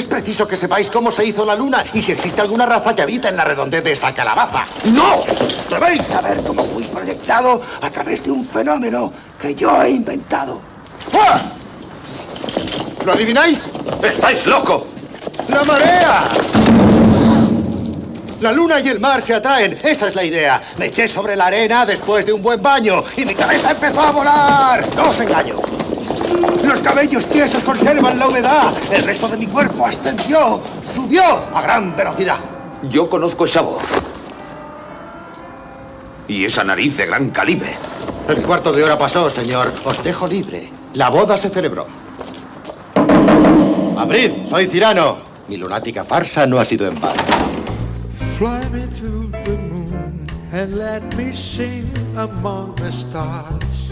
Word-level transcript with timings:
Es 0.00 0.06
preciso 0.06 0.48
que 0.48 0.56
sepáis 0.56 0.90
cómo 0.90 1.10
se 1.10 1.26
hizo 1.26 1.44
la 1.44 1.54
luna 1.54 1.84
y 1.92 2.00
si 2.00 2.12
existe 2.12 2.40
alguna 2.40 2.64
raza 2.64 2.94
que 2.94 3.02
habita 3.02 3.28
en 3.28 3.36
la 3.36 3.44
redondez 3.44 3.84
de 3.84 3.92
esa 3.92 4.14
calabaza. 4.14 4.64
¡No! 4.84 5.22
Debéis 5.68 6.06
saber 6.06 6.42
cómo 6.42 6.64
fui 6.64 6.84
proyectado 6.84 7.60
a 7.82 7.90
través 7.90 8.24
de 8.24 8.30
un 8.30 8.46
fenómeno 8.46 9.12
que 9.38 9.54
yo 9.54 9.82
he 9.82 9.90
inventado. 9.90 10.62
¡Ah! 11.12 11.42
¿Lo 13.04 13.12
adivináis? 13.12 13.58
¡Estáis 14.02 14.46
loco! 14.46 14.86
¡La 15.48 15.64
marea! 15.64 16.28
La 18.40 18.52
luna 18.52 18.80
y 18.80 18.88
el 18.88 19.00
mar 19.00 19.22
se 19.22 19.34
atraen, 19.34 19.78
esa 19.82 20.08
es 20.08 20.14
la 20.14 20.24
idea. 20.24 20.62
Me 20.78 20.86
eché 20.86 21.08
sobre 21.08 21.36
la 21.36 21.44
arena 21.44 21.84
después 21.84 22.24
de 22.24 22.32
un 22.32 22.40
buen 22.40 22.62
baño 22.62 23.04
y 23.18 23.26
mi 23.26 23.34
cabeza 23.34 23.72
empezó 23.72 24.00
a 24.00 24.10
volar. 24.12 24.96
No 24.96 25.10
os 25.10 25.20
engaño. 25.20 25.56
Los 26.80 26.94
cabellos 26.94 27.26
tiesos 27.26 27.62
conservan 27.62 28.18
la 28.18 28.26
humedad. 28.26 28.72
El 28.90 29.02
resto 29.02 29.28
de 29.28 29.36
mi 29.36 29.46
cuerpo 29.46 29.84
ascendió, 29.84 30.62
subió 30.94 31.22
a 31.54 31.60
gran 31.60 31.94
velocidad. 31.94 32.38
Yo 32.88 33.06
conozco 33.06 33.44
esa 33.44 33.60
voz. 33.60 33.82
Y 36.26 36.46
esa 36.46 36.64
nariz 36.64 36.96
de 36.96 37.04
gran 37.04 37.28
calibre. 37.28 37.74
El 38.26 38.40
cuarto 38.40 38.72
de 38.72 38.82
hora 38.82 38.96
pasó, 38.96 39.28
señor. 39.28 39.70
Os 39.84 40.02
dejo 40.02 40.26
libre. 40.26 40.72
La 40.94 41.10
boda 41.10 41.36
se 41.36 41.50
celebró. 41.50 41.86
Abrid, 43.98 44.46
soy 44.48 44.66
Cirano. 44.66 45.18
Mi 45.48 45.58
lunática 45.58 46.02
farsa 46.04 46.46
no 46.46 46.58
ha 46.58 46.64
sido 46.64 46.88
en 46.88 46.98
vano. 46.98 47.22
Fly 48.38 48.70
me 48.72 48.86
to 48.86 49.30
the 49.44 49.58
moon 49.68 50.26
and 50.50 50.78
let 50.78 51.02
me 51.14 51.34
sing 51.34 51.92
among 52.16 52.74
the 52.76 52.90
stars. 52.90 53.89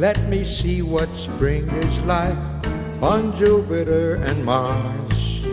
Let 0.00 0.18
me 0.30 0.44
see 0.44 0.80
what 0.80 1.14
spring 1.14 1.68
is 1.68 2.00
like 2.08 2.38
on 3.02 3.36
Jupiter 3.36 4.14
and 4.14 4.42
Mars. 4.42 5.44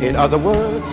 In 0.00 0.16
other 0.16 0.38
words, 0.38 0.88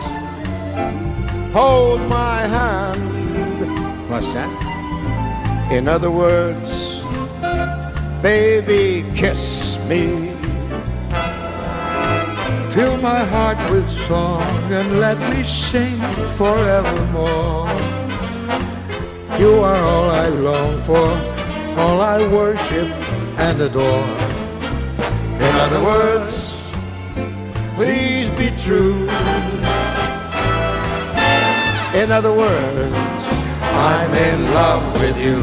hold 1.56 2.02
my 2.10 2.42
hand. 2.42 4.10
What's 4.10 4.34
that? 4.34 4.52
In 5.72 5.88
other 5.88 6.12
words, 6.12 7.00
baby, 8.22 9.10
kiss 9.16 9.80
me. 9.88 10.36
Fill 12.76 12.98
my 12.98 13.24
heart 13.32 13.60
with 13.72 13.88
song 13.88 14.44
and 14.74 15.00
let 15.00 15.18
me 15.34 15.42
sing 15.46 16.02
forevermore. 16.36 17.72
You 19.40 19.62
are 19.62 19.82
all 19.82 20.10
I 20.12 20.28
long 20.28 20.82
for, 20.82 21.33
all 21.78 22.02
I 22.02 22.28
worship 22.28 22.88
and 23.38 23.62
adore. 23.62 24.04
In 25.40 25.56
other 25.60 25.82
words, 25.84 26.54
please 27.76 28.30
be 28.38 28.52
true. 28.58 29.08
In 31.94 32.12
other 32.12 32.32
words, 32.32 32.94
I'm 33.62 34.14
in 34.14 34.54
love 34.54 34.84
with 35.02 35.18
you. 35.18 35.38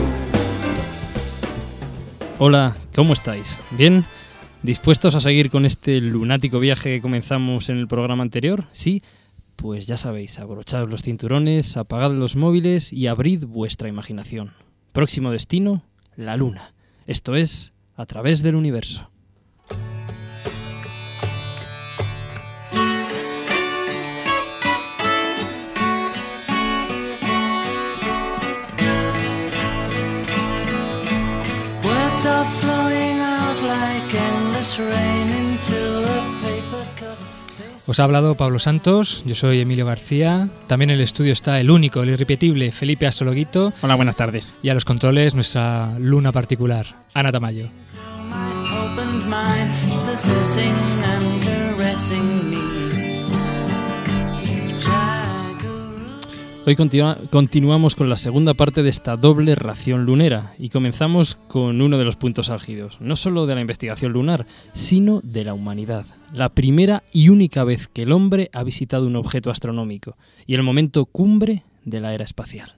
Hola, 2.38 2.74
¿cómo 2.94 3.12
estáis? 3.12 3.58
¿Bien? 3.72 4.04
¿Dispuestos 4.62 5.14
a 5.14 5.20
seguir 5.20 5.50
con 5.50 5.64
este 5.64 6.00
lunático 6.00 6.58
viaje 6.58 6.94
que 6.94 7.02
comenzamos 7.02 7.68
en 7.68 7.78
el 7.78 7.88
programa 7.88 8.22
anterior? 8.22 8.64
¿Sí? 8.72 9.02
Pues 9.56 9.86
ya 9.86 9.96
sabéis, 9.96 10.38
abrochaos 10.38 10.88
los 10.88 11.02
cinturones, 11.02 11.76
apagad 11.76 12.12
los 12.12 12.36
móviles 12.36 12.92
y 12.92 13.08
abrid 13.08 13.44
vuestra 13.44 13.88
imaginación. 13.88 14.52
Próximo 14.92 15.30
destino, 15.30 15.82
la 16.20 16.36
Luna. 16.36 16.74
Esto 17.06 17.34
es, 17.34 17.72
a 17.96 18.06
través 18.06 18.42
del 18.42 18.54
universo. 18.54 19.09
Os 37.90 37.98
ha 37.98 38.04
hablado 38.04 38.36
Pablo 38.36 38.60
Santos, 38.60 39.24
yo 39.26 39.34
soy 39.34 39.58
Emilio 39.58 39.84
García. 39.84 40.48
También 40.68 40.90
en 40.90 40.98
el 40.98 41.02
estudio 41.02 41.32
está 41.32 41.58
el 41.58 41.72
único, 41.72 42.04
el 42.04 42.10
irrepetible 42.10 42.70
Felipe 42.70 43.08
Astrologuito. 43.08 43.72
Hola, 43.82 43.96
buenas 43.96 44.14
tardes. 44.14 44.54
Y 44.62 44.68
a 44.68 44.74
los 44.74 44.84
controles 44.84 45.34
nuestra 45.34 45.98
luna 45.98 46.30
particular, 46.30 46.86
Ana 47.14 47.32
Tamayo. 47.32 47.68
Hoy 56.66 56.76
continua- 56.76 57.16
continuamos 57.30 57.94
con 57.96 58.08
la 58.10 58.16
segunda 58.16 58.54
parte 58.54 58.82
de 58.82 58.90
esta 58.90 59.16
doble 59.16 59.54
ración 59.54 60.04
lunera 60.04 60.54
y 60.58 60.68
comenzamos 60.68 61.36
con 61.48 61.80
uno 61.80 61.96
de 61.98 62.04
los 62.04 62.16
puntos 62.16 62.50
álgidos, 62.50 62.98
no 63.00 63.16
solo 63.16 63.46
de 63.46 63.54
la 63.54 63.60
investigación 63.62 64.12
lunar, 64.12 64.46
sino 64.74 65.20
de 65.24 65.44
la 65.44 65.54
humanidad. 65.54 66.04
La 66.32 66.50
primera 66.50 67.02
y 67.12 67.30
única 67.30 67.64
vez 67.64 67.88
que 67.88 68.02
el 68.02 68.12
hombre 68.12 68.50
ha 68.52 68.62
visitado 68.62 69.06
un 69.06 69.16
objeto 69.16 69.50
astronómico 69.50 70.16
y 70.46 70.54
el 70.54 70.62
momento 70.62 71.06
cumbre 71.06 71.62
de 71.84 72.00
la 72.00 72.14
era 72.14 72.24
espacial. 72.24 72.74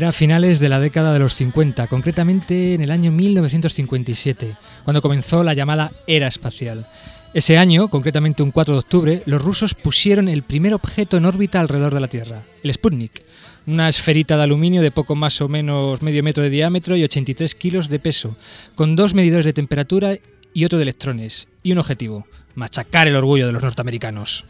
Era 0.00 0.08
a 0.08 0.12
finales 0.12 0.60
de 0.60 0.70
la 0.70 0.80
década 0.80 1.12
de 1.12 1.18
los 1.18 1.34
50, 1.34 1.86
concretamente 1.88 2.72
en 2.72 2.80
el 2.80 2.90
año 2.90 3.12
1957, 3.12 4.56
cuando 4.82 5.02
comenzó 5.02 5.44
la 5.44 5.52
llamada 5.52 5.92
era 6.06 6.26
espacial. 6.26 6.86
Ese 7.34 7.58
año, 7.58 7.88
concretamente 7.88 8.42
un 8.42 8.50
4 8.50 8.72
de 8.72 8.78
octubre, 8.78 9.22
los 9.26 9.42
rusos 9.42 9.74
pusieron 9.74 10.28
el 10.28 10.42
primer 10.42 10.72
objeto 10.72 11.18
en 11.18 11.26
órbita 11.26 11.60
alrededor 11.60 11.92
de 11.92 12.00
la 12.00 12.08
Tierra, 12.08 12.44
el 12.62 12.72
Sputnik, 12.72 13.24
una 13.66 13.90
esferita 13.90 14.38
de 14.38 14.44
aluminio 14.44 14.80
de 14.80 14.90
poco 14.90 15.16
más 15.16 15.38
o 15.42 15.48
menos 15.50 16.00
medio 16.00 16.22
metro 16.22 16.42
de 16.42 16.48
diámetro 16.48 16.96
y 16.96 17.04
83 17.04 17.54
kilos 17.54 17.90
de 17.90 17.98
peso, 17.98 18.38
con 18.76 18.96
dos 18.96 19.12
medidores 19.12 19.44
de 19.44 19.52
temperatura 19.52 20.16
y 20.54 20.64
otro 20.64 20.78
de 20.78 20.84
electrones, 20.84 21.46
y 21.62 21.72
un 21.72 21.78
objetivo, 21.78 22.26
machacar 22.54 23.06
el 23.06 23.16
orgullo 23.16 23.46
de 23.46 23.52
los 23.52 23.62
norteamericanos. 23.62 24.46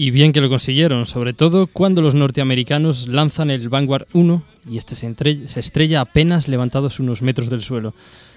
Y 0.00 0.12
bien 0.12 0.30
que 0.30 0.40
lo 0.40 0.48
consiguieron, 0.48 1.06
sobre 1.06 1.32
todo 1.32 1.66
cuando 1.66 2.02
los 2.02 2.14
norteamericanos 2.14 3.08
lanzan 3.08 3.50
el 3.50 3.68
Vanguard 3.68 4.06
1 4.12 4.44
y 4.70 4.76
este 4.76 4.94
se, 4.94 5.12
se 5.48 5.58
estrella 5.58 6.00
apenas 6.00 6.46
levantados 6.46 7.00
unos 7.00 7.20
metros 7.20 7.50
del 7.50 7.62
suelo. 7.62 7.94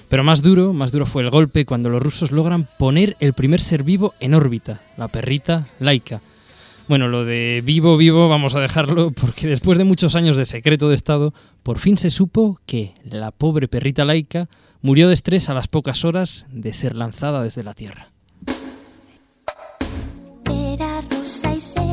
Pero 0.09 0.23
más 0.23 0.41
duro, 0.41 0.73
más 0.73 0.91
duro 0.91 1.05
fue 1.05 1.22
el 1.22 1.29
golpe 1.29 1.67
cuando 1.67 1.91
los 1.91 2.01
rusos 2.01 2.31
logran 2.31 2.67
poner 2.79 3.16
el 3.19 3.33
primer 3.33 3.61
ser 3.61 3.83
vivo 3.83 4.16
en 4.19 4.33
órbita, 4.33 4.81
la 4.97 5.07
perrita 5.07 5.67
Laika. 5.77 6.22
Bueno, 6.88 7.07
lo 7.07 7.25
de 7.25 7.61
vivo, 7.63 7.95
vivo 7.95 8.28
vamos 8.28 8.55
a 8.55 8.59
dejarlo 8.59 9.11
porque 9.22 9.45
después 9.45 9.78
de 9.78 9.83
muchos 9.83 10.16
años 10.16 10.38
de 10.38 10.45
secreto 10.45 10.89
de 10.89 10.95
Estado, 10.95 11.31
por 11.61 11.78
fin 11.78 11.95
se 11.95 12.09
supo 12.09 12.59
que 12.66 12.95
la 13.03 13.29
pobre 13.29 13.67
perrita 13.67 14.03
Laika 14.03 14.49
murió 14.81 15.09
de 15.09 15.13
estrés 15.13 15.47
a 15.47 15.53
las 15.53 15.67
pocas 15.67 16.05
horas 16.05 16.47
de 16.51 16.73
ser 16.73 16.95
lanzada 16.95 17.43
desde 17.43 17.61
la 17.61 17.75
Tierra. 17.75 18.10
Era 21.31 21.53
rusa 21.53 21.91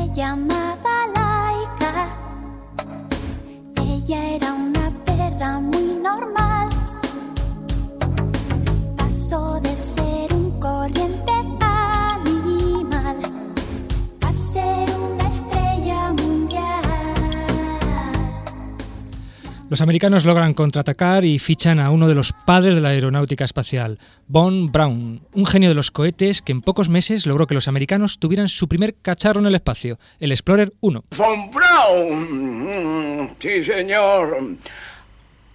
Los 19.69 19.81
americanos 19.81 20.25
logran 20.25 20.55
contraatacar 20.55 21.23
y 21.25 21.37
fichan 21.37 21.79
a 21.79 21.91
uno 21.91 22.07
de 22.07 22.15
los 22.15 22.33
padres 22.33 22.73
de 22.73 22.81
la 22.81 22.89
aeronáutica 22.89 23.45
espacial, 23.45 23.99
Von 24.27 24.71
Braun, 24.71 25.21
un 25.33 25.45
genio 25.45 25.69
de 25.69 25.75
los 25.75 25.91
cohetes 25.91 26.41
que 26.41 26.51
en 26.51 26.61
pocos 26.61 26.89
meses 26.89 27.27
logró 27.27 27.45
que 27.45 27.53
los 27.53 27.67
americanos 27.67 28.17
tuvieran 28.17 28.49
su 28.49 28.67
primer 28.67 28.95
cacharro 28.95 29.39
en 29.39 29.45
el 29.45 29.53
espacio, 29.53 29.99
el 30.19 30.31
Explorer 30.31 30.73
1. 30.81 31.03
Von 31.15 31.51
Braun. 31.51 33.35
Sí, 33.39 33.63
señor. 33.63 34.39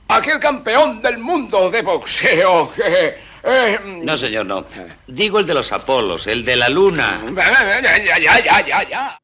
Aquel 0.07 0.39
campeón 0.39 1.03
del 1.03 1.19
mundo 1.19 1.69
de 1.71 1.83
boxeo 1.83 2.73
que... 2.73 3.15
eh, 3.43 3.79
No, 4.05 4.17
señor, 4.17 4.47
no. 4.47 4.65
Digo 5.09 5.41
el 5.41 5.47
de 5.47 5.55
los 5.55 5.73
Apolos, 5.73 6.29
el 6.29 6.45
de 6.45 6.55
la 6.55 6.69
Luna. 6.69 7.21
Ya, 7.35 7.83
ya, 7.83 8.19
ya, 8.19 8.39
ya, 8.39 8.65
ya, 8.65 8.89
ya. 8.89 9.19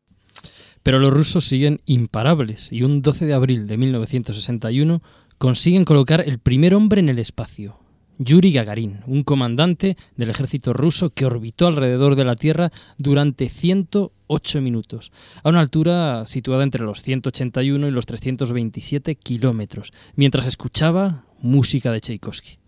Pero 0.82 0.98
los 0.98 1.12
rusos 1.12 1.44
siguen 1.44 1.80
imparables 1.86 2.72
y 2.72 2.82
un 2.82 3.02
12 3.02 3.26
de 3.26 3.34
abril 3.34 3.66
de 3.66 3.76
1961 3.76 5.02
consiguen 5.38 5.84
colocar 5.84 6.22
el 6.26 6.38
primer 6.38 6.74
hombre 6.74 7.00
en 7.00 7.08
el 7.08 7.18
espacio. 7.18 7.78
Yuri 8.18 8.52
Gagarin, 8.52 9.00
un 9.06 9.22
comandante 9.22 9.96
del 10.16 10.28
ejército 10.28 10.74
ruso 10.74 11.08
que 11.08 11.24
orbitó 11.24 11.66
alrededor 11.66 12.16
de 12.16 12.24
la 12.24 12.36
Tierra 12.36 12.70
durante 12.98 13.48
108 13.48 14.60
minutos, 14.60 15.10
a 15.42 15.48
una 15.48 15.60
altura 15.60 16.26
situada 16.26 16.62
entre 16.62 16.84
los 16.84 17.00
181 17.00 17.88
y 17.88 17.90
los 17.90 18.04
327 18.04 19.14
kilómetros, 19.14 19.92
mientras 20.16 20.44
escuchaba 20.46 21.24
música 21.40 21.90
de 21.92 22.00
Tchaikovsky. 22.02 22.58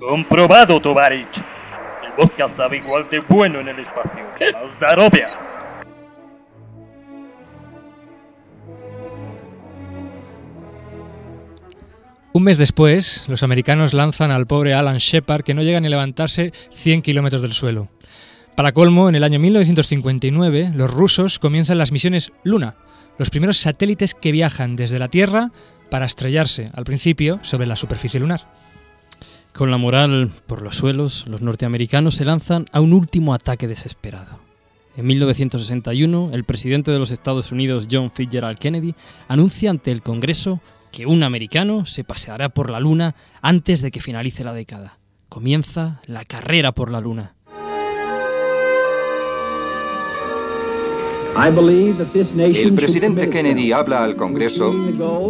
Comprobado, 0.00 0.80
Tovarich. 0.80 1.36
El 1.36 2.12
vodka 2.16 2.48
sabe 2.56 2.78
igual 2.78 3.06
de 3.10 3.20
bueno 3.28 3.60
en 3.60 3.68
el 3.68 3.80
espacio. 3.80 4.24
Un 12.36 12.42
mes 12.42 12.58
después, 12.58 13.24
los 13.28 13.42
americanos 13.42 13.94
lanzan 13.94 14.30
al 14.30 14.46
pobre 14.46 14.74
Alan 14.74 14.98
Shepard 14.98 15.42
que 15.42 15.54
no 15.54 15.62
llega 15.62 15.80
ni 15.80 15.86
a 15.86 15.88
levantarse 15.88 16.52
100 16.74 17.00
kilómetros 17.00 17.40
del 17.40 17.54
suelo. 17.54 17.88
Para 18.54 18.72
colmo, 18.72 19.08
en 19.08 19.14
el 19.14 19.24
año 19.24 19.38
1959, 19.38 20.72
los 20.74 20.90
rusos 20.90 21.38
comienzan 21.38 21.78
las 21.78 21.92
misiones 21.92 22.34
Luna, 22.44 22.74
los 23.16 23.30
primeros 23.30 23.56
satélites 23.56 24.12
que 24.12 24.32
viajan 24.32 24.76
desde 24.76 24.98
la 24.98 25.08
Tierra 25.08 25.50
para 25.88 26.04
estrellarse, 26.04 26.70
al 26.74 26.84
principio, 26.84 27.40
sobre 27.40 27.66
la 27.66 27.74
superficie 27.74 28.20
lunar. 28.20 28.46
Con 29.54 29.70
la 29.70 29.78
moral 29.78 30.30
por 30.46 30.60
los 30.60 30.76
suelos, 30.76 31.24
los 31.28 31.40
norteamericanos 31.40 32.16
se 32.16 32.26
lanzan 32.26 32.66
a 32.70 32.82
un 32.82 32.92
último 32.92 33.32
ataque 33.32 33.66
desesperado. 33.66 34.40
En 34.98 35.06
1961, 35.06 36.30
el 36.34 36.44
presidente 36.44 36.90
de 36.90 36.98
los 36.98 37.10
Estados 37.10 37.50
Unidos, 37.50 37.88
John 37.90 38.10
Fitzgerald 38.10 38.58
Kennedy, 38.58 38.94
anuncia 39.26 39.70
ante 39.70 39.90
el 39.90 40.02
Congreso 40.02 40.60
que 40.96 41.04
un 41.04 41.22
americano 41.24 41.84
se 41.84 42.04
paseará 42.04 42.48
por 42.48 42.70
la 42.70 42.80
Luna 42.80 43.16
antes 43.42 43.82
de 43.82 43.90
que 43.90 44.00
finalice 44.00 44.44
la 44.44 44.54
década. 44.54 44.96
Comienza 45.28 46.00
la 46.06 46.24
carrera 46.24 46.72
por 46.72 46.90
la 46.90 47.02
Luna. 47.02 47.34
El 52.38 52.72
presidente 52.72 53.28
Kennedy 53.28 53.72
habla 53.72 54.04
al 54.04 54.16
Congreso 54.16 54.72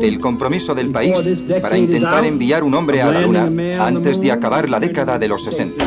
del 0.00 0.20
compromiso 0.20 0.72
del 0.72 0.92
país 0.92 1.16
para 1.60 1.76
intentar 1.76 2.24
enviar 2.24 2.62
un 2.62 2.72
hombre 2.74 3.02
a 3.02 3.10
la 3.10 3.22
Luna 3.22 3.50
antes 3.84 4.20
de 4.20 4.30
acabar 4.30 4.70
la 4.70 4.78
década 4.78 5.18
de 5.18 5.26
los 5.26 5.42
60. 5.42 5.84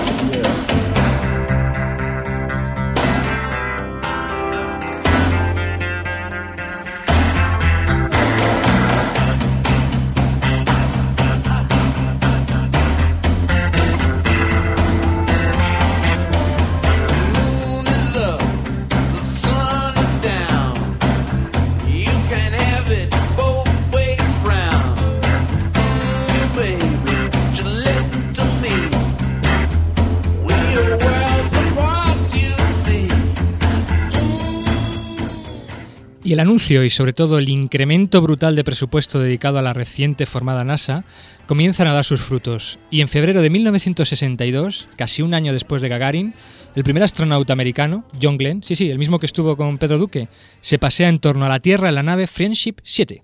El 36.40 36.48
anuncio 36.48 36.86
y 36.86 36.90
sobre 36.90 37.12
todo 37.12 37.38
el 37.38 37.50
incremento 37.50 38.22
brutal 38.22 38.56
de 38.56 38.64
presupuesto 38.64 39.20
dedicado 39.20 39.60
a 39.60 39.62
la 39.62 39.74
reciente 39.74 40.26
formada 40.26 40.64
NASA 40.64 41.04
comienzan 41.48 41.88
a 41.88 41.94
dar 41.94 42.06
sus 42.06 42.22
frutos. 42.22 42.80
Y 42.90 43.02
en 43.02 43.10
febrero 43.10 43.42
de 43.42 43.50
1962, 43.50 44.88
casi 44.96 45.22
un 45.22 45.34
año 45.34 45.52
después 45.52 45.82
de 45.82 45.90
Gagarin, 45.90 46.34
el 46.76 46.84
primer 46.86 47.04
astronauta 47.04 47.52
americano, 47.52 48.06
John 48.22 48.38
Glenn, 48.38 48.64
sí, 48.64 48.76
sí, 48.76 48.90
el 48.90 49.00
mismo 49.00 49.20
que 49.20 49.26
estuvo 49.26 49.58
con 49.58 49.78
Pedro 49.78 49.98
Duque, 49.98 50.30
se 50.62 50.80
pasea 50.80 51.10
en 51.10 51.20
torno 51.20 51.46
a 51.46 51.50
la 51.50 51.60
Tierra 51.60 51.90
en 51.90 51.96
la 51.96 52.04
nave 52.04 52.26
Friendship 52.26 52.76
7. 52.84 53.22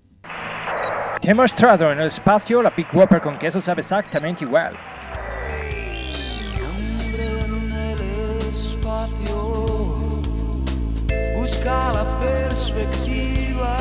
Te 1.22 1.30
he 1.30 1.34
mostrado 1.34 1.90
en 1.90 2.00
el 2.00 2.08
espacio 2.08 2.60
la 2.60 2.70
Big 2.76 2.88
Whopper 2.92 3.22
con 3.22 3.38
queso 3.38 3.62
sabe 3.62 3.80
exactamente 3.80 4.44
igual. 4.44 4.74
el 7.80 8.48
espacio 8.50 9.56
busca 11.36 11.92
la 11.94 12.45
perspectiva. 12.56 13.76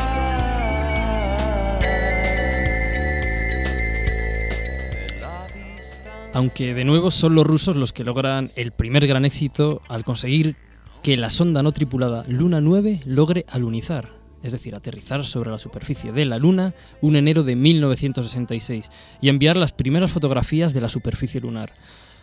Aunque 6.34 6.74
de 6.74 6.84
nuevo 6.84 7.12
son 7.12 7.36
los 7.36 7.48
rusos 7.48 7.78
los 7.78 7.94
que 7.94 8.04
logran 8.04 8.52
el 8.56 8.74
primer 8.74 9.08
gran 9.08 9.24
éxito 9.24 9.82
al 9.88 10.04
conseguir 10.04 10.58
que 11.02 11.16
la 11.16 11.30
sonda 11.30 11.64
no 11.64 11.72
tripulada 11.72 12.26
Luna 12.28 12.60
9 12.60 13.02
logre 13.06 13.46
alunizar, 13.48 14.10
es 14.44 14.52
decir, 14.52 14.76
aterrizar 14.76 15.24
sobre 15.24 15.52
la 15.52 15.60
superficie 15.60 16.12
de 16.12 16.26
la 16.26 16.38
Luna 16.38 16.74
un 17.02 17.16
enero 17.16 17.44
de 17.44 17.56
1966 17.56 18.92
y 19.22 19.30
enviar 19.30 19.56
las 19.56 19.72
primeras 19.72 20.12
fotografías 20.12 20.74
de 20.74 20.82
la 20.82 20.90
superficie 20.90 21.40
lunar. 21.40 21.72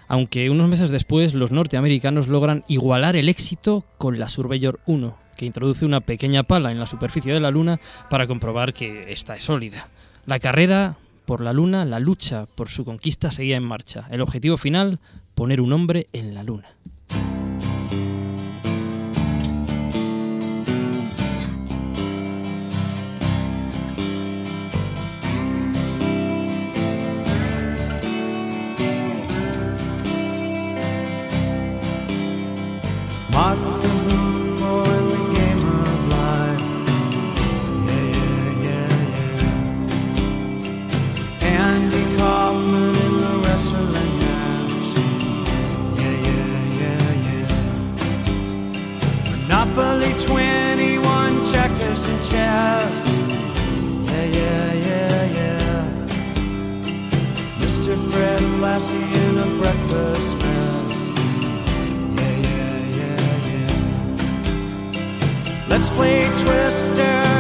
Aunque 0.09 0.51
unos 0.51 0.69
meses 0.69 0.91
después 0.91 1.33
los 1.33 1.53
norteamericanos 1.53 2.29
logran 2.29 2.65
igualar 2.69 3.17
el 3.17 3.31
éxito 3.31 3.87
con 3.97 4.19
la 4.19 4.29
Surveyor 4.29 4.81
1, 4.85 5.17
que 5.43 5.47
introduce 5.47 5.85
una 5.85 6.01
pequeña 6.01 6.45
pala 6.45 6.71
en 6.71 6.79
la 6.79 6.87
superficie 6.87 7.35
de 7.35 7.41
la 7.41 7.51
Luna 7.51 7.81
para 8.09 8.29
comprobar 8.29 8.73
que 8.73 9.13
esta 9.13 9.35
es 9.35 9.43
sólida. 9.43 9.89
La 10.25 10.39
carrera 10.39 10.99
por 11.27 11.41
la 11.41 11.53
Luna, 11.53 11.85
la 11.85 11.99
lucha 11.99 12.47
por 12.47 12.69
su 12.69 12.85
conquista 12.85 13.33
seguía 13.33 13.57
en 13.57 13.65
marcha. 13.65 14.07
El 14.13 14.21
objetivo 14.21 14.57
final, 14.57 15.01
poner 15.35 15.61
un 15.61 15.73
hombre 15.73 16.07
en 16.13 16.37
la 16.37 16.45
Luna. 16.45 16.77
Yeah, 52.33 52.89
yeah, 54.25 54.73
yeah, 54.73 55.25
yeah. 55.39 55.85
Mr. 57.61 57.93
Fred 58.11 58.43
Lassie 58.61 58.97
in 58.97 59.39
a 59.39 59.47
breakfast 59.61 60.37
mess. 60.39 60.99
Yeah, 62.17 62.35
yeah, 62.49 62.77
yeah, 62.99 63.49
yeah. 63.51 63.75
Let's 65.69 65.91
play 65.91 66.19
Twister, 66.43 67.32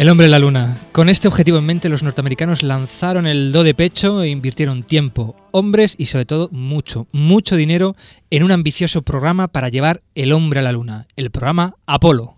El 0.00 0.08
hombre 0.08 0.24
en 0.24 0.30
la 0.30 0.38
luna. 0.38 0.78
Con 0.92 1.10
este 1.10 1.28
objetivo 1.28 1.58
en 1.58 1.66
mente, 1.66 1.90
los 1.90 2.02
norteamericanos 2.02 2.62
lanzaron 2.62 3.26
el 3.26 3.52
do 3.52 3.62
de 3.62 3.74
pecho 3.74 4.22
e 4.22 4.30
invirtieron 4.30 4.82
tiempo, 4.82 5.36
hombres 5.50 5.94
y 5.98 6.06
sobre 6.06 6.24
todo 6.24 6.48
mucho, 6.52 7.06
mucho 7.12 7.54
dinero 7.54 7.96
en 8.30 8.42
un 8.42 8.50
ambicioso 8.50 9.02
programa 9.02 9.48
para 9.48 9.68
llevar 9.68 10.00
el 10.14 10.32
hombre 10.32 10.60
a 10.60 10.62
la 10.62 10.72
luna, 10.72 11.06
el 11.16 11.30
programa 11.30 11.76
Apolo. 11.84 12.36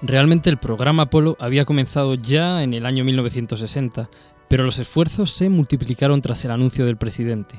Realmente 0.00 0.48
el 0.48 0.58
programa 0.58 1.02
Apolo 1.02 1.36
había 1.40 1.64
comenzado 1.64 2.14
ya 2.14 2.62
en 2.62 2.74
el 2.74 2.86
año 2.86 3.02
1960 3.02 4.08
pero 4.48 4.64
los 4.64 4.78
esfuerzos 4.78 5.30
se 5.30 5.48
multiplicaron 5.48 6.20
tras 6.22 6.44
el 6.44 6.50
anuncio 6.50 6.86
del 6.86 6.96
presidente. 6.96 7.56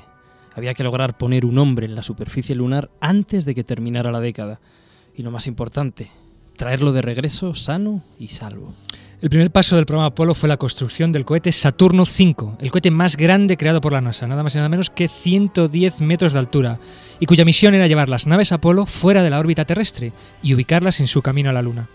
Había 0.56 0.74
que 0.74 0.84
lograr 0.84 1.18
poner 1.18 1.46
un 1.46 1.58
hombre 1.58 1.86
en 1.86 1.96
la 1.96 2.04
superficie 2.04 2.56
lunar 2.56 2.90
antes 3.00 3.46
de 3.46 3.56
que 3.56 3.64
terminara 3.64 4.12
la 4.12 4.20
década. 4.20 4.60
Y 5.16 5.24
lo 5.24 5.32
más 5.32 5.48
importante, 5.48 6.12
traerlo 6.58 6.92
de 6.92 7.02
regreso 7.02 7.56
sano 7.56 8.04
y 8.20 8.30
salvo. 8.30 8.74
El 9.22 9.30
primer 9.30 9.52
paso 9.52 9.76
del 9.76 9.86
programa 9.86 10.08
Apolo 10.08 10.34
fue 10.34 10.48
la 10.48 10.58
construcción 10.58 11.12
del 11.12 11.26
cohete 11.26 11.52
Saturno 11.52 12.04
V, 12.04 12.56
el 12.60 12.72
cohete 12.72 12.90
más 12.90 13.18
grande 13.18 13.58
creado 13.58 13.82
por 13.82 13.92
la 13.92 14.00
NASA, 14.00 14.28
nada 14.28 14.44
más 14.44 14.56
y 14.56 14.58
nada 14.58 14.70
menos 14.70 14.90
que 14.90 15.10
110 15.10 16.00
metros 16.00 16.32
de 16.32 16.40
altura, 16.40 16.80
y 17.20 17.26
cuya 17.26 17.44
misión 17.44 17.74
era 17.74 17.88
llevar 17.88 18.08
las 18.08 18.28
naves 18.28 18.54
Apolo 18.54 18.86
fuera 18.86 19.22
de 19.22 19.30
la 19.30 19.40
órbita 19.40 19.66
terrestre 19.66 20.14
y 20.42 20.54
ubicarlas 20.54 21.02
en 21.02 21.08
su 21.08 21.22
camino 21.22 21.50
a 21.50 21.54
la 21.54 21.62
Luna. 21.62 21.90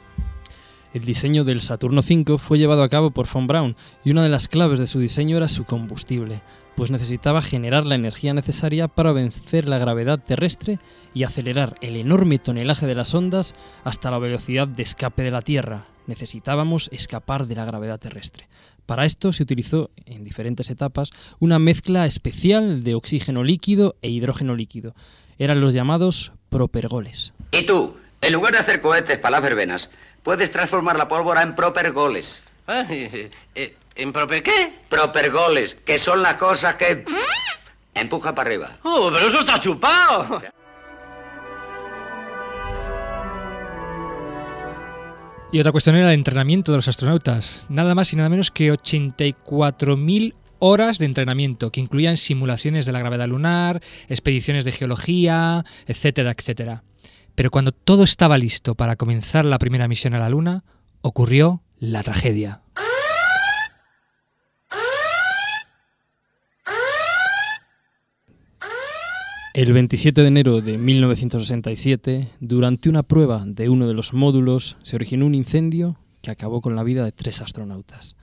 El 0.94 1.04
diseño 1.04 1.42
del 1.42 1.60
Saturno 1.60 2.02
V 2.02 2.38
fue 2.38 2.56
llevado 2.56 2.84
a 2.84 2.88
cabo 2.88 3.10
por 3.10 3.26
von 3.28 3.48
Braun 3.48 3.74
y 4.04 4.12
una 4.12 4.22
de 4.22 4.28
las 4.28 4.46
claves 4.46 4.78
de 4.78 4.86
su 4.86 5.00
diseño 5.00 5.36
era 5.36 5.48
su 5.48 5.64
combustible, 5.64 6.40
pues 6.76 6.92
necesitaba 6.92 7.42
generar 7.42 7.84
la 7.84 7.96
energía 7.96 8.32
necesaria 8.32 8.86
para 8.86 9.10
vencer 9.10 9.66
la 9.66 9.78
gravedad 9.78 10.20
terrestre 10.20 10.78
y 11.12 11.24
acelerar 11.24 11.74
el 11.80 11.96
enorme 11.96 12.38
tonelaje 12.38 12.86
de 12.86 12.94
las 12.94 13.12
ondas 13.12 13.56
hasta 13.82 14.08
la 14.12 14.20
velocidad 14.20 14.68
de 14.68 14.84
escape 14.84 15.24
de 15.24 15.32
la 15.32 15.42
Tierra. 15.42 15.88
Necesitábamos 16.06 16.88
escapar 16.92 17.48
de 17.48 17.56
la 17.56 17.64
gravedad 17.64 17.98
terrestre. 17.98 18.48
Para 18.86 19.04
esto 19.04 19.32
se 19.32 19.42
utilizó 19.42 19.90
en 20.06 20.22
diferentes 20.22 20.70
etapas 20.70 21.10
una 21.40 21.58
mezcla 21.58 22.06
especial 22.06 22.84
de 22.84 22.94
oxígeno 22.94 23.42
líquido 23.42 23.96
e 24.00 24.10
hidrógeno 24.10 24.54
líquido. 24.54 24.94
Eran 25.38 25.60
los 25.60 25.74
llamados 25.74 26.30
propergoles. 26.50 27.32
Y 27.50 27.64
tú, 27.64 27.96
en 28.20 28.32
lugar 28.32 28.52
de 28.52 28.60
hacer 28.60 28.80
cohetes 28.80 29.18
para 29.18 29.32
las 29.32 29.42
verbenas, 29.42 29.90
puedes 30.24 30.50
transformar 30.50 30.96
la 30.96 31.06
pólvora 31.06 31.42
en 31.42 31.54
propergoles. 31.54 32.42
Ah, 32.66 32.84
eh, 32.90 33.30
eh, 33.54 33.76
¿En 33.94 34.12
proper 34.12 34.42
qué? 34.42 34.72
Propergoles, 34.88 35.76
que 35.76 36.00
son 36.00 36.20
las 36.22 36.34
cosas 36.34 36.74
que... 36.74 37.04
Empuja 37.94 38.34
para 38.34 38.48
arriba. 38.48 38.70
Oh, 38.82 39.08
pero 39.12 39.28
eso 39.28 39.38
está 39.40 39.60
chupado. 39.60 40.42
Y 45.52 45.60
otra 45.60 45.70
cuestión 45.70 45.94
era 45.94 46.08
el 46.08 46.14
entrenamiento 46.14 46.72
de 46.72 46.78
los 46.78 46.88
astronautas. 46.88 47.66
Nada 47.68 47.94
más 47.94 48.12
y 48.12 48.16
nada 48.16 48.28
menos 48.28 48.50
que 48.50 48.72
84.000 48.72 50.34
horas 50.58 50.98
de 50.98 51.04
entrenamiento, 51.04 51.70
que 51.70 51.80
incluían 51.80 52.16
simulaciones 52.16 52.86
de 52.86 52.92
la 52.92 52.98
gravedad 52.98 53.28
lunar, 53.28 53.80
expediciones 54.08 54.64
de 54.64 54.72
geología, 54.72 55.64
etcétera, 55.86 56.34
etcétera. 56.36 56.82
Pero 57.34 57.50
cuando 57.50 57.72
todo 57.72 58.04
estaba 58.04 58.38
listo 58.38 58.74
para 58.74 58.96
comenzar 58.96 59.44
la 59.44 59.58
primera 59.58 59.88
misión 59.88 60.14
a 60.14 60.18
la 60.18 60.28
Luna, 60.28 60.64
ocurrió 61.00 61.62
la 61.78 62.02
tragedia. 62.02 62.60
El 69.52 69.72
27 69.72 70.20
de 70.20 70.26
enero 70.26 70.60
de 70.60 70.78
1967, 70.78 72.28
durante 72.40 72.88
una 72.88 73.04
prueba 73.04 73.44
de 73.46 73.68
uno 73.68 73.86
de 73.86 73.94
los 73.94 74.12
módulos, 74.12 74.76
se 74.82 74.96
originó 74.96 75.26
un 75.26 75.36
incendio 75.36 75.96
que 76.22 76.32
acabó 76.32 76.60
con 76.60 76.74
la 76.74 76.82
vida 76.82 77.04
de 77.04 77.12
tres 77.12 77.40
astronautas. 77.40 78.16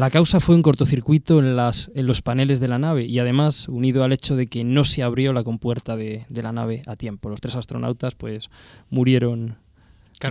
La 0.00 0.08
causa 0.08 0.40
fue 0.40 0.54
un 0.54 0.62
cortocircuito 0.62 1.40
en, 1.40 1.56
las, 1.56 1.90
en 1.94 2.06
los 2.06 2.22
paneles 2.22 2.58
de 2.58 2.68
la 2.68 2.78
nave 2.78 3.04
y 3.04 3.18
además 3.18 3.68
unido 3.68 4.02
al 4.02 4.14
hecho 4.14 4.34
de 4.34 4.46
que 4.46 4.64
no 4.64 4.84
se 4.84 5.02
abrió 5.02 5.34
la 5.34 5.42
compuerta 5.42 5.94
de, 5.94 6.24
de 6.30 6.42
la 6.42 6.52
nave 6.52 6.80
a 6.86 6.96
tiempo. 6.96 7.28
Los 7.28 7.42
tres 7.42 7.54
astronautas 7.54 8.14
pues 8.14 8.48
murieron 8.88 9.58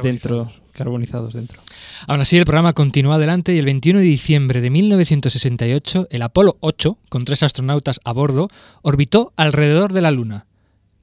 dentro, 0.01 0.51
carbonizados 0.71 1.35
dentro. 1.35 1.61
Aún 2.07 2.19
así, 2.19 2.39
el 2.39 2.45
programa 2.45 2.73
continuó 2.73 3.13
adelante 3.13 3.53
y 3.53 3.59
el 3.59 3.65
21 3.65 3.99
de 3.99 4.05
diciembre 4.05 4.59
de 4.59 4.71
1968, 4.71 6.07
el 6.09 6.23
Apolo 6.23 6.57
8, 6.61 6.97
con 7.07 7.23
tres 7.25 7.43
astronautas 7.43 7.99
a 8.03 8.11
bordo, 8.11 8.49
orbitó 8.81 9.33
alrededor 9.35 9.93
de 9.93 10.01
la 10.01 10.09
Luna. 10.09 10.47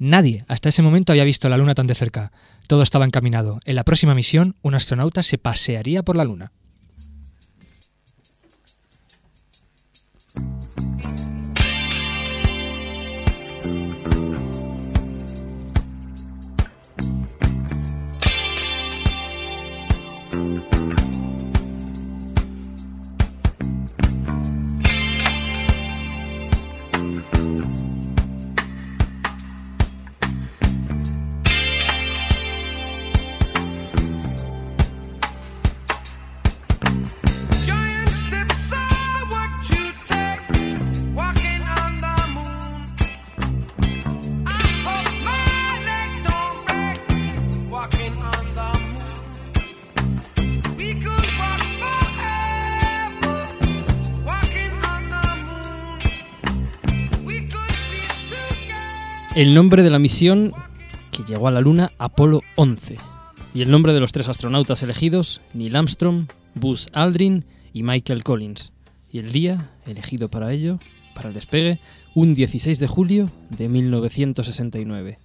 Nadie 0.00 0.44
hasta 0.48 0.70
ese 0.70 0.82
momento 0.82 1.12
había 1.12 1.22
visto 1.22 1.48
la 1.48 1.56
Luna 1.56 1.76
tan 1.76 1.86
de 1.86 1.94
cerca. 1.94 2.32
Todo 2.66 2.82
estaba 2.82 3.04
encaminado. 3.04 3.60
En 3.64 3.76
la 3.76 3.84
próxima 3.84 4.16
misión, 4.16 4.56
un 4.62 4.74
astronauta 4.74 5.22
se 5.22 5.38
pasearía 5.38 6.02
por 6.02 6.16
la 6.16 6.24
Luna. 6.24 6.50
El 59.36 59.52
nombre 59.52 59.82
de 59.82 59.90
la 59.90 59.98
misión 59.98 60.54
que 61.12 61.22
llegó 61.22 61.46
a 61.46 61.50
la 61.50 61.60
Luna, 61.60 61.92
Apolo 61.98 62.40
11. 62.54 62.96
Y 63.52 63.60
el 63.60 63.70
nombre 63.70 63.92
de 63.92 64.00
los 64.00 64.10
tres 64.10 64.30
astronautas 64.30 64.82
elegidos, 64.82 65.42
Neil 65.52 65.76
Armstrong, 65.76 66.28
Buzz 66.54 66.88
Aldrin 66.94 67.44
y 67.74 67.82
Michael 67.82 68.24
Collins. 68.24 68.72
Y 69.12 69.18
el 69.18 69.32
día 69.32 69.72
elegido 69.84 70.30
para 70.30 70.54
ello, 70.54 70.78
para 71.14 71.28
el 71.28 71.34
despegue, 71.34 71.80
un 72.14 72.34
16 72.34 72.78
de 72.78 72.86
julio 72.86 73.28
de 73.50 73.68
1969. 73.68 75.18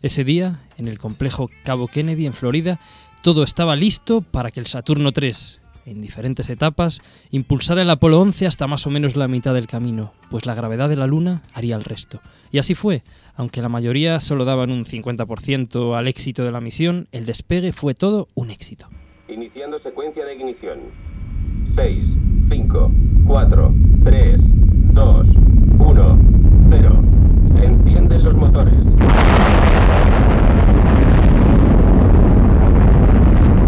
Ese 0.00 0.22
día, 0.22 0.60
en 0.78 0.86
el 0.86 1.00
complejo 1.00 1.50
Cabo 1.64 1.88
Kennedy, 1.88 2.26
en 2.26 2.34
Florida, 2.34 2.78
todo 3.20 3.42
estaba 3.42 3.74
listo 3.74 4.20
para 4.20 4.52
que 4.52 4.60
el 4.60 4.68
Saturno 4.68 5.10
3, 5.10 5.58
en 5.86 6.02
diferentes 6.02 6.50
etapas, 6.50 7.00
impulsara 7.32 7.82
el 7.82 7.90
Apolo 7.90 8.20
11 8.20 8.46
hasta 8.46 8.68
más 8.68 8.86
o 8.86 8.90
menos 8.90 9.16
la 9.16 9.26
mitad 9.26 9.54
del 9.54 9.66
camino, 9.66 10.12
pues 10.30 10.46
la 10.46 10.54
gravedad 10.54 10.88
de 10.88 10.96
la 10.96 11.08
Luna 11.08 11.42
haría 11.52 11.74
el 11.74 11.82
resto. 11.82 12.20
Y 12.52 12.58
así 12.58 12.74
fue, 12.74 13.02
aunque 13.36 13.62
la 13.62 13.68
mayoría 13.68 14.18
solo 14.20 14.44
daban 14.44 14.70
un 14.70 14.84
50% 14.84 15.96
al 15.96 16.08
éxito 16.08 16.42
de 16.44 16.52
la 16.52 16.60
misión, 16.60 17.06
el 17.12 17.26
despegue 17.26 17.72
fue 17.72 17.94
todo 17.94 18.28
un 18.34 18.50
éxito. 18.50 18.88
Iniciando 19.28 19.78
secuencia 19.78 20.24
de 20.24 20.34
ignición. 20.34 20.78
6, 21.74 22.08
5, 22.48 22.90
4, 23.26 23.74
3, 24.04 24.40
2, 24.94 25.26
1, 25.78 26.18
0. 26.70 27.02
Se 27.54 27.64
encienden 27.64 28.24
los 28.24 28.36
motores. 28.36 28.74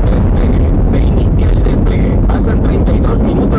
Despegue. 0.07 0.91
Se 0.91 0.99
inicia 0.99 1.51
el 1.51 1.65
despegue. 1.65 2.19
Pasan 2.27 2.63
32 2.63 3.21
minutos 3.21 3.58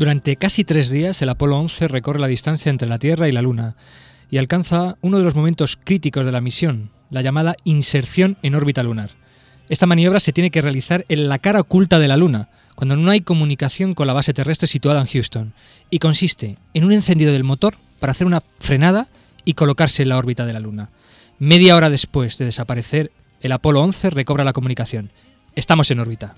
Durante 0.00 0.36
casi 0.36 0.64
tres 0.64 0.88
días, 0.88 1.20
el 1.20 1.28
Apolo 1.28 1.58
11 1.58 1.86
recorre 1.86 2.20
la 2.20 2.26
distancia 2.26 2.70
entre 2.70 2.88
la 2.88 2.98
Tierra 2.98 3.28
y 3.28 3.32
la 3.32 3.42
Luna 3.42 3.74
y 4.30 4.38
alcanza 4.38 4.96
uno 5.02 5.18
de 5.18 5.24
los 5.24 5.34
momentos 5.34 5.76
críticos 5.76 6.24
de 6.24 6.32
la 6.32 6.40
misión, 6.40 6.88
la 7.10 7.20
llamada 7.20 7.54
inserción 7.64 8.38
en 8.42 8.54
órbita 8.54 8.82
lunar. 8.82 9.10
Esta 9.68 9.84
maniobra 9.84 10.18
se 10.18 10.32
tiene 10.32 10.50
que 10.50 10.62
realizar 10.62 11.04
en 11.10 11.28
la 11.28 11.38
cara 11.38 11.60
oculta 11.60 11.98
de 11.98 12.08
la 12.08 12.16
Luna, 12.16 12.48
cuando 12.76 12.96
no 12.96 13.10
hay 13.10 13.20
comunicación 13.20 13.92
con 13.92 14.06
la 14.06 14.14
base 14.14 14.32
terrestre 14.32 14.68
situada 14.68 15.02
en 15.02 15.06
Houston, 15.06 15.52
y 15.90 15.98
consiste 15.98 16.56
en 16.72 16.84
un 16.84 16.92
encendido 16.92 17.34
del 17.34 17.44
motor 17.44 17.74
para 17.98 18.12
hacer 18.12 18.26
una 18.26 18.42
frenada 18.58 19.08
y 19.44 19.52
colocarse 19.52 20.02
en 20.02 20.08
la 20.08 20.16
órbita 20.16 20.46
de 20.46 20.54
la 20.54 20.60
Luna. 20.60 20.88
Media 21.38 21.76
hora 21.76 21.90
después 21.90 22.38
de 22.38 22.46
desaparecer, 22.46 23.12
el 23.42 23.52
Apolo 23.52 23.82
11 23.82 24.08
recobra 24.08 24.44
la 24.44 24.54
comunicación. 24.54 25.10
Estamos 25.54 25.90
en 25.90 26.00
órbita. 26.00 26.36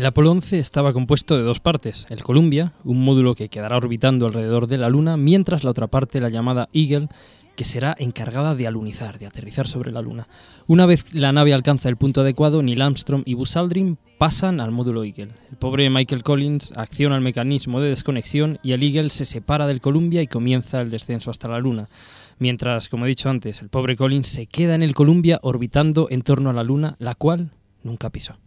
El 0.00 0.06
Apolo 0.06 0.30
11 0.30 0.58
estaba 0.58 0.94
compuesto 0.94 1.36
de 1.36 1.42
dos 1.42 1.60
partes, 1.60 2.06
el 2.08 2.22
Columbia, 2.22 2.72
un 2.84 3.04
módulo 3.04 3.34
que 3.34 3.50
quedará 3.50 3.76
orbitando 3.76 4.24
alrededor 4.24 4.66
de 4.66 4.78
la 4.78 4.88
Luna, 4.88 5.18
mientras 5.18 5.62
la 5.62 5.72
otra 5.72 5.88
parte, 5.88 6.22
la 6.22 6.30
llamada 6.30 6.70
Eagle, 6.72 7.08
que 7.54 7.66
será 7.66 7.94
encargada 7.98 8.54
de 8.54 8.66
alunizar, 8.66 9.18
de 9.18 9.26
aterrizar 9.26 9.68
sobre 9.68 9.92
la 9.92 10.00
Luna. 10.00 10.26
Una 10.66 10.86
vez 10.86 11.12
la 11.12 11.32
nave 11.32 11.52
alcanza 11.52 11.90
el 11.90 11.96
punto 11.96 12.22
adecuado, 12.22 12.62
Neil 12.62 12.80
Armstrong 12.80 13.24
y 13.26 13.34
Buzz 13.34 13.56
Aldrin 13.56 13.98
pasan 14.16 14.60
al 14.60 14.70
módulo 14.70 15.04
Eagle. 15.04 15.34
El 15.50 15.58
pobre 15.58 15.90
Michael 15.90 16.22
Collins 16.22 16.72
acciona 16.76 17.16
el 17.16 17.20
mecanismo 17.20 17.78
de 17.78 17.90
desconexión 17.90 18.58
y 18.62 18.72
el 18.72 18.82
Eagle 18.82 19.10
se 19.10 19.26
separa 19.26 19.66
del 19.66 19.82
Columbia 19.82 20.22
y 20.22 20.28
comienza 20.28 20.80
el 20.80 20.88
descenso 20.88 21.30
hasta 21.30 21.46
la 21.46 21.58
Luna. 21.58 21.90
Mientras, 22.38 22.88
como 22.88 23.04
he 23.04 23.10
dicho 23.10 23.28
antes, 23.28 23.60
el 23.60 23.68
pobre 23.68 23.96
Collins 23.96 24.28
se 24.28 24.46
queda 24.46 24.74
en 24.74 24.82
el 24.82 24.94
Columbia 24.94 25.40
orbitando 25.42 26.08
en 26.08 26.22
torno 26.22 26.48
a 26.48 26.54
la 26.54 26.64
Luna, 26.64 26.96
la 26.98 27.14
cual 27.14 27.50
nunca 27.82 28.08
pisó. 28.08 28.38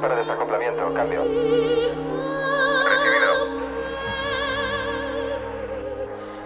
Para 0.00 0.16
desacoplamiento. 0.16 0.92
Cambio. 0.94 1.22
Recibido. 2.84 3.30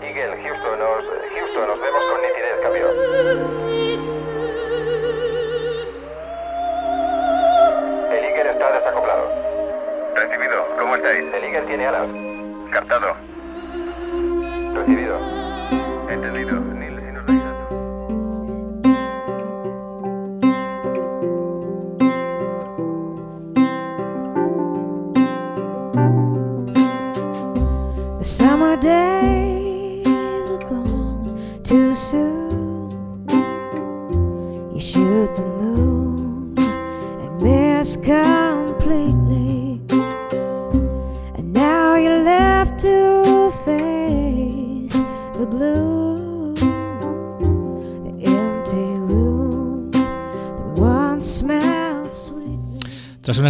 Eagle, 0.02 0.42
Houston, 0.42 0.78
nos, 0.78 1.04
Houston, 1.34 1.66
nos 1.66 1.80
vemos 1.80 2.04
con 2.10 2.22
nitidez. 2.22 2.60
Cambio. 2.62 2.90
El 8.10 8.24
Eagle 8.24 8.50
está 8.50 8.72
desacoplado. 8.72 9.24
Recibido. 10.14 10.66
¿Cómo 10.78 10.96
estáis? 10.96 11.24
El 11.34 11.44
Eagle 11.44 11.62
tiene 11.62 11.86
alas. 11.86 12.08
Captado. 12.70 13.16
Recibido. 14.74 15.18
Entendido. 16.08 16.89
day. 28.80 29.09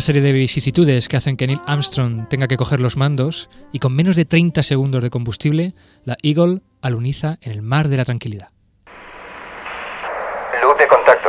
Una 0.01 0.07
serie 0.07 0.23
de 0.23 0.33
vicisitudes 0.33 1.09
que 1.11 1.19
hacen 1.19 1.37
que 1.37 1.47
Neil 1.47 1.61
Armstrong 1.67 2.27
tenga 2.31 2.49
que 2.49 2.57
coger 2.57 2.81
los 2.81 2.97
mandos, 2.97 3.51
y 3.71 3.81
con 3.81 3.95
menos 3.95 4.17
de 4.17 4.25
30 4.25 4.63
segundos 4.63 5.03
de 5.03 5.11
combustible, 5.11 5.75
la 6.05 6.17
Eagle 6.23 6.63
aluniza 6.81 7.37
en 7.43 7.53
el 7.53 7.61
mar 7.61 7.89
de 7.89 7.99
la 7.99 8.07
tranquilidad. 8.07 8.49
Luz 10.63 10.79
de 10.79 10.89
contacto. 10.89 11.29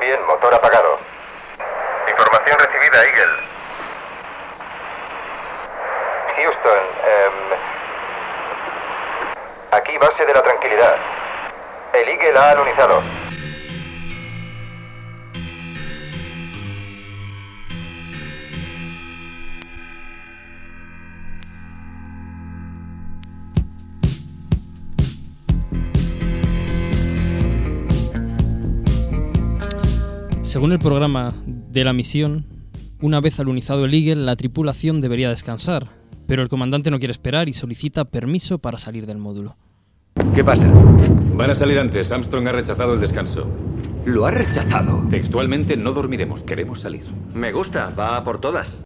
Bien, 0.00 0.18
motor 0.26 0.52
apagado. 0.52 0.98
Información 2.10 2.58
recibida, 2.58 3.04
Eagle. 3.04 3.36
Houston, 6.38 6.82
em, 7.06 7.36
aquí 9.78 9.96
base 9.96 10.26
de 10.26 10.34
la 10.34 10.42
tranquilidad. 10.42 10.96
El 11.94 12.08
Eagle 12.08 12.36
ha 12.36 12.50
alunizado. 12.50 13.29
Según 30.50 30.72
el 30.72 30.80
programa 30.80 31.32
de 31.46 31.84
la 31.84 31.92
misión, 31.92 32.44
una 33.00 33.20
vez 33.20 33.38
alunizado 33.38 33.84
el 33.84 33.94
Eagle, 33.94 34.24
la 34.24 34.34
tripulación 34.34 35.00
debería 35.00 35.28
descansar, 35.28 35.86
pero 36.26 36.42
el 36.42 36.48
comandante 36.48 36.90
no 36.90 36.98
quiere 36.98 37.12
esperar 37.12 37.48
y 37.48 37.52
solicita 37.52 38.06
permiso 38.06 38.58
para 38.58 38.76
salir 38.76 39.06
del 39.06 39.18
módulo. 39.18 39.56
¿Qué 40.34 40.42
pasa? 40.42 40.68
Van 41.36 41.50
a 41.50 41.54
salir 41.54 41.78
antes. 41.78 42.10
Armstrong 42.10 42.48
ha 42.48 42.52
rechazado 42.52 42.94
el 42.94 43.00
descanso. 43.00 43.46
¿Lo 44.04 44.26
ha 44.26 44.32
rechazado? 44.32 45.06
Textualmente 45.08 45.76
no 45.76 45.92
dormiremos. 45.92 46.42
Queremos 46.42 46.80
salir. 46.80 47.04
Me 47.32 47.52
gusta, 47.52 47.90
va 47.90 48.16
a 48.16 48.24
por 48.24 48.40
todas. 48.40 48.82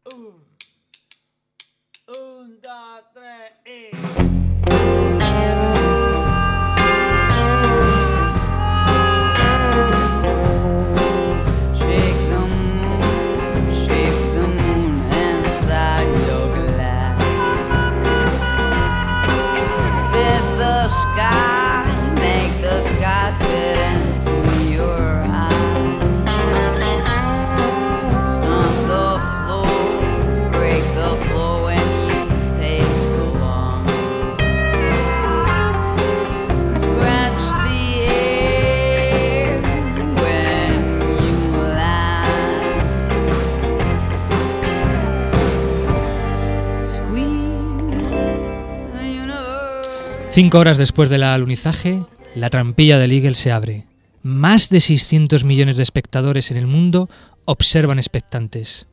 Cinco 50.34 50.58
horas 50.58 50.78
después 50.78 51.10
del 51.10 51.22
alunizaje, 51.22 52.02
la 52.34 52.50
trampilla 52.50 52.98
del 52.98 53.12
Eagle 53.12 53.36
se 53.36 53.52
abre. 53.52 53.86
Más 54.24 54.68
de 54.68 54.80
600 54.80 55.44
millones 55.44 55.76
de 55.76 55.84
espectadores 55.84 56.50
en 56.50 56.56
el 56.56 56.66
mundo 56.66 57.08
observan 57.44 58.00
expectantes. 58.00 58.88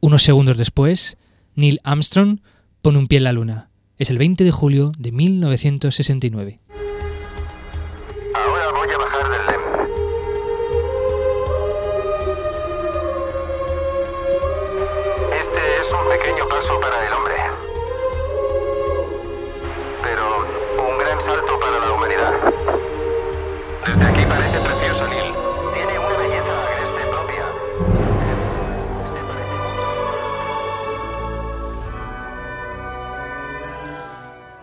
Unos 0.00 0.24
segundos 0.24 0.58
después, 0.58 1.16
Neil 1.54 1.80
Armstrong 1.84 2.40
pone 2.82 2.98
un 2.98 3.06
pie 3.06 3.16
en 3.16 3.24
la 3.24 3.32
luna. 3.32 3.70
Es 3.96 4.10
el 4.10 4.18
20 4.18 4.44
de 4.44 4.50
julio 4.50 4.92
de 4.98 5.10
1969. 5.10 6.60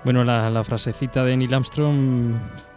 Bueno, 0.06 0.24
la, 0.24 0.50
la 0.52 0.64
frasecita 0.64 1.26
de 1.26 1.36
Neil 1.36 1.54
Armstrong 1.54 2.36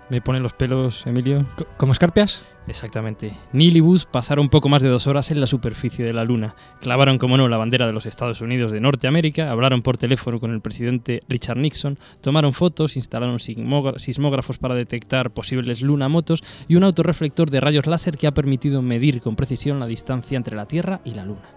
me 0.08 0.22
pone 0.22 0.40
los 0.40 0.54
pelos, 0.54 1.06
Emilio. 1.06 1.44
¿Como 1.76 1.92
escarpias? 1.92 2.42
Exactamente. 2.66 3.36
Neil 3.52 3.76
y 3.76 3.80
Buzz 3.80 4.06
pasaron 4.06 4.46
un 4.46 4.48
poco 4.48 4.70
más 4.70 4.82
de 4.82 4.88
dos 4.88 5.06
horas 5.06 5.30
en 5.30 5.38
la 5.40 5.46
superficie 5.46 6.06
de 6.06 6.14
la 6.14 6.24
Luna. 6.24 6.54
Clavaron, 6.80 7.18
como 7.18 7.36
no, 7.36 7.46
la 7.48 7.58
bandera 7.58 7.86
de 7.86 7.92
los 7.92 8.06
Estados 8.06 8.40
Unidos 8.40 8.72
de 8.72 8.80
Norteamérica, 8.80 9.50
hablaron 9.50 9.82
por 9.82 9.98
teléfono 9.98 10.40
con 10.40 10.52
el 10.54 10.62
presidente 10.62 11.22
Richard 11.28 11.58
Nixon, 11.58 11.98
tomaron 12.22 12.54
fotos, 12.54 12.96
instalaron 12.96 13.38
sismógra- 13.40 13.98
sismógrafos 13.98 14.56
para 14.56 14.74
detectar 14.74 15.30
posibles 15.30 15.82
lunamotos 15.82 16.42
y 16.66 16.76
un 16.76 16.84
autorreflector 16.84 17.50
de 17.50 17.60
rayos 17.60 17.86
láser 17.86 18.16
que 18.16 18.26
ha 18.26 18.32
permitido 18.32 18.80
medir 18.80 19.20
con 19.20 19.36
precisión 19.36 19.80
la 19.80 19.86
distancia 19.86 20.38
entre 20.38 20.56
la 20.56 20.64
Tierra 20.66 21.00
y 21.04 21.12
la 21.12 21.26
Luna. 21.26 21.50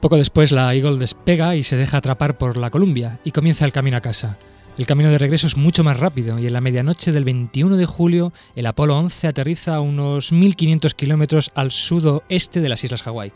Poco 0.00 0.18
después 0.18 0.52
la 0.52 0.74
Eagle 0.74 0.98
despega 0.98 1.56
y 1.56 1.62
se 1.62 1.76
deja 1.76 1.96
atrapar 1.96 2.36
por 2.36 2.58
la 2.58 2.70
Columbia 2.70 3.20
y 3.24 3.30
comienza 3.32 3.64
el 3.64 3.72
camino 3.72 3.96
a 3.96 4.02
casa. 4.02 4.36
El 4.76 4.86
camino 4.86 5.10
de 5.10 5.18
regreso 5.18 5.46
es 5.46 5.56
mucho 5.56 5.84
más 5.84 6.00
rápido 6.00 6.36
y 6.40 6.48
en 6.48 6.52
la 6.52 6.60
medianoche 6.60 7.12
del 7.12 7.22
21 7.22 7.76
de 7.76 7.86
julio 7.86 8.32
el 8.56 8.66
Apolo 8.66 8.98
11 8.98 9.28
aterriza 9.28 9.76
a 9.76 9.80
unos 9.80 10.32
1500 10.32 10.94
kilómetros 10.94 11.52
al 11.54 11.70
sudoeste 11.70 12.60
de 12.60 12.68
las 12.68 12.82
Islas 12.82 13.04
Hawái, 13.04 13.32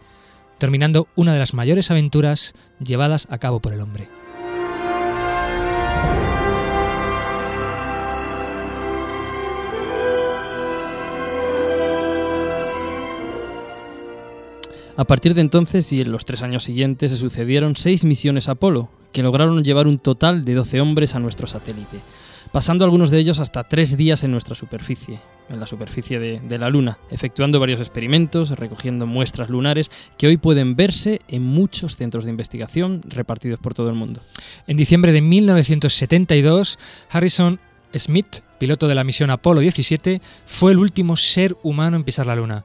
terminando 0.59 1.07
una 1.15 1.33
de 1.33 1.39
las 1.39 1.55
mayores 1.55 1.93
aventuras 1.93 2.55
llevadas 2.81 3.29
a 3.31 3.39
cabo 3.39 3.61
por 3.61 3.73
el 3.73 3.81
hombre. 3.81 4.09
A 14.97 15.05
partir 15.05 15.35
de 15.35 15.43
entonces 15.43 15.93
y 15.93 16.01
en 16.01 16.11
los 16.11 16.25
tres 16.25 16.43
años 16.43 16.65
siguientes 16.65 17.13
se 17.13 17.17
sucedieron 17.17 17.77
seis 17.77 18.05
misiones 18.05 18.49
Apolo, 18.49 18.91
que 19.13 19.23
lograron 19.23 19.65
llevar 19.65 19.87
un 19.87 19.99
total 19.99 20.45
de 20.45 20.55
12 20.55 20.81
hombres 20.81 21.15
a 21.15 21.21
nuestro 21.21 21.47
satélite, 21.47 22.01
pasando 22.53 22.85
algunos 22.85 23.11
de 23.11 23.19
ellos 23.19 23.41
hasta 23.41 23.65
tres 23.65 23.97
días 23.97 24.25
en 24.25 24.31
nuestra 24.31 24.55
superficie, 24.55 25.21
en 25.49 25.61
la 25.61 25.67
superficie 25.67 26.19
de, 26.19 26.59
la 26.59 26.71
Luna, 26.71 26.99
efectuando 27.11 27.61
varios 27.61 27.81
experimentos, 27.81 28.51
recogiendo 28.51 29.07
muestras 29.07 29.51
lunares 29.51 29.91
que 30.17 30.27
hoy 30.27 30.37
pueden 30.37 30.77
verse 30.77 31.21
en 31.29 31.43
muchos 31.43 31.97
centros 31.97 32.25
de 32.25 32.31
investigación 32.31 33.03
repartidos 33.07 33.61
por 33.61 33.75
todo 33.75 33.89
el 33.89 33.95
mundo. 33.95 34.21
En 34.67 34.77
diciembre 34.77 35.13
de 35.13 35.21
1972, 35.21 36.79
Harrison 37.11 37.61
Smith, 37.95 38.43
piloto 38.59 38.89
de 38.89 38.95
la 38.95 39.05
misión 39.05 39.31
Apolo 39.31 39.61
17, 39.61 40.21
fue 40.47 40.73
el 40.73 40.79
último 40.79 41.17
ser 41.17 41.57
humano 41.63 41.97
en 41.97 42.05
pisar 42.05 42.27
la 42.27 42.37
Luna. 42.37 42.65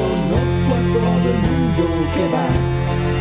Todo 1.01 1.29
el 1.33 1.39
mundo 1.49 1.83
que 2.13 2.25
va 2.29 2.47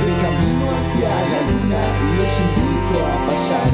de 0.05 0.12
camino 0.23 0.64
hacia 0.77 1.09
la 1.33 1.40
luna 1.49 1.83
les 2.19 2.35
invito 2.40 2.97
a 3.07 3.16
pasar. 3.27 3.71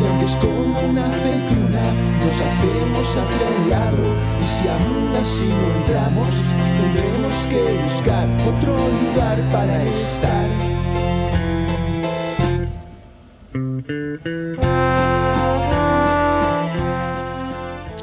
Y 0.00 0.04
aunque 0.04 0.24
es 0.24 0.36
como 0.36 0.80
una 0.90 1.06
aceituna, 1.06 1.84
nos 2.18 2.36
hacemos 2.46 3.06
hacia 3.08 3.46
un 3.56 3.70
lado. 3.70 4.04
Y 4.42 4.46
si 4.46 4.66
aún 4.66 5.14
así 5.14 5.44
no 5.44 5.66
entramos, 5.78 6.42
tendremos 6.76 7.34
que 7.46 7.60
buscar 7.84 8.26
otro 8.48 8.76
lugar 8.76 9.38
para 9.52 9.76
estar. 9.84 10.46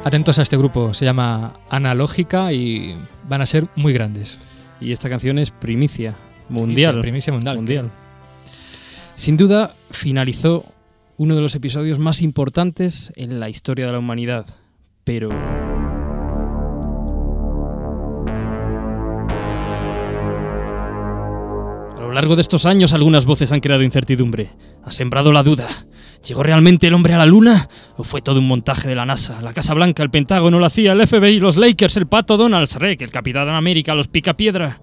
Atentos 0.04 0.38
a 0.38 0.42
este 0.42 0.56
grupo, 0.56 0.94
se 0.94 1.04
llama 1.04 1.52
Analógica 1.68 2.52
y 2.52 2.96
van 3.28 3.42
a 3.42 3.46
ser 3.46 3.66
muy 3.76 3.92
grandes. 3.92 4.38
Y 4.84 4.92
esta 4.92 5.08
canción 5.08 5.38
es 5.38 5.50
primicia 5.50 6.14
mundial. 6.50 7.00
Primicia, 7.00 7.32
primicia 7.32 7.54
mundial. 7.54 7.90
Sin 9.16 9.38
duda, 9.38 9.74
finalizó 9.90 10.66
uno 11.16 11.34
de 11.34 11.40
los 11.40 11.54
episodios 11.54 11.98
más 11.98 12.20
importantes 12.20 13.10
en 13.16 13.40
la 13.40 13.48
historia 13.48 13.86
de 13.86 13.92
la 13.92 13.98
humanidad. 13.98 14.46
Pero... 15.04 15.63
largo 22.14 22.36
de 22.36 22.42
estos 22.42 22.66
años 22.66 22.92
algunas 22.92 23.24
voces 23.24 23.52
han 23.52 23.60
creado 23.60 23.82
incertidumbre. 23.82 24.50
Ha 24.84 24.92
sembrado 24.92 25.32
la 25.32 25.42
duda. 25.42 25.68
¿Llegó 26.26 26.42
realmente 26.42 26.86
el 26.86 26.94
hombre 26.94 27.14
a 27.14 27.18
la 27.18 27.26
luna? 27.26 27.68
¿O 27.96 28.04
fue 28.04 28.22
todo 28.22 28.38
un 28.38 28.48
montaje 28.48 28.88
de 28.88 28.94
la 28.94 29.04
NASA? 29.04 29.42
La 29.42 29.52
Casa 29.52 29.74
Blanca, 29.74 30.02
el 30.02 30.10
Pentágono, 30.10 30.58
la 30.58 30.70
CIA, 30.70 30.92
el 30.92 31.06
FBI, 31.06 31.38
los 31.40 31.56
Lakers, 31.56 31.96
el 31.96 32.06
Pato 32.06 32.36
Donald, 32.36 32.68
Shrek, 32.68 33.02
el 33.02 33.10
Capitán 33.10 33.48
América, 33.48 33.94
los 33.94 34.08
Picapiedra. 34.08 34.80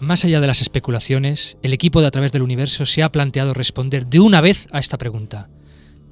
Más 0.00 0.24
allá 0.24 0.40
de 0.40 0.46
las 0.46 0.60
especulaciones, 0.60 1.56
el 1.62 1.72
equipo 1.72 2.00
de 2.00 2.08
A 2.08 2.10
través 2.10 2.32
del 2.32 2.42
universo 2.42 2.86
se 2.86 3.02
ha 3.02 3.12
planteado 3.12 3.54
responder 3.54 4.06
de 4.06 4.20
una 4.20 4.40
vez 4.40 4.66
a 4.72 4.80
esta 4.80 4.98
pregunta. 4.98 5.48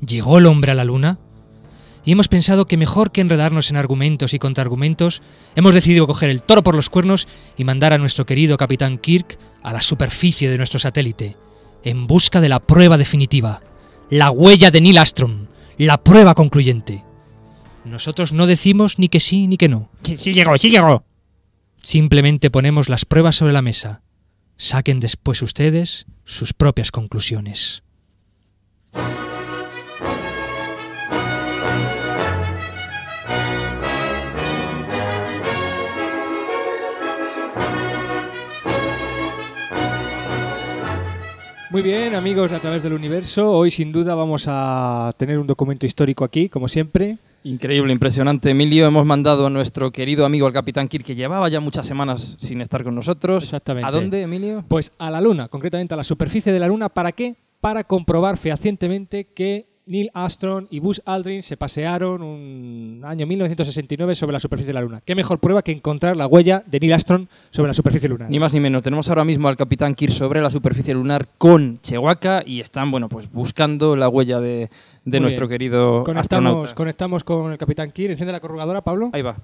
¿Llegó 0.00 0.38
el 0.38 0.46
hombre 0.46 0.72
a 0.72 0.74
la 0.74 0.84
luna? 0.84 1.18
Y 2.04 2.12
hemos 2.12 2.28
pensado 2.28 2.66
que 2.66 2.76
mejor 2.76 3.12
que 3.12 3.20
enredarnos 3.20 3.70
en 3.70 3.76
argumentos 3.76 4.34
y 4.34 4.38
contraargumentos, 4.38 5.22
hemos 5.54 5.74
decidido 5.74 6.06
coger 6.06 6.30
el 6.30 6.42
toro 6.42 6.62
por 6.62 6.74
los 6.74 6.90
cuernos 6.90 7.28
y 7.56 7.64
mandar 7.64 7.92
a 7.92 7.98
nuestro 7.98 8.26
querido 8.26 8.56
capitán 8.56 8.98
Kirk 8.98 9.38
a 9.62 9.72
la 9.72 9.82
superficie 9.82 10.50
de 10.50 10.56
nuestro 10.56 10.80
satélite, 10.80 11.36
en 11.84 12.06
busca 12.06 12.40
de 12.40 12.48
la 12.48 12.60
prueba 12.60 12.98
definitiva, 12.98 13.60
la 14.10 14.30
huella 14.30 14.70
de 14.70 14.80
Neil 14.80 14.98
Armstrong, 14.98 15.46
la 15.78 16.02
prueba 16.02 16.34
concluyente. 16.34 17.04
Nosotros 17.84 18.32
no 18.32 18.46
decimos 18.46 18.98
ni 18.98 19.08
que 19.08 19.20
sí 19.20 19.46
ni 19.46 19.56
que 19.56 19.68
no. 19.68 19.90
Sí, 20.02 20.18
sí 20.18 20.32
llegó, 20.32 20.58
sí 20.58 20.70
llegó. 20.70 21.04
Simplemente 21.82 22.50
ponemos 22.50 22.88
las 22.88 23.04
pruebas 23.04 23.36
sobre 23.36 23.52
la 23.52 23.62
mesa. 23.62 24.02
Saquen 24.56 25.00
después 25.00 25.42
ustedes 25.42 26.06
sus 26.24 26.52
propias 26.52 26.90
conclusiones. 26.90 27.82
Muy 41.72 41.80
bien, 41.80 42.14
amigos 42.14 42.50
de 42.50 42.58
A 42.58 42.60
través 42.60 42.82
del 42.82 42.92
universo, 42.92 43.50
hoy 43.50 43.70
sin 43.70 43.92
duda 43.92 44.14
vamos 44.14 44.44
a 44.46 45.10
tener 45.16 45.38
un 45.38 45.46
documento 45.46 45.86
histórico 45.86 46.22
aquí, 46.22 46.50
como 46.50 46.68
siempre. 46.68 47.16
Increíble, 47.44 47.94
impresionante. 47.94 48.50
Emilio, 48.50 48.86
hemos 48.86 49.06
mandado 49.06 49.46
a 49.46 49.50
nuestro 49.50 49.90
querido 49.90 50.26
amigo 50.26 50.46
el 50.46 50.52
Capitán 50.52 50.86
Kirk, 50.86 51.02
que 51.02 51.14
llevaba 51.14 51.48
ya 51.48 51.60
muchas 51.60 51.86
semanas 51.86 52.36
sin 52.38 52.60
estar 52.60 52.84
con 52.84 52.94
nosotros. 52.94 53.44
Exactamente. 53.44 53.88
¿A 53.88 53.90
dónde, 53.90 54.20
Emilio? 54.20 54.62
Pues 54.68 54.92
a 54.98 55.10
la 55.10 55.22
Luna, 55.22 55.48
concretamente 55.48 55.94
a 55.94 55.96
la 55.96 56.04
superficie 56.04 56.52
de 56.52 56.58
la 56.58 56.68
Luna. 56.68 56.90
¿Para 56.90 57.12
qué? 57.12 57.36
Para 57.62 57.84
comprobar 57.84 58.36
fehacientemente 58.36 59.28
que 59.34 59.64
Neil 59.84 60.10
Armstrong 60.14 60.66
y 60.70 60.78
Buzz 60.78 61.02
Aldrin 61.04 61.42
se 61.42 61.56
pasearon 61.56 62.22
un 62.22 63.02
año 63.04 63.26
1969 63.26 64.14
sobre 64.14 64.32
la 64.32 64.40
superficie 64.40 64.68
de 64.68 64.74
la 64.74 64.80
Luna. 64.80 65.02
¿Qué 65.04 65.14
mejor 65.14 65.38
prueba 65.40 65.62
que 65.62 65.72
encontrar 65.72 66.16
la 66.16 66.26
huella 66.26 66.62
de 66.66 66.78
Neil 66.78 66.92
Armstrong 66.92 67.26
sobre 67.50 67.68
la 67.68 67.74
superficie 67.74 68.08
lunar? 68.08 68.30
Ni 68.30 68.38
más 68.38 68.54
ni 68.54 68.60
menos. 68.60 68.82
Tenemos 68.82 69.08
ahora 69.08 69.24
mismo 69.24 69.48
al 69.48 69.56
Capitán 69.56 69.94
Kirk 69.94 70.12
sobre 70.12 70.40
la 70.40 70.50
superficie 70.50 70.94
lunar 70.94 71.26
con 71.36 71.78
Chewbacca 71.80 72.44
y 72.46 72.60
están, 72.60 72.90
bueno, 72.90 73.08
pues 73.08 73.30
buscando 73.32 73.96
la 73.96 74.08
huella 74.08 74.40
de, 74.40 74.70
nuestro 75.04 75.48
bien. 75.48 75.58
querido 75.58 76.04
Conectamos, 76.04 76.20
astronauta. 76.20 76.74
conectamos 76.74 77.24
con 77.24 77.50
el 77.50 77.58
Capitán 77.58 77.90
Kirk. 77.90 78.12
Enciende 78.12 78.32
la 78.32 78.40
corrugadora, 78.40 78.82
Pablo. 78.82 79.10
Ahí 79.12 79.22
va. 79.22 79.36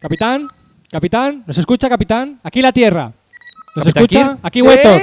Capitán, 0.00 0.46
capitán, 0.90 1.42
¿nos 1.46 1.58
escucha, 1.58 1.88
capitán? 1.88 2.38
Aquí 2.44 2.62
la 2.62 2.70
Tierra. 2.72 3.12
¿Nos 3.74 3.84
¿Capitán 3.84 4.02
escucha? 4.04 4.28
Kirk? 4.28 4.38
Aquí 4.42 4.60
¿Sí? 4.60 4.66
Huetor. 4.66 5.00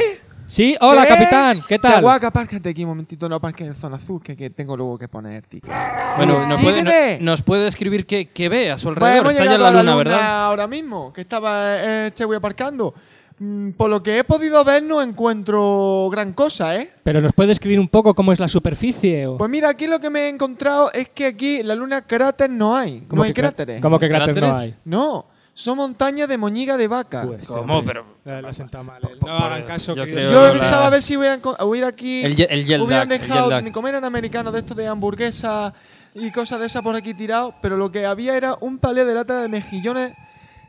Sí, 0.53 0.75
hola, 0.81 1.01
¿Sí? 1.01 1.07
capitán, 1.07 1.59
¿qué 1.67 1.79
tal? 1.79 1.95
Chihuahua, 1.95 2.27
apárcate 2.27 2.69
aquí 2.69 2.83
un 2.83 2.89
momentito, 2.89 3.27
no 3.27 3.33
aparques 3.37 3.65
en 3.65 3.73
zona 3.75 3.95
azul, 3.97 4.21
que, 4.21 4.37
que 4.37 4.51
tengo 4.51 4.77
luego 4.77 4.99
que 4.99 5.07
poner 5.07 5.47
ticket. 5.47 5.71
Bueno, 6.15 6.45
¿nos 6.45 6.57
¿Sí 6.59 6.63
puede, 6.63 6.83
que 6.83 7.17
no- 7.19 7.31
nos 7.31 7.41
puede 7.41 7.63
describir 7.63 8.05
qué, 8.05 8.27
qué 8.29 8.49
ve 8.49 8.69
a 8.69 8.77
su 8.77 8.89
alrededor? 8.89 9.31
Está 9.31 9.45
ya 9.45 9.57
la 9.57 9.69
a 9.69 9.71
luna, 9.71 9.95
¿verdad? 9.95 10.45
ahora 10.45 10.67
mismo, 10.67 11.11
que 11.11 11.21
estaba 11.21 11.77
eh, 12.05 12.11
Chewy 12.13 12.35
aparcando. 12.35 12.93
Mm, 13.39 13.71
Por 13.71 13.89
lo 13.89 14.03
que 14.03 14.19
he 14.19 14.23
podido 14.23 14.63
ver, 14.63 14.83
no 14.83 15.01
encuentro 15.01 16.07
gran 16.11 16.33
cosa, 16.33 16.75
¿eh? 16.75 16.91
Pero 17.01 17.19
nos 17.19 17.33
puede 17.33 17.49
describir 17.49 17.79
un 17.79 17.87
poco 17.87 18.13
cómo 18.13 18.31
es 18.31 18.39
la 18.39 18.47
superficie. 18.47 19.25
O... 19.25 19.37
Pues 19.39 19.49
mira, 19.49 19.69
aquí 19.69 19.87
lo 19.87 19.99
que 19.99 20.11
me 20.11 20.25
he 20.25 20.29
encontrado 20.29 20.91
es 20.93 21.09
que 21.09 21.25
aquí 21.25 21.63
la 21.63 21.73
luna 21.73 22.03
cráter 22.03 22.51
no 22.51 22.75
hay. 22.77 22.99
¿Cómo 22.99 23.07
¿Cómo 23.09 23.23
hay 23.23 23.33
que 23.33 23.41
crá- 23.41 23.47
cráteres? 23.49 23.81
cómo 23.81 23.97
que 23.97 24.07
cráter 24.07 24.35
no 24.35 24.41
¿Cráteres? 24.41 24.55
hay? 24.55 24.75
No, 24.85 25.25
son 25.53 25.77
montañas 25.77 26.27
de 26.27 26.37
moñiga 26.37 26.77
de 26.77 26.87
vaca. 26.87 27.27
¿Cómo? 27.47 27.83
Pero 27.85 28.05
Eh, 28.25 28.41
lo 28.41 28.83
mal. 28.83 29.01
No 29.21 29.31
hagan 29.37 29.63
caso. 29.65 29.93
yo 29.95 30.05
que- 30.05 30.11
creo- 30.11 30.31
Yo 30.31 30.41
la- 30.47 30.53
pensaba 30.53 30.87
a 30.87 30.89
ver 30.89 31.01
si 31.01 31.15
hubieran, 31.17 31.41
hubiera 31.61 31.87
aquí. 31.89 32.23
El 32.23 32.39
el 32.49 32.81
hubieran 32.81 33.11
el 33.11 33.19
dejado. 33.19 33.49
lag. 33.49 33.71
Como 33.71 33.87
eran 33.87 34.03
americanos 34.03 34.51
de 34.53 34.59
estos 34.59 34.75
de 34.77 34.87
hamburguesa 34.87 35.73
y 36.15 36.31
cosas 36.31 36.59
de 36.59 36.65
esas 36.67 36.81
por 36.81 36.95
aquí 36.95 37.13
tirados, 37.13 37.53
pero 37.61 37.77
lo 37.77 37.91
que 37.91 38.05
había 38.05 38.35
era 38.35 38.55
un 38.61 38.77
palé 38.79 39.05
de 39.05 39.13
lata 39.13 39.41
de 39.41 39.47
mejillones. 39.49 40.13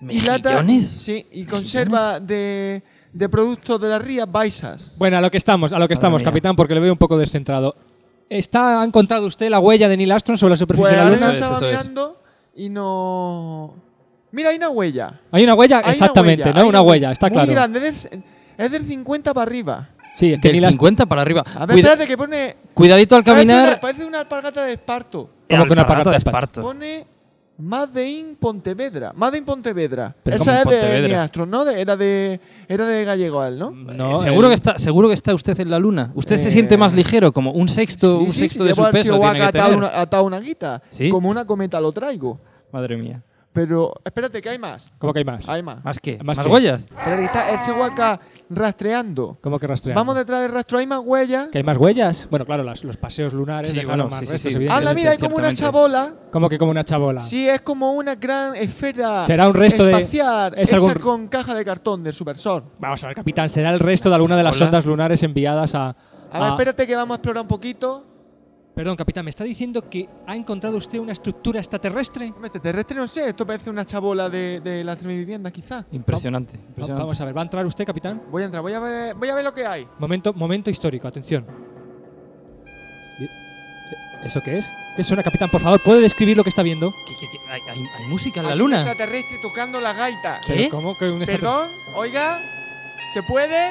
Y 0.06 0.20
lata, 0.20 0.50
¿Mejillones? 0.50 0.86
sí, 0.90 1.26
y 1.32 1.44
conserva 1.46 2.20
de, 2.20 2.82
de 3.12 3.28
productos 3.30 3.80
de 3.80 3.88
las 3.88 4.02
rías 4.02 4.30
baisas. 4.30 4.92
Bueno, 4.98 5.16
a 5.16 5.20
lo 5.22 5.30
que 5.30 5.38
estamos, 5.38 5.72
a 5.72 5.76
lo 5.78 5.86
que 5.88 5.92
Madre 5.92 5.94
estamos, 5.94 6.20
mía. 6.20 6.24
capitán, 6.30 6.56
porque 6.56 6.74
le 6.74 6.80
veo 6.80 6.92
un 6.92 6.98
poco 6.98 7.16
descentrado. 7.16 7.74
¿Está, 8.28 8.82
¿Ha 8.82 8.84
encontrado 8.84 9.26
usted 9.26 9.48
la 9.48 9.60
huella 9.60 9.88
de 9.88 9.96
Neil 9.96 10.10
Armstrong 10.10 10.36
sobre 10.38 10.50
la 10.52 10.56
superficie 10.58 10.82
Pues 10.82 10.92
de 10.92 10.96
la 10.96 11.02
ahora 11.04 11.16
Luna? 11.16 11.32
mismo 11.32 11.44
estaba 11.46 11.66
mirando 11.70 12.20
y 12.56 12.68
no. 12.68 13.74
Mira, 14.34 14.50
hay 14.50 14.56
una 14.56 14.68
huella. 14.70 15.20
Hay 15.30 15.44
una 15.44 15.54
huella, 15.54 15.76
Hay 15.78 15.82
una 15.84 15.92
exactamente, 15.92 16.42
huella, 16.42 16.54
¿no? 16.54 16.60
hay 16.62 16.68
Una 16.68 16.82
huella, 16.82 17.12
está 17.12 17.26
muy 17.28 17.34
claro. 17.34 17.52
grande, 17.52 17.88
es 17.88 18.10
del, 18.10 18.22
es 18.58 18.70
del 18.72 18.84
50 18.86 19.32
para 19.32 19.42
arriba. 19.42 19.88
Sí, 20.16 20.32
es 20.32 20.40
que 20.40 20.52
Del 20.52 20.68
50 20.70 21.06
para 21.06 21.22
arriba. 21.22 21.42
A 21.54 21.66
ver, 21.66 21.74
Cuida- 21.76 21.88
espérate 21.92 22.06
que 22.08 22.16
pone. 22.16 22.56
Cuidadito 22.74 23.16
al 23.16 23.24
Parece 23.24 23.46
caminar. 23.46 23.68
una, 23.68 23.80
parece 23.80 24.04
una 24.04 24.20
alpargata 24.20 24.64
de 24.64 24.72
esparto. 24.72 25.30
¿Cómo 25.48 25.64
que 25.66 25.72
una 25.72 25.82
Alpargata 25.82 26.10
de 26.10 26.16
esparto? 26.16 26.62
Pone 26.62 27.06
Made 27.58 28.08
in 28.08 28.36
Pontevedra. 28.36 29.12
Made 29.14 29.38
in 29.38 29.44
Pontevedra. 29.44 30.14
Pero 30.22 30.36
Esa 30.36 30.62
¿cómo 30.62 30.72
es 30.72 30.80
de 30.80 30.86
Pontevedra? 30.88 31.30
¿no? 31.46 31.64
De- 31.64 31.80
era 31.80 31.96
de 31.96 32.40
era 32.68 32.84
de 32.86 33.04
gallego 33.04 33.44
él, 33.44 33.58
¿no? 33.58 33.70
No, 33.70 34.16
seguro, 34.16 34.46
el- 34.48 34.50
que 34.50 34.54
está, 34.54 34.78
seguro 34.78 35.08
que 35.08 35.14
está 35.14 35.34
usted 35.34 35.58
en 35.60 35.70
la 35.70 35.78
luna. 35.78 36.10
¿Usted 36.14 36.36
se 36.38 36.48
Eh, 36.48 36.50
siente 36.52 36.76
más 36.76 36.94
ligero? 36.94 37.32
Como 37.32 37.52
un 37.52 37.68
sexto, 37.68 38.18
un 38.20 38.26
Sí, 38.26 38.32
sí, 38.32 38.38
sexto 38.40 38.64
si 38.64 38.68
de 38.68 38.74
su 38.74 38.84
al 38.84 38.90
peso 38.92 39.04
Chihuahua 39.04 39.30
tiene 39.32 39.40
que 39.40 39.58
atado 39.58 39.70
tener. 39.70 39.78
una, 39.78 40.00
atado 40.00 40.24
una 40.24 40.40
guita. 40.40 40.82
¿Sí? 40.90 41.08
Como 41.10 41.28
una 41.28 41.44
cometa 41.44 41.80
lo 41.80 41.92
traigo. 41.92 42.40
Madre 42.72 42.96
mía. 42.96 43.22
Pero 43.54 43.94
espérate 44.04 44.42
que 44.42 44.48
hay 44.50 44.58
más. 44.58 44.90
¿Cómo 44.98 45.12
que 45.12 45.20
hay 45.20 45.24
más? 45.24 45.48
Hay 45.48 45.62
más. 45.62 45.82
¿Más 45.84 46.00
qué? 46.00 46.18
¿Más 46.24 46.36
¿Más, 46.36 46.46
qué? 46.46 46.52
huellas? 46.52 46.82
Espérate, 46.82 47.16
que 47.18 47.24
está 47.24 47.50
el 47.50 47.60
Chihuahua 47.60 48.20
rastreando. 48.50 49.38
¿Cómo 49.40 49.58
que 49.60 49.66
rastreando? 49.68 50.00
Vamos 50.00 50.16
detrás 50.16 50.40
del 50.42 50.52
rastro, 50.52 50.78
hay 50.78 50.86
más 50.88 51.00
huellas. 51.04 51.48
¿Que 51.52 51.58
hay 51.58 51.64
más 51.64 51.76
huellas? 51.78 52.26
Bueno, 52.30 52.44
claro, 52.44 52.64
las- 52.64 52.82
los 52.82 52.96
paseos 52.96 53.32
lunares 53.32 53.70
Sí, 53.70 53.76
dejaron 53.76 54.08
bueno, 54.08 54.10
más 54.10 54.18
sí, 54.20 54.26
sí, 54.26 54.32
restos, 54.32 54.50
sí. 54.50 54.56
evidentemente. 54.56 54.88
Anda, 54.90 55.00
mira, 55.00 55.10
hay 55.12 55.18
como 55.18 55.36
una 55.36 55.54
ciertamente. 55.54 55.62
chabola. 56.00 56.30
¿Cómo 56.32 56.48
que 56.48 56.58
como 56.58 56.70
una 56.72 56.84
chabola? 56.84 57.20
Sí, 57.20 57.48
es 57.48 57.60
como 57.60 57.92
una 57.92 58.16
gran 58.16 58.56
esfera 58.56 59.24
Será 59.24 59.48
un 59.48 59.54
resto 59.54 59.84
de- 59.84 59.92
espacial 59.92 60.54
es 60.56 60.68
hecha 60.68 60.76
algún- 60.76 60.94
con 60.94 61.28
caja 61.28 61.54
de 61.54 61.64
cartón 61.64 62.02
del 62.02 62.12
Supersol. 62.12 62.64
Vamos 62.80 63.04
a 63.04 63.06
ver, 63.06 63.14
capitán, 63.16 63.48
será 63.48 63.70
el 63.70 63.78
resto 63.78 64.08
de 64.08 64.16
alguna 64.16 64.36
de 64.36 64.42
las 64.42 64.56
Hola. 64.56 64.66
sondas 64.66 64.84
lunares 64.84 65.22
enviadas 65.22 65.74
a... 65.76 65.94
A 66.32 66.40
ver, 66.40 66.48
espérate 66.50 66.86
que 66.88 66.96
vamos 66.96 67.14
a 67.14 67.16
explorar 67.18 67.42
un 67.42 67.48
poquito. 67.48 68.04
Perdón, 68.74 68.96
capitán, 68.96 69.24
¿me 69.24 69.30
está 69.30 69.44
diciendo 69.44 69.88
que 69.88 70.08
ha 70.26 70.34
encontrado 70.34 70.76
usted 70.76 70.98
una 70.98 71.12
estructura 71.12 71.60
extraterrestre? 71.60 72.26
Hombre, 72.32 72.48
Extraterrestre 72.48 72.96
no 72.96 73.06
sé, 73.06 73.28
esto 73.28 73.46
parece 73.46 73.70
una 73.70 73.84
chabola 73.86 74.28
de, 74.28 74.60
de 74.60 74.82
la 74.82 74.96
vivienda 74.96 75.50
quizá. 75.52 75.84
Impresionante. 75.92 76.56
Va- 76.56 76.62
impresionante. 76.68 77.02
Vamos 77.04 77.20
a 77.20 77.24
ver, 77.24 77.36
¿va 77.36 77.40
a 77.42 77.44
entrar 77.44 77.66
usted, 77.66 77.84
capitán? 77.86 78.20
Voy 78.32 78.42
a 78.42 78.46
entrar, 78.46 78.62
voy 78.62 78.72
a 78.72 78.80
ver, 78.80 79.14
voy 79.14 79.28
a 79.28 79.34
ver 79.36 79.44
lo 79.44 79.54
que 79.54 79.64
hay. 79.64 79.86
Momento, 80.00 80.32
momento 80.32 80.70
histórico, 80.70 81.06
atención. 81.06 81.46
¿Eso 84.24 84.40
qué 84.44 84.58
es? 84.58 84.66
¿Qué 84.96 85.04
suena, 85.04 85.22
capitán? 85.22 85.50
Por 85.50 85.60
favor, 85.60 85.80
¿puede 85.84 86.00
describir 86.00 86.36
lo 86.36 86.42
que 86.42 86.48
está 86.50 86.62
viendo? 86.62 86.90
¿Qué- 87.06 87.14
qué- 87.20 87.26
qué? 87.30 87.52
Hay, 87.52 87.60
hay- 87.68 87.86
hay 87.98 88.06
música 88.08 88.40
en 88.40 88.46
la 88.46 88.52
Hay 88.54 88.58
un 88.60 88.70
luna. 88.70 88.80
extraterrestre 88.82 89.36
tocando 89.42 89.80
la 89.80 89.92
gaita. 89.92 90.40
¿Qué? 90.44 90.54
¿Pero 90.54 90.70
¿Cómo 90.70 90.96
que 90.98 91.04
un 91.10 91.22
extraterrestre? 91.22 91.38
Perdón, 91.38 91.70
oiga, 91.96 92.40
¿se 93.12 93.22
puede? 93.22 93.70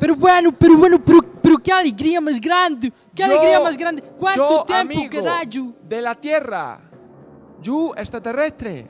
Pero 0.00 0.16
bueno, 0.16 0.50
pero 0.58 0.76
bueno, 0.78 1.04
pero, 1.04 1.20
pero 1.42 1.58
qué 1.58 1.70
alegría 1.72 2.20
más 2.20 2.40
grande. 2.40 2.90
Qué 3.14 3.22
Yo- 3.22 3.24
alegría 3.26 3.60
más 3.60 3.76
grande. 3.76 4.02
¿Cuánto 4.02 4.48
yo, 4.60 4.64
tiempo, 4.64 4.94
amigo, 4.94 5.10
carajo? 5.24 5.74
De 5.86 6.00
la 6.02 6.14
Tierra. 6.14 6.80
Yu, 7.62 7.92
extraterrestre. 7.96 8.82
Te 8.84 8.88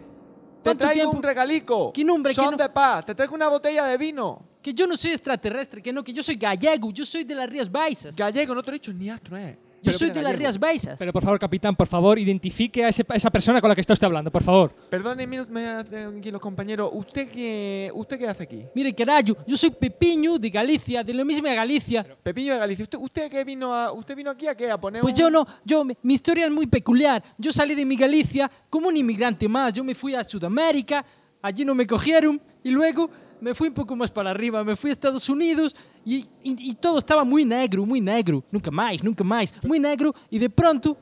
¿Cuánto 0.62 0.84
traigo 0.84 1.00
tiempo? 1.02 1.16
un 1.16 1.22
regalico. 1.22 1.92
¿Qué 1.92 2.04
nombre? 2.04 2.32
Son 2.32 2.44
¿Qué 2.44 2.50
no- 2.52 2.56
de 2.56 2.68
paz. 2.68 3.04
Te 3.06 3.14
traigo 3.14 3.34
una 3.34 3.48
botella 3.48 3.84
de 3.86 3.96
vino. 3.96 4.42
Que 4.62 4.72
yo 4.72 4.86
no 4.86 4.96
soy 4.96 5.10
extraterrestre, 5.12 5.82
que 5.82 5.92
no, 5.92 6.04
que 6.04 6.12
yo 6.12 6.22
soy 6.22 6.36
gallego, 6.36 6.90
yo 6.92 7.04
soy 7.04 7.24
de 7.24 7.34
las 7.34 7.48
Rías 7.48 7.70
Baixas. 7.70 8.14
Gallego, 8.14 8.54
no 8.54 8.62
te 8.62 8.70
lo 8.70 8.76
he 8.76 8.78
dicho 8.78 8.92
ni 8.92 9.08
astro, 9.10 9.36
eh. 9.36 9.58
Yo 9.82 9.86
Pero 9.86 9.98
soy 9.98 10.10
de 10.10 10.20
las. 10.22 10.36
Rías 10.36 10.58
Baixas. 10.58 10.98
Pero 10.98 11.10
por 11.10 11.22
favor, 11.22 11.38
capitán, 11.38 11.74
por 11.74 11.86
favor, 11.88 12.18
identifique 12.18 12.84
a, 12.84 12.90
ese- 12.90 13.04
a 13.08 13.14
esa 13.16 13.30
persona 13.30 13.60
con 13.62 13.68
la 13.70 13.74
que 13.74 13.80
está 13.80 13.94
usted 13.94 14.04
hablando, 14.06 14.30
por 14.30 14.42
favor. 14.42 14.70
Perdónenme 14.90 15.38
aquí 15.38 16.30
los 16.30 16.40
compañeros. 16.40 16.90
¿Usted 16.92 17.30
qué, 17.30 17.90
¿Usted 17.94 18.18
qué 18.18 18.28
hace 18.28 18.42
aquí? 18.42 18.64
Mire, 18.74 18.94
carajo, 18.94 19.38
yo 19.46 19.56
soy 19.56 19.70
Pepiño 19.70 20.38
de 20.38 20.50
Galicia, 20.50 21.02
de 21.02 21.14
la 21.14 21.24
misma 21.24 21.54
Galicia. 21.54 22.04
Pepillo 22.22 22.52
de 22.52 22.58
Galicia. 22.58 22.82
¿Usted, 22.84 22.98
usted 22.98 23.30
qué 23.30 23.42
vino 23.42 23.74
a, 23.74 23.92
usted 23.92 24.14
vino 24.14 24.30
aquí 24.30 24.46
a 24.46 24.54
qué? 24.54 24.70
A 24.70 24.78
poner 24.78 25.00
Pues 25.00 25.14
un- 25.14 25.20
yo 25.20 25.30
no, 25.30 25.46
yo, 25.64 25.82
mi 25.84 26.14
historia 26.14 26.44
es 26.44 26.50
muy 26.52 26.66
peculiar. 26.66 27.22
Yo 27.38 27.50
salí 27.50 27.74
de 27.74 27.86
mi 27.86 27.96
Galicia 27.96 28.50
como 28.68 28.88
un 28.88 28.96
inmigrante 28.98 29.48
más. 29.48 29.72
Yo 29.72 29.82
me 29.82 29.94
fui 29.94 30.14
a 30.14 30.22
Sudamérica, 30.22 31.02
allí 31.40 31.64
no 31.64 31.74
me 31.74 31.86
cogieron 31.86 32.38
y 32.62 32.70
luego 32.70 33.08
me 33.40 33.54
fui 33.54 33.68
un 33.68 33.74
poco 33.74 33.94
más 33.96 34.10
para 34.10 34.30
arriba. 34.30 34.62
Me 34.64 34.76
fui 34.76 34.90
a 34.90 34.92
Estados 34.92 35.28
Unidos 35.28 35.74
y, 36.04 36.16
y- 36.42 36.70
y 36.70 36.74
todo 36.74 36.98
estaba 36.98 37.24
muy 37.24 37.44
negro, 37.44 37.84
muy 37.86 38.00
negro. 38.00 38.42
Nunca 38.50 38.70
más, 38.70 39.02
nunca 39.02 39.24
más. 39.24 39.52
Muy 39.64 39.78
negro 39.78 40.14
y 40.30 40.38
de 40.38 40.50
pronto, 40.50 40.96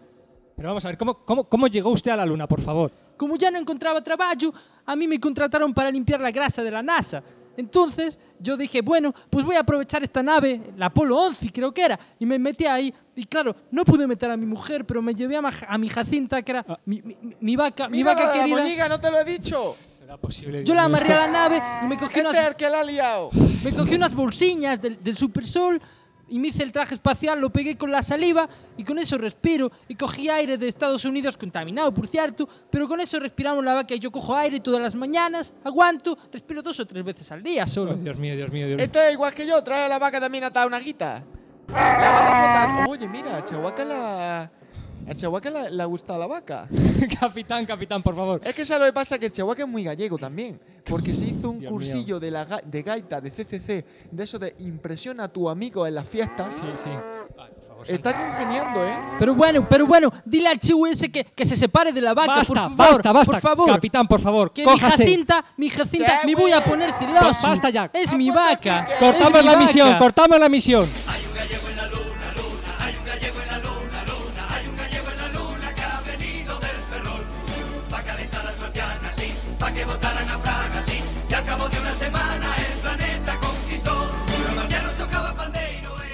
Pero 0.57 0.68
vamos 0.70 0.85
a 0.85 0.88
ver, 0.88 0.98
¿cómo, 0.98 1.14
cómo, 1.24 1.44
cómo 1.44 1.66
llegó 1.68 1.90
usted 1.90 2.11
a 2.11 2.16
la 2.16 2.27
luna, 2.27 2.46
por 2.46 2.61
favor? 2.61 2.90
como 3.16 3.35
ya 3.37 3.51
no 3.51 3.59
encontraba 3.59 4.01
trabajo, 4.01 4.55
a 4.87 4.94
mí 4.94 5.09
me 5.09 5.18
contrataron 5.18 5.74
para 5.74 5.90
limpiar 5.90 6.20
la 6.20 6.31
grasa 6.31 6.62
de 6.62 6.70
la 6.70 6.83
NASA. 6.83 7.20
Entonces 7.57 8.16
yo 8.38 8.57
dije, 8.57 8.81
bueno, 8.81 9.12
pues 9.29 9.44
voy 9.44 9.57
a 9.57 9.61
aprovechar 9.61 10.05
esta 10.05 10.22
nave, 10.22 10.61
la 10.77 10.87
Apolo 10.87 11.16
11 11.18 11.51
creo 11.53 11.74
que 11.74 11.83
era, 11.83 11.98
y 12.20 12.24
me 12.24 12.38
metí 12.38 12.64
ahí. 12.66 12.94
Y 13.16 13.24
claro, 13.24 13.57
no 13.72 13.85
pude 13.85 14.07
meter 14.07 14.31
a 14.31 14.37
mi 14.37 14.46
mujer, 14.46 14.85
pero 14.85 15.03
me 15.03 15.12
llevé 15.14 15.35
a, 15.37 15.42
ma- 15.42 15.51
a 15.66 15.77
mi 15.77 15.88
Jacinta, 15.88 16.40
que 16.42 16.53
era 16.53 16.64
mi, 16.85 17.03
mi- 17.03 17.16
mi 17.40 17.57
vaca, 17.57 17.88
mi 17.88 18.05
vaca 18.05 18.27
la 18.27 18.33
querida. 18.33 18.57
molliga, 18.57 18.88
no 18.88 19.01
te 19.01 19.11
lo 19.11 19.18
he 19.18 19.24
dicho. 19.24 19.74
¿Será 20.09 20.16
posible? 20.16 20.64
Yo 20.64 20.75
la 20.75 20.85
amarré 20.85 21.12
a 21.12 21.27
la 21.27 21.29
nave 21.29 21.62
y 21.83 21.87
me 21.87 21.99
cogí 21.99 22.21
Este 22.21 22.31
unas, 22.31 22.47
el 22.47 22.57
que 22.57 22.71
la 22.71 22.81
ha 22.81 22.83
liado. 22.83 23.29
me 23.62 23.75
cogí 23.75 23.94
unas 23.94 24.14
bolsiñas 24.14 24.81
del, 24.81 25.05
del 25.05 25.14
Supersol 25.18 25.83
y 26.29 26.38
me 26.38 26.49
hice 26.49 26.62
el 26.62 26.73
traje 26.73 26.94
espacial, 26.94 27.38
lo 27.38 27.51
pegué 27.51 27.77
con 27.77 27.92
la 27.92 28.03
saliva 28.03 28.49
y 28.79 28.85
con 28.85 28.99
eso 28.99 29.18
respiro. 29.18 29.71
Y 29.87 29.97
cogí 29.97 30.31
aire 30.31 30.57
de 30.57 30.66
Estados 30.66 31.05
Unidos, 31.05 31.37
contaminado 31.37 31.92
por 31.92 32.07
cierto, 32.07 32.49
pero 32.71 32.88
con 32.88 32.99
eso 33.03 33.21
respiramos 33.21 33.62
la 33.62 33.75
vaca 33.75 33.94
y 33.94 33.99
yo 33.99 34.11
cojo 34.11 34.35
aire 34.35 34.61
todas 34.61 34.81
las 34.81 34.94
mañanas, 34.94 35.53
aguanto, 35.62 36.16
respiro 36.33 36.62
dos 36.62 36.81
o 36.81 36.87
tres 36.87 37.05
veces 37.05 37.31
al 37.31 37.42
día 37.42 37.66
solo. 37.66 37.92
Oh, 37.92 37.97
Dios 37.97 38.16
mío, 38.16 38.35
Dios 38.35 38.51
mío, 38.51 38.66
Dios 38.66 38.77
mío. 38.79 38.87
Esto 38.87 39.03
es 39.03 39.12
igual 39.12 39.35
que 39.35 39.47
yo. 39.47 39.62
Trae 39.62 39.85
a 39.85 39.88
la 39.90 39.99
vaca 39.99 40.18
también 40.18 40.42
atada 40.44 40.64
a 40.64 40.68
una 40.68 40.81
guita. 40.81 41.23
La 41.68 41.75
vaca 41.77 42.64
flotando. 42.64 42.90
Oye, 42.92 43.09
mira, 43.09 43.44
chihuahua 43.44 43.85
la... 43.85 44.51
Al 45.07 45.15
chihuahua 45.17 45.69
le, 45.71 45.85
gustado 45.87 46.19
la 46.19 46.27
vaca. 46.27 46.69
capitán, 47.21 47.65
capitán, 47.65 48.03
por 48.03 48.15
favor. 48.15 48.41
Es 48.45 48.55
que 48.55 48.65
¿sabes 48.65 48.81
lo 48.81 48.87
que 48.87 48.93
pasa? 48.93 49.19
Que 49.19 49.27
el 49.27 49.33
chihuahua 49.33 49.63
es 49.63 49.69
muy 49.69 49.85
gallego 49.85 50.19
también. 50.19 50.61
Porque 50.85 51.15
se 51.15 51.27
hizo 51.27 51.51
un 51.51 51.61
Dios 51.61 51.71
cursillo 51.71 52.19
de, 52.21 52.31
la, 52.31 52.47
ga- 52.47 52.63
de 52.63 52.83
gaita, 52.83 53.21
de 53.21 53.31
CCC, 53.31 53.85
de 54.11 54.25
eso 54.25 54.39
de 54.39 54.55
impresiona 54.59 55.25
a 55.25 55.29
tu 55.29 55.49
amigo 55.49 55.87
en 55.87 55.95
las 55.95 56.09
fiestas. 56.09 56.55
Sí, 56.55 56.67
sí. 56.83 56.91
Está 57.87 58.13
congeniando, 58.13 58.85
¿eh? 58.85 58.93
Pero 59.21 59.35
bueno, 59.35 59.67
pero 59.69 59.87
bueno, 59.87 60.11
dile 60.25 60.49
al 60.49 60.59
chihu 60.59 60.87
ese 60.87 61.13
que, 61.13 61.25
que 61.25 61.45
se 61.47 61.57
separe 61.57 61.93
de 61.93 62.01
la 62.01 62.13
vaca, 62.13 62.39
Basta, 62.39 62.49
por 62.53 62.57
favor. 62.57 62.77
basta, 62.77 63.13
basta. 63.13 63.33
Por 63.33 63.41
favor. 63.41 63.67
Capitán, 63.69 64.09
por 64.09 64.21
favor, 64.21 64.53
Que 64.53 64.65
cójase. 64.65 65.05
mi 65.05 65.11
Jacinta, 65.11 65.45
mi 65.57 65.71
Jacinta, 65.71 66.21
me 66.27 66.35
voy 66.35 66.51
a 66.53 66.65
poner 66.65 66.93
celoso. 66.95 67.47
Basta 67.49 67.71
ya. 67.71 67.89
Es 67.93 68.13
mi 68.17 68.31
vaca. 68.31 68.85
Cortamos 68.99 69.39
es 69.39 69.45
mi 69.45 69.51
la 69.53 69.57
misión, 69.59 69.97
cortamos 69.99 70.41
la 70.41 70.49
misión. 70.49 70.87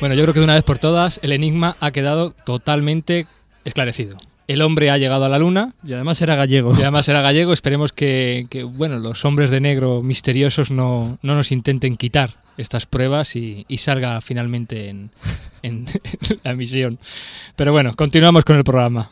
Bueno, 0.05 0.17
yo 0.17 0.25
creo 0.25 0.35
que 0.35 0.40
de 0.40 0.45
una 0.45 0.53
vez 0.53 0.64
por 0.64 0.79
todas 0.79 1.19
el 1.23 1.33
enigma 1.33 1.79
ha 1.81 1.90
quedado 1.90 2.33
totalmente 2.45 3.27
esclarecido. 3.64 4.19
El 4.47 4.61
hombre 4.61 4.90
ha 4.90 4.99
llegado 4.99 5.25
a 5.25 5.31
la 5.31 5.38
luna. 5.38 5.73
Y 5.83 5.95
además 5.95 6.21
era 6.21 6.37
gallego. 6.37 6.75
Y 6.77 6.83
además 6.83 7.09
era 7.09 7.23
gallego. 7.23 7.55
Esperemos 7.55 7.95
que, 7.95 8.47
que, 8.51 8.64
bueno, 8.64 8.99
los 8.99 9.25
hombres 9.25 9.49
de 9.49 9.62
negro 9.62 10.03
misteriosos 10.03 10.71
no, 10.71 11.19
no 11.23 11.35
nos 11.35 11.51
intenten 11.53 11.97
quitar 11.97 12.35
estas 12.59 12.85
pruebas 12.85 13.35
y, 13.35 13.64
y 13.67 13.79
salga 13.79 14.21
finalmente 14.21 14.90
en, 14.90 15.11
en 15.62 15.87
la 16.45 16.53
misión. 16.53 16.99
Pero 17.57 17.73
bueno, 17.73 17.97
continuamos 17.97 18.45
con 18.45 18.59
el 18.59 18.64
programa. 18.64 19.11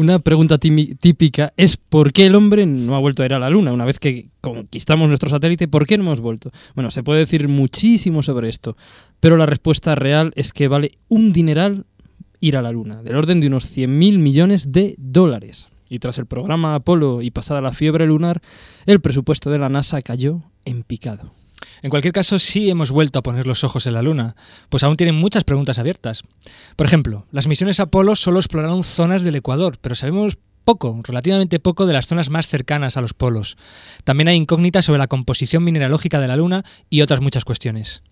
Una 0.00 0.18
pregunta 0.18 0.56
típica 0.56 1.52
es 1.58 1.76
¿por 1.76 2.14
qué 2.14 2.24
el 2.24 2.34
hombre 2.34 2.64
no 2.64 2.96
ha 2.96 3.00
vuelto 3.00 3.22
a 3.22 3.26
ir 3.26 3.34
a 3.34 3.38
la 3.38 3.50
Luna? 3.50 3.70
Una 3.70 3.84
vez 3.84 3.98
que 3.98 4.30
conquistamos 4.40 5.08
nuestro 5.08 5.28
satélite, 5.28 5.68
¿por 5.68 5.86
qué 5.86 5.98
no 5.98 6.04
hemos 6.04 6.22
vuelto? 6.22 6.50
Bueno, 6.74 6.90
se 6.90 7.02
puede 7.02 7.20
decir 7.20 7.48
muchísimo 7.48 8.22
sobre 8.22 8.48
esto, 8.48 8.78
pero 9.20 9.36
la 9.36 9.44
respuesta 9.44 9.94
real 9.94 10.32
es 10.36 10.54
que 10.54 10.68
vale 10.68 10.92
un 11.10 11.34
dineral 11.34 11.84
ir 12.40 12.56
a 12.56 12.62
la 12.62 12.72
Luna, 12.72 13.02
del 13.02 13.14
orden 13.14 13.42
de 13.42 13.48
unos 13.48 13.76
100.000 13.76 14.16
millones 14.16 14.72
de 14.72 14.94
dólares. 14.96 15.68
Y 15.90 15.98
tras 15.98 16.16
el 16.16 16.24
programa 16.24 16.76
Apolo 16.76 17.20
y 17.20 17.30
pasada 17.30 17.60
la 17.60 17.74
fiebre 17.74 18.06
lunar, 18.06 18.40
el 18.86 19.02
presupuesto 19.02 19.50
de 19.50 19.58
la 19.58 19.68
NASA 19.68 20.00
cayó 20.00 20.40
en 20.64 20.82
picado. 20.82 21.39
En 21.82 21.90
cualquier 21.90 22.12
caso, 22.12 22.38
sí 22.38 22.70
hemos 22.70 22.90
vuelto 22.90 23.18
a 23.18 23.22
poner 23.22 23.46
los 23.46 23.64
ojos 23.64 23.86
en 23.86 23.94
la 23.94 24.02
Luna, 24.02 24.36
pues 24.68 24.82
aún 24.82 24.96
tienen 24.96 25.14
muchas 25.14 25.44
preguntas 25.44 25.78
abiertas. 25.78 26.22
Por 26.76 26.86
ejemplo, 26.86 27.26
las 27.32 27.46
misiones 27.46 27.80
Apolo 27.80 28.16
solo 28.16 28.38
exploraron 28.38 28.84
zonas 28.84 29.22
del 29.22 29.36
Ecuador, 29.36 29.78
pero 29.80 29.94
sabemos 29.94 30.38
poco, 30.64 31.00
relativamente 31.02 31.58
poco, 31.58 31.86
de 31.86 31.94
las 31.94 32.06
zonas 32.06 32.30
más 32.30 32.46
cercanas 32.46 32.96
a 32.96 33.00
los 33.00 33.14
polos. 33.14 33.56
También 34.04 34.28
hay 34.28 34.36
incógnitas 34.36 34.84
sobre 34.84 34.98
la 34.98 35.08
composición 35.08 35.64
mineralógica 35.64 36.20
de 36.20 36.28
la 36.28 36.36
Luna 36.36 36.64
y 36.88 37.02
otras 37.02 37.20
muchas 37.20 37.44
cuestiones. 37.44 38.02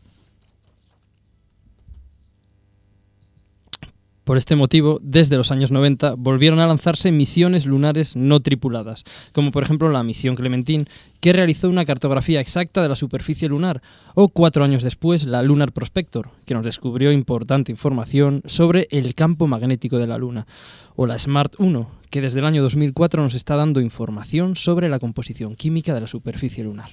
Por 4.29 4.37
este 4.37 4.57
motivo, 4.57 5.01
desde 5.03 5.39
los 5.39 5.51
años 5.51 5.71
90 5.71 6.17
volvieron 6.19 6.61
a 6.61 6.67
lanzarse 6.67 7.11
misiones 7.11 7.65
lunares 7.65 8.15
no 8.15 8.41
tripuladas, 8.41 9.05
como 9.33 9.51
por 9.53 9.63
ejemplo 9.63 9.89
la 9.89 10.03
misión 10.03 10.37
Clementine, 10.37 10.85
que 11.21 11.33
realizó 11.33 11.71
una 11.71 11.87
cartografía 11.87 12.39
exacta 12.39 12.83
de 12.83 12.91
la 12.91 12.95
superficie 12.95 13.49
lunar, 13.49 13.81
o 14.15 14.29
cuatro 14.29 14.65
años 14.65 14.83
después 14.83 15.25
la 15.25 15.43
Lunar 15.43 15.73
Prospector, 15.73 16.29
que 16.45 16.53
nos 16.53 16.63
descubrió 16.63 17.11
importante 17.11 17.73
información 17.73 18.43
sobre 18.45 18.87
el 18.91 19.15
campo 19.15 19.47
magnético 19.47 19.97
de 19.97 20.09
la 20.09 20.19
Luna, 20.19 20.47
o 20.95 21.07
la 21.07 21.19
Smart 21.19 21.55
1, 21.57 21.89
que 22.11 22.21
desde 22.21 22.41
el 22.41 22.45
año 22.45 22.63
2004 22.63 23.23
nos 23.23 23.35
está 23.35 23.57
dando 23.57 23.81
información 23.81 24.57
sobre 24.57 24.91
la 24.91 24.99
composición 24.99 25.55
química 25.55 25.95
de 25.95 26.03
la 26.03 26.07
superficie 26.07 26.65
lunar. 26.65 26.91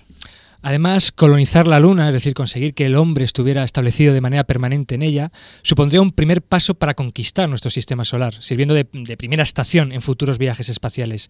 Además, 0.67 1.11
colonizar 1.11 1.67
la 1.67 1.79
Luna, 1.79 2.07
es 2.07 2.13
decir, 2.15 2.33
conseguir 2.33 2.73
que 2.73 2.87
el 2.87 2.95
hombre 2.95 3.23
estuviera 3.23 3.63
establecido 3.63 4.15
de 4.15 4.21
manera 4.21 4.45
permanente 4.45 4.95
en 4.95 5.03
ella, 5.03 5.31
supondría 5.61 6.01
un 6.01 6.11
primer 6.11 6.41
paso 6.41 6.73
para 6.73 6.95
conquistar 6.95 7.47
nuestro 7.47 7.69
sistema 7.69 8.03
solar, 8.03 8.33
sirviendo 8.41 8.73
de, 8.73 8.83
primera 8.83 9.43
estación 9.43 9.91
en 9.91 10.01
futuros 10.01 10.39
viajes 10.39 10.67
espaciales. 10.69 11.29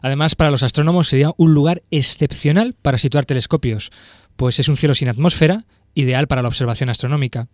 Además, 0.00 0.34
para 0.34 0.50
los 0.50 0.62
astrónomos 0.62 1.08
sería 1.08 1.30
un 1.36 1.52
lugar 1.52 1.82
excepcional 1.90 2.72
para 2.72 2.96
situar 2.96 3.26
telescopios, 3.26 3.90
pues 4.36 4.58
es 4.58 4.68
un 4.70 4.78
cielo 4.78 4.94
sin 4.94 5.10
atmósfera, 5.10 5.66
ideal 5.92 6.26
para 6.26 6.40
la 6.40 6.48
observación 6.48 6.88
astronómica. 6.88 7.48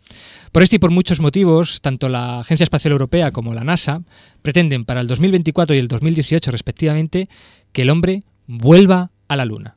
Por 0.52 0.62
este 0.62 0.76
y 0.76 0.78
por 0.78 0.92
muchos 0.92 1.18
motivos, 1.18 1.80
tanto 1.80 2.08
la 2.08 2.38
Agencia 2.38 2.62
Espacial 2.62 2.92
Europea 2.92 3.32
como 3.32 3.52
la 3.52 3.64
NASA 3.64 4.02
pretenden 4.42 4.84
para 4.84 5.00
el 5.00 5.08
2024 5.08 5.74
y 5.74 5.80
el 5.80 5.88
2018 5.88 6.52
respectivamente 6.52 7.28
que 7.72 7.82
el 7.82 7.90
hombre 7.90 8.22
vuelva 8.46 9.10
a 9.26 9.34
la 9.34 9.44
Luna. 9.44 9.76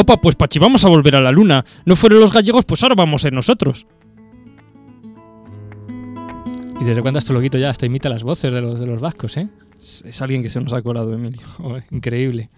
Opa, 0.00 0.20
pues 0.20 0.36
Pachi, 0.36 0.60
vamos 0.60 0.84
a 0.84 0.88
volver 0.88 1.16
a 1.16 1.20
la 1.20 1.32
luna. 1.32 1.64
No 1.84 1.96
fueron 1.96 2.20
los 2.20 2.32
gallegos, 2.32 2.64
pues 2.64 2.80
ahora 2.84 2.94
vamos 2.94 3.20
a 3.20 3.22
ser 3.24 3.32
nosotros. 3.32 3.84
¿Y 6.80 6.84
desde 6.84 7.02
cuándo 7.02 7.18
esto 7.18 7.32
lo 7.32 7.40
quito 7.40 7.58
ya? 7.58 7.70
Hasta 7.70 7.86
imita 7.86 8.08
las 8.08 8.22
voces 8.22 8.54
de 8.54 8.60
los, 8.60 8.78
de 8.78 8.86
los 8.86 9.00
vascos, 9.00 9.36
¿eh? 9.36 9.48
Es, 9.76 10.04
es 10.06 10.22
alguien 10.22 10.44
que 10.44 10.50
se 10.50 10.60
nos 10.60 10.72
ha 10.72 10.82
colado, 10.82 11.12
Emilio. 11.12 11.40
Joder, 11.58 11.82
increíble. 11.90 12.48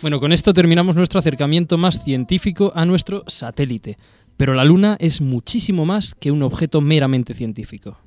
Bueno, 0.00 0.18
con 0.18 0.32
esto 0.32 0.52
terminamos 0.52 0.96
nuestro 0.96 1.20
acercamiento 1.20 1.78
más 1.78 2.02
científico 2.02 2.72
a 2.74 2.84
nuestro 2.84 3.22
satélite. 3.28 3.96
Pero 4.36 4.54
la 4.54 4.64
luna 4.64 4.96
es 4.98 5.20
muchísimo 5.20 5.84
más 5.84 6.16
que 6.16 6.32
un 6.32 6.42
objeto 6.42 6.80
meramente 6.80 7.32
científico. 7.32 7.98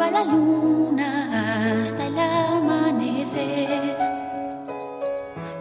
A 0.00 0.10
la 0.10 0.24
luna 0.24 1.78
hasta 1.80 2.06
el 2.06 2.18
amanecer. 2.18 3.96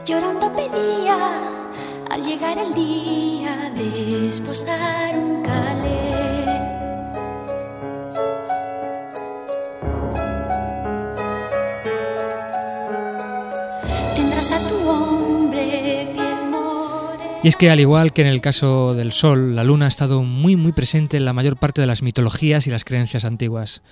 Llorando 0.06 0.52
pedía 0.54 1.17
al 2.10 2.24
llegar 2.24 2.58
el 2.58 2.74
día 2.74 3.72
de 3.76 4.28
esposar 4.30 5.17
un 5.17 5.43
calé. 5.43 6.46
Tendrás 14.15 14.52
a 14.52 14.60
tu 14.67 14.89
hombre 14.89 16.10
piel. 16.13 16.34
Y 17.43 17.48
es 17.48 17.56
que 17.56 17.69
al 17.69 17.80
igual 17.80 18.13
que 18.13 18.22
en 18.22 18.28
el 18.28 18.41
caso 18.41 18.93
del 18.93 19.12
Sol, 19.12 19.56
la 19.56 19.63
Luna 19.63 19.86
ha 19.86 19.89
estado 19.89 20.24
muy 20.24 20.56
muy 20.56 20.72
presente 20.72 21.17
en 21.17 21.26
la 21.26 21.34
mayor 21.34 21.58
parte 21.58 21.82
de 21.82 21.88
las 21.88 22.02
mitologías 22.02 22.67
y 22.67 22.72
las 22.72 22.84
creencias 22.86 23.26
antiguas. 23.26 23.84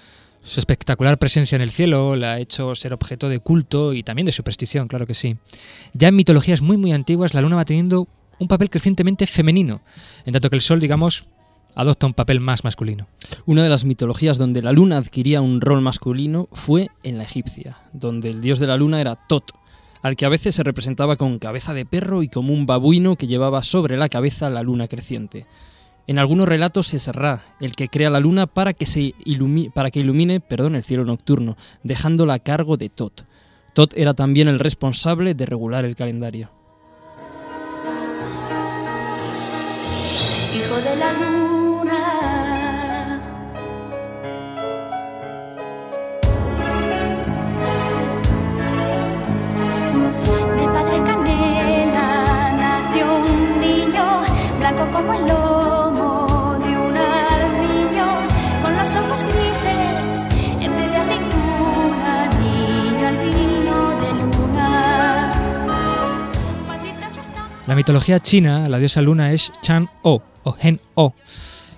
Su 0.43 0.59
espectacular 0.59 1.19
presencia 1.19 1.55
en 1.55 1.61
el 1.61 1.71
cielo 1.71 2.15
la 2.15 2.33
ha 2.33 2.39
hecho 2.39 2.73
ser 2.75 2.93
objeto 2.93 3.29
de 3.29 3.39
culto 3.39 3.93
y 3.93 4.03
también 4.03 4.25
de 4.25 4.31
superstición, 4.31 4.87
claro 4.87 5.05
que 5.05 5.13
sí. 5.13 5.37
Ya 5.93 6.07
en 6.07 6.15
mitologías 6.15 6.61
muy 6.61 6.77
muy 6.77 6.91
antiguas, 6.91 7.33
la 7.33 7.41
Luna 7.41 7.57
va 7.57 7.65
teniendo 7.65 8.07
un 8.39 8.47
papel 8.47 8.69
crecientemente 8.69 9.27
femenino, 9.27 9.81
en 10.25 10.33
tanto 10.33 10.49
que 10.49 10.55
el 10.55 10.63
Sol, 10.63 10.79
digamos, 10.79 11.25
adopta 11.75 12.07
un 12.07 12.13
papel 12.13 12.39
más 12.39 12.63
masculino. 12.63 13.07
Una 13.45 13.63
de 13.63 13.69
las 13.69 13.85
mitologías 13.85 14.37
donde 14.37 14.61
la 14.61 14.71
luna 14.71 14.97
adquiría 14.97 15.41
un 15.41 15.61
rol 15.61 15.81
masculino 15.81 16.49
fue 16.51 16.89
en 17.03 17.17
la 17.17 17.23
egipcia, 17.23 17.77
donde 17.93 18.29
el 18.29 18.41
dios 18.41 18.59
de 18.59 18.67
la 18.67 18.77
luna 18.77 18.99
era 18.99 19.15
Tot, 19.15 19.51
al 20.01 20.15
que 20.15 20.25
a 20.25 20.29
veces 20.29 20.55
se 20.55 20.63
representaba 20.63 21.15
con 21.15 21.39
cabeza 21.39 21.73
de 21.73 21.85
perro 21.85 22.23
y 22.23 22.29
como 22.29 22.53
un 22.53 22.65
babuino 22.65 23.15
que 23.15 23.27
llevaba 23.27 23.63
sobre 23.63 23.97
la 23.97 24.09
cabeza 24.09 24.49
la 24.49 24.63
luna 24.63 24.87
creciente. 24.87 25.45
En 26.11 26.19
algunos 26.19 26.45
relatos 26.45 26.93
es 26.93 27.07
Ra, 27.07 27.41
el 27.61 27.73
que 27.73 27.87
crea 27.87 28.09
la 28.09 28.19
luna 28.19 28.45
para 28.45 28.73
que, 28.73 28.85
se 28.85 28.99
ilumi- 29.23 29.71
para 29.71 29.91
que 29.91 30.01
ilumine 30.01 30.41
perdón, 30.41 30.75
el 30.75 30.83
cielo 30.83 31.05
nocturno, 31.05 31.55
dejándola 31.83 32.33
a 32.33 32.39
cargo 32.39 32.75
de 32.75 32.89
Tot. 32.89 33.23
Tot 33.73 33.93
era 33.95 34.13
también 34.13 34.49
el 34.49 34.59
responsable 34.59 35.35
de 35.35 35.45
regular 35.45 35.85
el 35.85 35.95
calendario. 35.95 36.49
hijo 40.53 40.75
de 40.81 40.95
la 40.97 41.13
luna. 41.13 41.99
De 50.57 50.65
padre 50.67 50.97
canela 51.05 52.07
nació 52.59 53.05
un 53.15 53.61
niño, 53.61 54.21
blanco 54.59 54.91
como 54.91 55.13
el 55.13 55.27
lomo 55.27 55.60
La 67.71 67.77
mitología 67.77 68.19
china, 68.19 68.67
la 68.67 68.79
diosa 68.79 69.01
luna 69.01 69.31
es 69.31 69.49
Chan-O 69.61 70.21
o 70.43 70.57
Hen-O. 70.59 71.15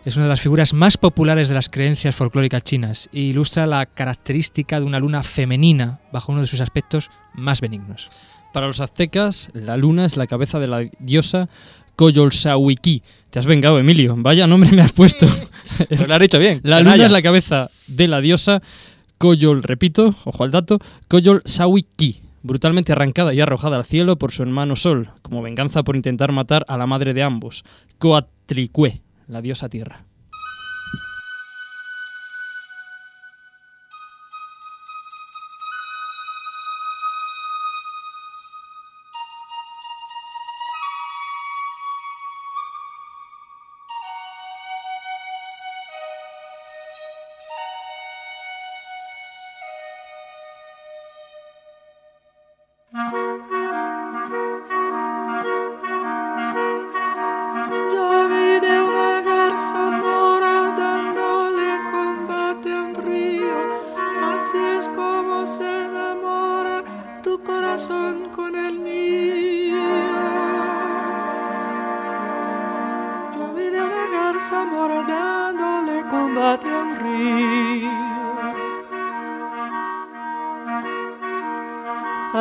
Es 0.03 0.15
una 0.15 0.25
de 0.25 0.29
las 0.29 0.41
figuras 0.41 0.73
más 0.73 0.97
populares 0.97 1.49
de 1.49 1.53
las 1.53 1.69
creencias 1.69 2.15
folclóricas 2.15 2.63
chinas 2.63 3.09
e 3.13 3.19
ilustra 3.19 3.67
la 3.67 3.85
característica 3.85 4.79
de 4.79 4.87
una 4.87 4.97
luna 4.97 5.21
femenina 5.21 5.99
bajo 6.11 6.31
uno 6.31 6.41
de 6.41 6.47
sus 6.47 6.61
aspectos 6.61 7.11
más 7.35 7.61
benignos. 7.61 8.09
Para 8.53 8.65
los 8.65 8.79
aztecas, 8.79 9.51
la 9.53 9.77
luna 9.77 10.05
es 10.05 10.17
la 10.17 10.25
cabeza 10.25 10.57
de 10.57 10.65
la 10.65 10.89
diosa 10.97 11.47
Coyolxauhqui. 11.95 13.03
Te 13.29 13.37
has 13.37 13.45
vengado, 13.45 13.77
Emilio. 13.77 14.15
Vaya 14.17 14.47
nombre 14.47 14.71
me 14.71 14.81
has 14.81 14.93
puesto. 14.93 15.27
Pero 15.89 16.07
lo 16.07 16.15
has 16.15 16.21
dicho 16.21 16.39
bien. 16.39 16.59
La 16.63 16.79
luna 16.79 17.05
es 17.05 17.11
la 17.11 17.21
cabeza 17.21 17.69
de 17.85 18.07
la 18.07 18.19
diosa 18.19 18.63
Coyol, 19.19 19.61
repito, 19.61 20.15
ojo 20.25 20.43
al 20.43 20.49
dato, 20.49 20.79
Coyolxauhqui, 21.07 22.22
brutalmente 22.43 22.91
arrancada 22.91 23.33
y 23.33 23.41
arrojada 23.41 23.77
al 23.77 23.85
cielo 23.85 24.17
por 24.17 24.31
su 24.31 24.43
hermano 24.43 24.75
Sol, 24.75 25.09
como 25.21 25.41
venganza 25.41 25.83
por 25.83 25.95
intentar 25.95 26.31
matar 26.31 26.65
a 26.67 26.77
la 26.77 26.85
madre 26.85 27.13
de 27.13 27.23
ambos, 27.23 27.65
Coatlicue, 27.97 29.01
la 29.27 29.41
diosa 29.41 29.69
tierra. 29.69 30.05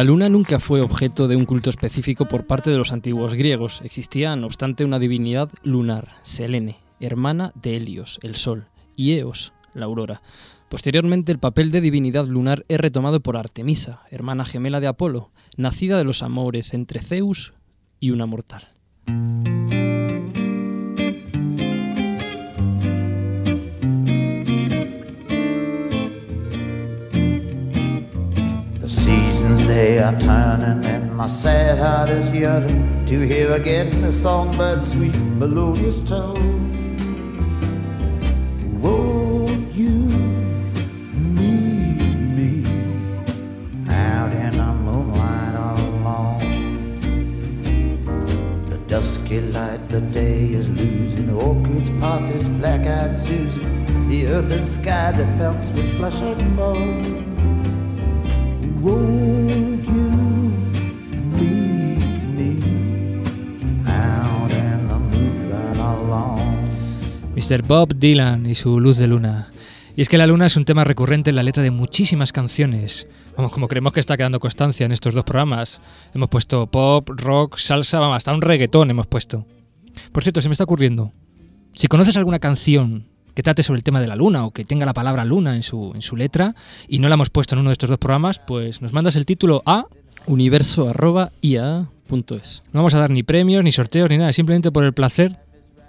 La 0.00 0.04
luna 0.04 0.30
nunca 0.30 0.60
fue 0.60 0.80
objeto 0.80 1.28
de 1.28 1.36
un 1.36 1.44
culto 1.44 1.68
específico 1.68 2.24
por 2.24 2.46
parte 2.46 2.70
de 2.70 2.78
los 2.78 2.90
antiguos 2.90 3.34
griegos. 3.34 3.82
Existía, 3.84 4.34
no 4.34 4.46
obstante, 4.46 4.82
una 4.82 4.98
divinidad 4.98 5.50
lunar, 5.62 6.12
Selene, 6.22 6.78
hermana 7.00 7.52
de 7.54 7.76
Helios, 7.76 8.18
el 8.22 8.36
sol, 8.36 8.68
y 8.96 9.12
Eos, 9.12 9.52
la 9.74 9.84
aurora. 9.84 10.22
Posteriormente, 10.70 11.32
el 11.32 11.38
papel 11.38 11.70
de 11.70 11.82
divinidad 11.82 12.28
lunar 12.28 12.64
es 12.68 12.80
retomado 12.80 13.20
por 13.20 13.36
Artemisa, 13.36 14.00
hermana 14.10 14.46
gemela 14.46 14.80
de 14.80 14.86
Apolo, 14.86 15.32
nacida 15.58 15.98
de 15.98 16.04
los 16.04 16.22
amores 16.22 16.72
entre 16.72 17.00
Zeus 17.00 17.52
y 18.00 18.10
una 18.10 18.24
mortal. 18.24 18.68
They 29.80 29.98
are 29.98 30.16
turning 30.20 30.84
and 30.84 31.10
my 31.16 31.26
sad 31.26 31.78
heart 31.78 32.10
is 32.10 32.26
yearning 32.34 32.82
to 33.06 33.16
hear 33.26 33.54
again 33.54 33.88
the 34.02 34.12
songbird's 34.12 34.90
sweet 34.92 35.16
melodious 35.40 36.02
tone. 36.02 36.58
Won't 38.82 39.72
you 39.72 39.94
meet 41.38 42.18
me 42.38 42.50
out 43.88 44.32
in 44.44 44.50
the 44.60 44.70
moonlight 44.86 45.54
all 45.64 45.80
alone? 45.94 46.50
The 48.68 48.78
dusky 48.86 49.40
light, 49.40 49.82
the 49.88 50.02
day 50.02 50.42
is 50.60 50.68
losing 50.68 51.30
orchids, 51.30 51.88
poppies, 52.02 52.48
black-eyed 52.60 53.16
Susan, 53.16 54.08
the 54.10 54.26
earth 54.26 54.52
and 54.52 54.68
sky 54.68 55.12
that 55.12 55.30
melts 55.38 55.70
with 55.70 55.88
flesh 55.96 56.20
Mr. 67.50 67.62
Bob 67.62 67.96
Dylan 67.96 68.46
y 68.46 68.54
su 68.54 68.78
luz 68.78 68.96
de 68.96 69.08
luna. 69.08 69.48
Y 69.96 70.02
es 70.02 70.08
que 70.08 70.18
la 70.18 70.28
luna 70.28 70.46
es 70.46 70.56
un 70.56 70.64
tema 70.64 70.84
recurrente 70.84 71.30
en 71.30 71.36
la 71.36 71.42
letra 71.42 71.64
de 71.64 71.72
muchísimas 71.72 72.32
canciones. 72.32 73.08
Vamos, 73.36 73.50
como 73.50 73.66
creemos 73.66 73.92
que 73.92 73.98
está 73.98 74.16
quedando 74.16 74.38
constancia 74.38 74.86
en 74.86 74.92
estos 74.92 75.14
dos 75.14 75.24
programas. 75.24 75.80
Hemos 76.14 76.28
puesto 76.28 76.68
pop, 76.68 77.08
rock, 77.08 77.58
salsa, 77.58 77.98
vamos, 77.98 78.18
hasta 78.18 78.32
un 78.32 78.40
reggaetón 78.40 78.90
hemos 78.90 79.08
puesto. 79.08 79.46
Por 80.12 80.22
cierto, 80.22 80.40
se 80.40 80.48
me 80.48 80.52
está 80.52 80.62
ocurriendo. 80.62 81.12
Si 81.74 81.88
conoces 81.88 82.16
alguna 82.16 82.38
canción 82.38 83.06
que 83.34 83.42
trate 83.42 83.64
sobre 83.64 83.78
el 83.78 83.84
tema 83.84 84.00
de 84.00 84.06
la 84.06 84.14
luna 84.14 84.46
o 84.46 84.52
que 84.52 84.64
tenga 84.64 84.86
la 84.86 84.94
palabra 84.94 85.24
luna 85.24 85.56
en 85.56 85.64
su, 85.64 85.90
en 85.96 86.02
su 86.02 86.14
letra 86.14 86.54
y 86.86 87.00
no 87.00 87.08
la 87.08 87.14
hemos 87.14 87.30
puesto 87.30 87.56
en 87.56 87.62
uno 87.62 87.70
de 87.70 87.74
estos 87.74 87.90
dos 87.90 87.98
programas, 87.98 88.38
pues 88.38 88.80
nos 88.80 88.92
mandas 88.92 89.16
el 89.16 89.26
título 89.26 89.64
a 89.66 89.86
universo.ia.es. 90.26 92.62
No 92.72 92.78
vamos 92.78 92.94
a 92.94 93.00
dar 93.00 93.10
ni 93.10 93.24
premios, 93.24 93.64
ni 93.64 93.72
sorteos, 93.72 94.08
ni 94.08 94.18
nada, 94.18 94.32
simplemente 94.32 94.70
por 94.70 94.84
el 94.84 94.92
placer 94.92 95.40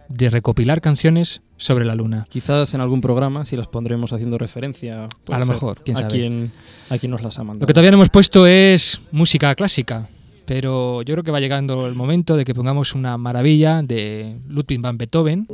de 0.09 0.31
recopilar 0.31 0.81
canciones 0.81 1.43
sobre 1.61 1.85
la 1.85 1.93
luna. 1.93 2.25
Quizás 2.27 2.73
en 2.73 2.81
algún 2.81 3.01
programa, 3.01 3.45
si 3.45 3.55
las 3.55 3.67
pondremos 3.67 4.11
haciendo 4.11 4.39
referencia 4.39 5.07
A 5.29 5.39
lo 5.39 5.45
mejor, 5.45 5.77
a, 5.95 6.07
quien, 6.07 6.51
a 6.89 6.97
quien 6.97 7.11
nos 7.11 7.21
las 7.21 7.37
ha 7.37 7.43
mandado. 7.43 7.61
Lo 7.61 7.67
que 7.67 7.73
todavía 7.73 7.91
no 7.91 7.97
hemos 7.97 8.09
puesto 8.09 8.47
es 8.47 8.99
música 9.11 9.53
clásica, 9.53 10.09
pero 10.45 11.03
yo 11.03 11.13
creo 11.13 11.23
que 11.23 11.29
va 11.29 11.39
llegando 11.39 11.85
el 11.85 11.93
momento 11.93 12.35
de 12.35 12.45
que 12.45 12.55
pongamos 12.55 12.95
una 12.95 13.15
maravilla 13.19 13.83
de 13.83 14.39
Ludwig 14.47 14.81
van 14.81 14.97
Beethoven, 14.97 15.47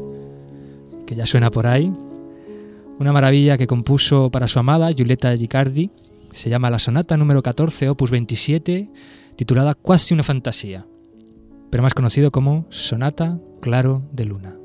que 1.06 1.14
ya 1.14 1.26
suena 1.26 1.52
por 1.52 1.68
ahí. 1.68 1.92
Una 3.00 3.12
maravilla 3.12 3.58
que 3.58 3.68
compuso 3.68 4.30
para 4.32 4.48
su 4.48 4.60
amada 4.60 4.90
Giulietta 4.94 5.36
Gicardi. 5.36 5.92
Se 6.32 6.50
llama 6.50 6.70
la 6.70 6.80
sonata 6.80 7.18
número 7.18 7.44
14, 7.44 7.90
opus 7.90 8.12
27, 8.12 8.90
titulada 9.36 9.76
Quasi 9.76 10.14
una 10.14 10.24
fantasía, 10.24 10.86
pero 11.70 11.84
más 11.84 11.94
conocido 11.94 12.32
como 12.32 12.66
Sonata 12.70 13.40
Claro 13.60 14.04
de 14.14 14.26
Luna. 14.26 14.56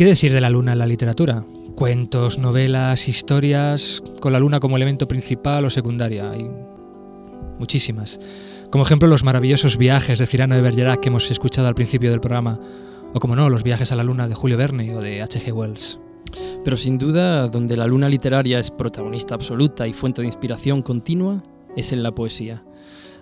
Qué 0.00 0.06
decir 0.06 0.32
de 0.32 0.40
la 0.40 0.48
luna 0.48 0.72
en 0.72 0.78
la 0.78 0.86
literatura? 0.86 1.44
Cuentos, 1.74 2.38
novelas, 2.38 3.06
historias, 3.06 4.02
con 4.18 4.32
la 4.32 4.40
luna 4.40 4.58
como 4.58 4.78
elemento 4.78 5.06
principal 5.06 5.66
o 5.66 5.68
secundaria. 5.68 6.30
Hay 6.30 6.50
muchísimas. 7.58 8.18
Como 8.70 8.84
ejemplo, 8.84 9.08
los 9.08 9.24
maravillosos 9.24 9.76
viajes 9.76 10.18
de 10.18 10.26
Cirano 10.26 10.54
de 10.54 10.62
Bergerac 10.62 11.00
que 11.00 11.10
hemos 11.10 11.30
escuchado 11.30 11.68
al 11.68 11.74
principio 11.74 12.10
del 12.10 12.22
programa. 12.22 12.58
O 13.12 13.20
como 13.20 13.36
no, 13.36 13.50
los 13.50 13.62
viajes 13.62 13.92
a 13.92 13.94
la 13.94 14.02
luna 14.02 14.26
de 14.26 14.34
Julio 14.34 14.56
Verne 14.56 14.96
o 14.96 15.02
de 15.02 15.20
H.G. 15.20 15.52
Wells. 15.52 16.00
Pero 16.64 16.78
sin 16.78 16.96
duda, 16.96 17.48
donde 17.48 17.76
la 17.76 17.86
luna 17.86 18.08
literaria 18.08 18.58
es 18.58 18.70
protagonista 18.70 19.34
absoluta 19.34 19.86
y 19.86 19.92
fuente 19.92 20.22
de 20.22 20.28
inspiración 20.28 20.80
continua, 20.80 21.44
es 21.76 21.92
en 21.92 22.02
la 22.02 22.14
poesía. 22.14 22.64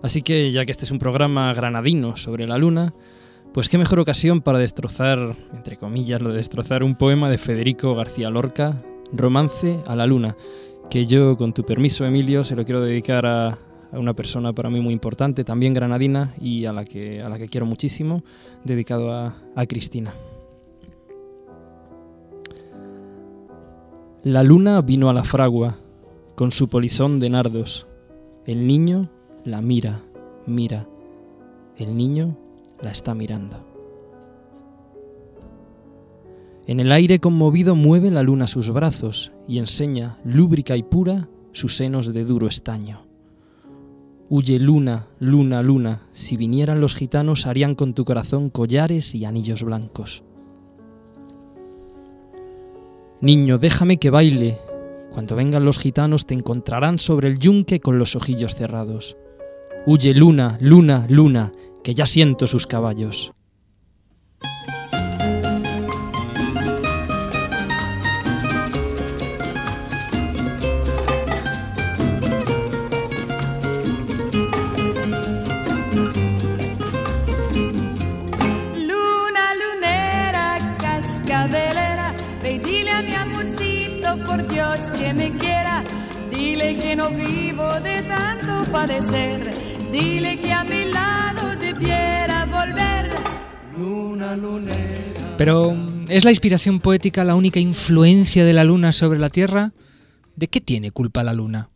Así 0.00 0.22
que, 0.22 0.52
ya 0.52 0.64
que 0.64 0.70
este 0.70 0.84
es 0.84 0.92
un 0.92 1.00
programa 1.00 1.52
granadino 1.54 2.16
sobre 2.16 2.46
la 2.46 2.56
luna, 2.56 2.94
pues 3.52 3.68
qué 3.68 3.78
mejor 3.78 3.98
ocasión 3.98 4.40
para 4.40 4.58
destrozar, 4.58 5.36
entre 5.52 5.76
comillas, 5.76 6.20
lo 6.20 6.30
de 6.30 6.36
destrozar 6.36 6.82
un 6.82 6.94
poema 6.94 7.30
de 7.30 7.38
Federico 7.38 7.94
García 7.94 8.30
Lorca, 8.30 8.82
Romance 9.12 9.80
a 9.86 9.96
la 9.96 10.06
luna, 10.06 10.36
que 10.90 11.06
yo, 11.06 11.36
con 11.36 11.52
tu 11.52 11.64
permiso, 11.64 12.04
Emilio, 12.04 12.44
se 12.44 12.56
lo 12.56 12.64
quiero 12.64 12.80
dedicar 12.80 13.26
a, 13.26 13.58
una 13.92 14.12
persona 14.12 14.52
para 14.52 14.68
mí 14.68 14.80
muy 14.80 14.92
importante, 14.92 15.44
también 15.44 15.72
granadina 15.72 16.34
y 16.38 16.66
a 16.66 16.74
la 16.74 16.84
que, 16.84 17.22
a 17.22 17.28
la 17.30 17.38
que 17.38 17.48
quiero 17.48 17.64
muchísimo, 17.64 18.22
dedicado 18.62 19.12
a, 19.12 19.34
a 19.56 19.66
Cristina. 19.66 20.12
La 24.22 24.42
luna 24.42 24.82
vino 24.82 25.08
a 25.08 25.14
la 25.14 25.24
fragua 25.24 25.78
con 26.34 26.52
su 26.52 26.68
polizón 26.68 27.18
de 27.18 27.30
nardos. 27.30 27.86
El 28.44 28.66
niño 28.66 29.08
la 29.44 29.62
mira, 29.62 30.02
mira. 30.46 30.86
El 31.76 31.96
niño 31.96 32.36
la 32.80 32.90
está 32.90 33.14
mirando. 33.14 33.64
En 36.66 36.80
el 36.80 36.92
aire 36.92 37.18
conmovido 37.18 37.74
mueve 37.74 38.10
la 38.10 38.22
luna 38.22 38.46
sus 38.46 38.70
brazos 38.70 39.32
y 39.46 39.58
enseña, 39.58 40.18
lúbrica 40.24 40.76
y 40.76 40.82
pura, 40.82 41.28
sus 41.52 41.76
senos 41.76 42.12
de 42.12 42.24
duro 42.24 42.46
estaño. 42.46 43.06
Huye 44.28 44.58
luna, 44.58 45.06
luna, 45.18 45.62
luna, 45.62 46.02
si 46.12 46.36
vinieran 46.36 46.82
los 46.82 46.94
gitanos 46.94 47.46
harían 47.46 47.74
con 47.74 47.94
tu 47.94 48.04
corazón 48.04 48.50
collares 48.50 49.14
y 49.14 49.24
anillos 49.24 49.62
blancos. 49.62 50.22
Niño, 53.22 53.56
déjame 53.56 53.96
que 53.96 54.10
baile. 54.10 54.58
Cuando 55.10 55.34
vengan 55.34 55.64
los 55.64 55.78
gitanos 55.78 56.26
te 56.26 56.34
encontrarán 56.34 56.98
sobre 56.98 57.28
el 57.28 57.38
yunque 57.38 57.80
con 57.80 57.98
los 57.98 58.14
ojillos 58.14 58.54
cerrados. 58.54 59.16
Huye 59.86 60.12
luna, 60.12 60.58
luna, 60.60 61.06
luna, 61.08 61.52
que 61.82 61.94
ya 61.94 62.06
siento 62.06 62.46
sus 62.46 62.66
caballos. 62.66 63.32
Luna 78.74 79.54
lunera, 79.54 80.76
cascabelera, 80.80 82.14
ve 82.42 82.52
y 82.52 82.58
dile 82.58 82.90
a 82.90 83.02
mi 83.02 83.14
amorcito, 83.14 84.18
por 84.26 84.46
Dios 84.46 84.90
que 84.90 85.12
me 85.14 85.30
quiera. 85.36 85.84
Dile 86.30 86.74
que 86.74 86.96
no 86.96 87.10
vivo 87.10 87.72
de 87.80 88.02
tanto 88.02 88.70
padecer. 88.70 89.52
Dile 89.90 90.38
que 90.40 90.52
a 90.52 90.64
mi 90.64 90.84
lado 90.84 91.17
debiera 91.78 92.46
volver. 92.46 93.10
Luna 93.76 94.36
lunera. 94.36 95.36
Pero, 95.36 95.76
¿es 96.08 96.24
la 96.24 96.30
inspiración 96.30 96.80
poética 96.80 97.24
la 97.24 97.34
única 97.34 97.60
influencia 97.60 98.44
de 98.44 98.52
la 98.52 98.64
luna 98.64 98.92
sobre 98.92 99.18
la 99.18 99.30
Tierra? 99.30 99.72
¿De 100.36 100.48
qué 100.48 100.60
tiene 100.60 100.90
culpa 100.90 101.22
la 101.22 101.32
luna? 101.32 101.70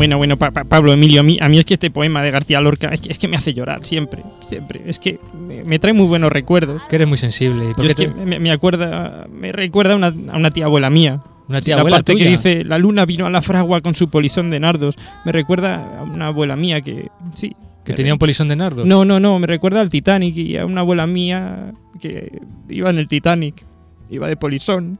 Bueno, 0.00 0.16
bueno, 0.16 0.38
Pa- 0.38 0.50
Pa- 0.50 0.64
Pablo, 0.64 0.94
Emilio, 0.94 1.20
a 1.20 1.22
mí, 1.22 1.36
a 1.42 1.46
mí 1.50 1.58
es 1.58 1.66
que 1.66 1.74
este 1.74 1.90
poema 1.90 2.22
de 2.22 2.30
García 2.30 2.58
Lorca 2.62 2.88
es 2.88 3.02
que, 3.02 3.10
es 3.12 3.18
que 3.18 3.28
me 3.28 3.36
hace 3.36 3.52
llorar 3.52 3.84
siempre, 3.84 4.22
siempre. 4.46 4.80
Es 4.86 4.98
que 4.98 5.20
me, 5.46 5.62
me 5.64 5.78
trae 5.78 5.92
muy 5.92 6.06
buenos 6.06 6.32
recuerdos. 6.32 6.80
Que 6.88 6.96
eres 6.96 7.06
muy 7.06 7.18
sensible. 7.18 7.70
¿y 7.70 7.74
por 7.74 7.84
Yo 7.84 7.90
es 7.90 7.94
que 7.96 8.08
me, 8.08 8.38
me 8.38 8.50
acuerda, 8.50 9.26
me 9.30 9.52
recuerda 9.52 9.92
a 9.92 9.96
una, 9.96 10.06
a 10.32 10.38
una 10.38 10.50
tía 10.52 10.64
abuela 10.64 10.88
mía. 10.88 11.20
Una 11.48 11.60
tía 11.60 11.74
la 11.76 11.82
abuela 11.82 11.98
parte 11.98 12.16
que 12.16 12.24
dice, 12.30 12.64
la 12.64 12.78
luna 12.78 13.04
vino 13.04 13.26
a 13.26 13.30
la 13.30 13.42
fragua 13.42 13.82
con 13.82 13.94
su 13.94 14.08
polisón 14.08 14.48
de 14.48 14.58
nardos. 14.58 14.96
Me 15.26 15.32
recuerda 15.32 15.98
a 15.98 16.02
una 16.04 16.28
abuela 16.28 16.56
mía 16.56 16.80
que, 16.80 17.08
sí. 17.34 17.54
¿Que 17.84 17.92
tenía 17.92 18.14
un 18.14 18.18
polisón 18.18 18.48
de 18.48 18.56
nardos? 18.56 18.86
No, 18.86 19.04
no, 19.04 19.20
no, 19.20 19.38
me 19.38 19.46
recuerda 19.46 19.82
al 19.82 19.90
Titanic 19.90 20.34
y 20.34 20.56
a 20.56 20.64
una 20.64 20.80
abuela 20.80 21.06
mía 21.06 21.72
que 22.00 22.40
iba 22.70 22.88
en 22.88 22.96
el 22.96 23.06
Titanic. 23.06 23.66
Iba 24.08 24.28
de 24.28 24.36
polisón. 24.38 24.98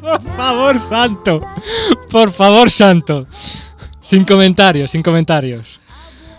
Por 0.00 0.22
favor, 0.36 0.80
santo. 0.80 1.40
Por 2.10 2.32
favor, 2.32 2.70
santo. 2.70 3.26
Sin 4.00 4.24
comentarios, 4.24 4.90
sin 4.90 5.02
comentarios. 5.02 5.80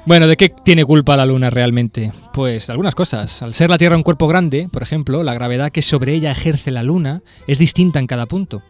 Bueno, 0.05 0.27
¿de 0.27 0.37
qué 0.37 0.49
tiene 0.49 0.85
culpa 0.85 1.15
la 1.15 1.25
Luna 1.25 1.49
realmente? 1.49 2.11
Pues 2.33 2.69
algunas 2.69 2.95
cosas. 2.95 3.41
Al 3.43 3.53
ser 3.53 3.69
la 3.69 3.77
Tierra 3.77 3.95
un 3.95 4.03
cuerpo 4.03 4.27
grande, 4.27 4.67
por 4.71 4.81
ejemplo, 4.81 5.21
la 5.23 5.33
gravedad 5.33 5.71
que 5.71 5.81
sobre 5.81 6.13
ella 6.13 6.31
ejerce 6.31 6.71
la 6.71 6.83
Luna 6.83 7.21
es 7.45 7.59
distinta 7.59 7.99
en 7.99 8.07
cada 8.07 8.25
punto. 8.25 8.63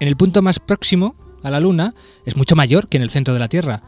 En 0.00 0.08
el 0.08 0.16
punto 0.16 0.42
más 0.42 0.58
próximo 0.58 1.14
a 1.42 1.50
la 1.50 1.60
Luna 1.60 1.94
es 2.26 2.36
mucho 2.36 2.56
mayor 2.56 2.88
que 2.88 2.98
en 2.98 3.02
el 3.04 3.10
centro 3.10 3.32
de 3.32 3.40
la 3.40 3.48
Tierra. 3.48 3.82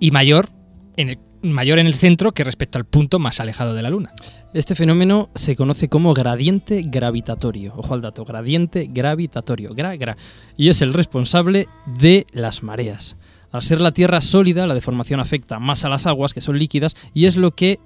Y 0.00 0.10
mayor 0.10 0.48
en 0.96 1.10
el, 1.10 1.18
mayor 1.42 1.78
en 1.78 1.86
el 1.86 1.94
centro 1.94 2.32
que 2.32 2.44
respecto 2.44 2.78
al 2.78 2.84
punto 2.84 3.18
más 3.18 3.40
alejado 3.40 3.74
de 3.74 3.82
la 3.82 3.90
Luna. 3.90 4.12
Este 4.54 4.74
fenómeno 4.74 5.30
se 5.34 5.56
conoce 5.56 5.88
como 5.88 6.14
gradiente 6.14 6.82
gravitatorio. 6.82 7.74
Ojo 7.76 7.94
al 7.94 8.02
dato, 8.02 8.24
gradiente 8.24 8.88
gravitatorio. 8.90 9.74
Gra, 9.74 9.96
gra. 9.96 10.16
Y 10.56 10.68
es 10.68 10.82
el 10.82 10.94
responsable 10.94 11.68
de 11.98 12.26
las 12.32 12.62
mareas. 12.62 13.16
Al 13.50 13.62
ser 13.62 13.80
la 13.80 13.92
Tierra 13.92 14.20
sólida, 14.20 14.66
la 14.66 14.74
deformación 14.74 15.20
afecta 15.20 15.58
más 15.58 15.84
a 15.84 15.88
las 15.88 16.06
aguas, 16.06 16.32
que 16.32 16.40
son 16.40 16.58
líquidas, 16.58 16.96
y 17.12 17.26
es 17.26 17.36
lo 17.36 17.50
que 17.50 17.80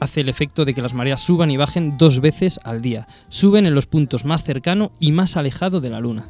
hace 0.00 0.20
el 0.20 0.28
efecto 0.28 0.64
de 0.64 0.74
que 0.74 0.82
las 0.82 0.94
mareas 0.94 1.20
suban 1.20 1.50
y 1.50 1.56
bajen 1.56 1.96
dos 1.96 2.20
veces 2.20 2.60
al 2.64 2.82
día. 2.82 3.06
Suben 3.28 3.66
en 3.66 3.74
los 3.74 3.86
puntos 3.86 4.24
más 4.24 4.42
cercano 4.42 4.92
y 4.98 5.12
más 5.12 5.36
alejado 5.36 5.80
de 5.80 5.90
la 5.90 6.00
Luna. 6.00 6.26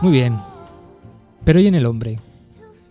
Muy 0.00 0.12
bien. 0.12 0.38
Pero 1.44 1.60
¿y 1.60 1.66
en 1.66 1.74
el 1.74 1.86
hombre? 1.86 2.18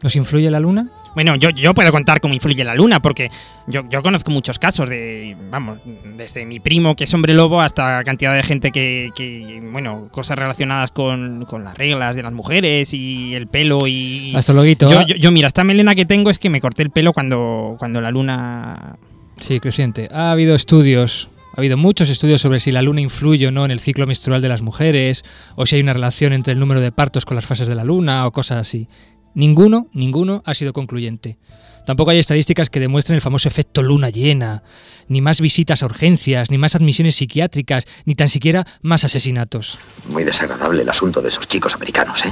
¿Nos 0.01 0.15
influye 0.15 0.49
la 0.49 0.59
Luna? 0.59 0.89
Bueno, 1.16 1.36
yo, 1.36 1.49
yo 1.51 1.74
puedo 1.74 1.91
contar 1.91 2.20
cómo 2.22 2.34
influye 2.34 2.64
la 2.64 2.76
luna, 2.76 3.01
porque 3.01 3.30
yo, 3.68 3.84
yo 3.89 4.01
conozco 4.01 4.32
muchos 4.32 4.59
casos 4.59 4.89
de, 4.89 5.36
vamos, 5.49 5.80
desde 6.18 6.45
mi 6.45 6.59
primo 6.59 6.95
que 6.95 7.03
es 7.03 7.14
hombre 7.14 7.34
lobo 7.34 7.61
hasta 7.61 8.03
cantidad 8.03 8.36
de 8.36 8.43
gente 8.43 8.72
que, 8.72 9.11
que 9.16 9.61
bueno, 9.72 10.07
cosas 10.11 10.38
relacionadas 10.38 10.91
con, 10.91 11.45
con 11.45 11.64
las 11.64 11.78
reglas 11.78 12.16
de 12.16 12.24
las 12.24 12.34
mujeres 12.34 12.93
y 12.93 13.36
el 13.36 13.47
pelo 13.47 13.88
y... 13.88 14.34
Astrologuito, 14.36 14.89
Yo, 14.89 15.05
yo, 15.05 15.16
yo, 15.16 15.32
mira, 15.32 15.47
esta 15.47 15.64
melena 15.64 15.95
que 15.95 16.05
tengo 16.05 16.30
es 16.30 16.39
que 16.39 16.49
me 16.49 16.61
corté 16.61 16.82
el 16.84 16.89
pelo 16.89 17.14
cuando, 17.14 17.76
cuando 17.78 18.01
la 18.01 18.11
luna... 18.11 18.97
Sí, 19.39 19.59
creciente. 19.59 20.09
Ha 20.11 20.32
habido 20.32 20.55
estudios, 20.55 21.30
ha 21.55 21.59
habido 21.59 21.78
muchos 21.78 22.09
estudios 22.09 22.41
sobre 22.41 22.59
si 22.59 22.72
la 22.72 22.82
luna 22.82 23.01
influye 23.01 23.47
o 23.47 23.51
no 23.51 23.66
en 23.66 23.72
el 23.72 23.80
ciclo 23.80 24.07
menstrual 24.07 24.41
de 24.41 24.49
las 24.49 24.61
mujeres, 24.61 25.24
o 25.55 25.66
si 25.66 25.76
hay 25.76 25.82
una 25.82 25.93
relación 25.93 26.34
entre 26.34 26.53
el 26.53 26.59
número 26.59 26.82
de 26.82 26.91
partos 26.91 27.26
con 27.26 27.36
las 27.36 27.45
fases 27.45 27.68
de 27.68 27.76
la 27.76 27.84
luna, 27.84 28.26
o 28.26 28.32
cosas 28.32 28.57
así. 28.59 28.88
Ninguno, 29.36 29.88
ninguno 29.93 30.43
ha 30.45 30.53
sido 30.53 30.73
concluyente. 30.73 31.38
Tampoco 31.86 32.11
hay 32.11 32.19
estadísticas 32.19 32.69
que 32.69 32.79
demuestren 32.79 33.15
el 33.15 33.21
famoso 33.21 33.49
efecto 33.49 33.81
luna 33.81 34.09
llena, 34.09 34.63
ni 35.09 35.19
más 35.21 35.41
visitas 35.41 35.84
a 35.84 35.86
urgencias, 35.86 36.49
ni 36.49 36.57
más 36.57 36.75
admisiones 36.75 37.15
psiquiátricas, 37.15 37.86
ni 38.05 38.15
tan 38.15 38.29
siquiera 38.29 38.65
más 38.81 39.03
asesinatos. 39.03 39.77
Muy 40.07 40.23
desagradable 40.23 40.84
el 40.84 40.89
asunto 40.89 41.21
de 41.21 41.27
esos 41.29 41.47
chicos 41.47 41.75
americanos, 41.75 42.23
¿eh? 42.25 42.31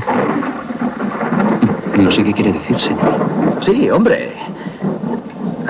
No 1.97 2.09
sé 2.09 2.23
qué 2.23 2.33
quiere 2.33 2.53
decir, 2.53 2.79
señor. 2.79 3.59
Sí, 3.61 3.89
hombre. 3.89 4.33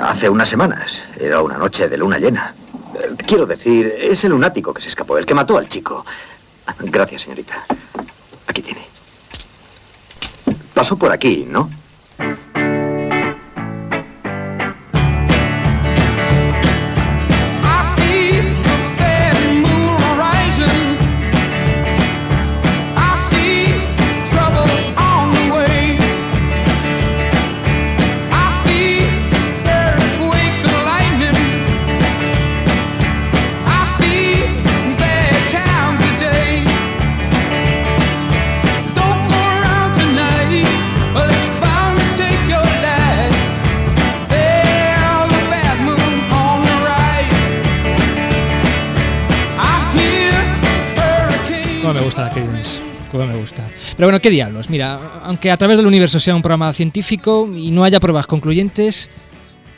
Hace 0.00 0.28
unas 0.28 0.48
semanas 0.48 1.04
era 1.20 1.42
una 1.42 1.58
noche 1.58 1.88
de 1.88 1.96
luna 1.96 2.18
llena. 2.18 2.54
Eh, 2.94 3.14
Quiero 3.26 3.46
decir, 3.46 3.92
ese 4.00 4.28
lunático 4.28 4.72
que 4.72 4.80
se 4.80 4.88
escapó, 4.88 5.18
el 5.18 5.26
que 5.26 5.34
mató 5.34 5.58
al 5.58 5.68
chico. 5.68 6.04
Gracias, 6.78 7.22
señorita. 7.22 7.64
Pasó 10.74 10.96
por 10.96 11.12
aquí, 11.12 11.46
¿no? 11.48 11.70
Pero 53.96 54.06
bueno, 54.08 54.20
¿qué 54.20 54.30
diablos? 54.30 54.68
Mira, 54.70 54.98
aunque 55.24 55.50
a 55.50 55.56
través 55.56 55.76
del 55.76 55.86
universo 55.86 56.18
sea 56.20 56.34
un 56.34 56.42
programa 56.42 56.72
científico 56.72 57.48
y 57.54 57.70
no 57.70 57.84
haya 57.84 58.00
pruebas 58.00 58.26
concluyentes, 58.26 59.10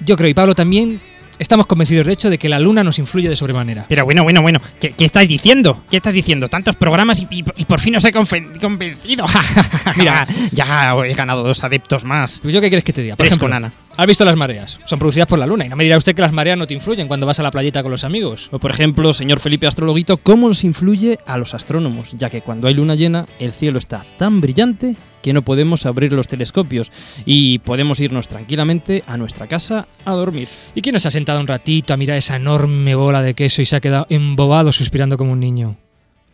yo 0.01 0.17
creo, 0.17 0.29
y 0.29 0.35
Pablo 0.35 0.55
también, 0.55 1.01
estamos 1.39 1.67
convencidos 1.67 2.07
de 2.07 2.13
hecho 2.13 2.31
de 2.31 2.39
que 2.39 2.49
la 2.49 2.59
luna 2.61 2.85
nos 2.85 2.99
influye 2.99 3.29
de 3.29 3.37
sobremanera. 3.37 3.87
Pero 3.89 4.05
bueno, 4.05 4.23
bueno, 4.23 4.41
bueno, 4.43 4.61
¿qué, 4.81 4.93
qué 4.93 5.05
estás 5.05 5.27
diciendo? 5.27 5.83
¿Qué 5.91 5.97
estás 5.97 6.15
diciendo? 6.15 6.49
Tantos 6.49 6.77
programas 6.77 7.21
y, 7.21 7.27
y- 7.31 7.45
y 7.57 7.65
por 7.65 7.81
fin 7.81 7.97
os 7.97 8.05
he 8.05 8.13
convencido. 8.13 9.25
Mira, 9.97 10.27
ya 10.53 10.95
he 11.07 11.13
ganado 11.15 11.43
dos 11.43 11.65
adeptos 11.65 12.05
más. 12.05 12.41
Pues 12.41 12.55
yo 12.55 12.61
qué 12.61 12.69
quieres 12.69 12.85
que 12.85 12.93
te 12.93 13.03
diga. 13.03 13.17
Por 13.17 13.25
Tres 13.25 13.33
ejemplo, 13.33 13.47
con 13.49 13.53
Ana. 13.55 13.73
¿Has 13.97 14.09
visto 14.09 14.25
las 14.25 14.37
mareas? 14.37 14.81
Son 14.87 14.99
producidas 14.99 15.29
por 15.29 15.39
la 15.39 15.47
luna 15.47 15.67
y 15.67 15.69
no 15.69 15.77
me 15.77 15.85
dirá 15.85 15.97
usted 15.97 16.17
que 16.17 16.23
las 16.23 16.33
mareas 16.33 16.59
no 16.59 16.67
te 16.67 16.75
influyen 16.75 17.07
cuando 17.07 17.27
vas 17.27 17.39
a 17.39 17.45
la 17.45 17.53
playita 17.53 17.83
con 17.83 17.93
los 17.93 18.03
amigos. 18.03 18.49
O 18.51 18.59
por 18.59 18.73
ejemplo, 18.73 19.13
señor 19.13 19.39
Felipe 19.39 19.69
Astrologuito, 19.69 20.17
¿cómo 20.17 20.49
nos 20.49 20.65
influye 20.65 21.21
a 21.27 21.39
los 21.39 21.55
astrónomos? 21.55 22.13
Ya 22.19 22.29
que 22.29 22.43
cuando 22.43 22.67
hay 22.67 22.75
luna 22.75 22.97
llena, 22.97 23.27
el 23.39 23.53
cielo 23.53 23.79
está 23.79 24.05
tan 24.19 24.41
brillante 24.41 24.97
que 25.23 25.33
no 25.33 25.43
podemos 25.43 25.87
abrir 25.87 26.13
los 26.13 26.27
telescopios 26.27 26.91
y 27.25 27.61
podemos 27.61 28.01
irnos 28.01 28.27
tranquilamente 28.27 29.05
a 29.07 29.17
nuestra 29.17 29.47
casa 29.47 29.87
a 30.05 30.13
dormir. 30.13 30.49
¿Y 30.75 30.83
quién 30.83 30.95
nos 30.95 31.07
ha 31.07 31.13
sentado 31.13 31.39
un 31.39 31.47
ratito 31.47 31.95
a 31.95 31.97
mirar 31.97 32.19
esa 32.19 32.35
enorme 32.35 32.97
bola 32.97 33.23
de 33.23 33.35
queso 33.35 33.63
y 33.63 33.65
se 33.65 33.77
ha 33.77 33.81
quedado 33.81 34.07
embobado 34.11 34.73
suspirando 34.73 35.17
como 35.17 35.33
un 35.33 35.41
niño? 35.41 35.77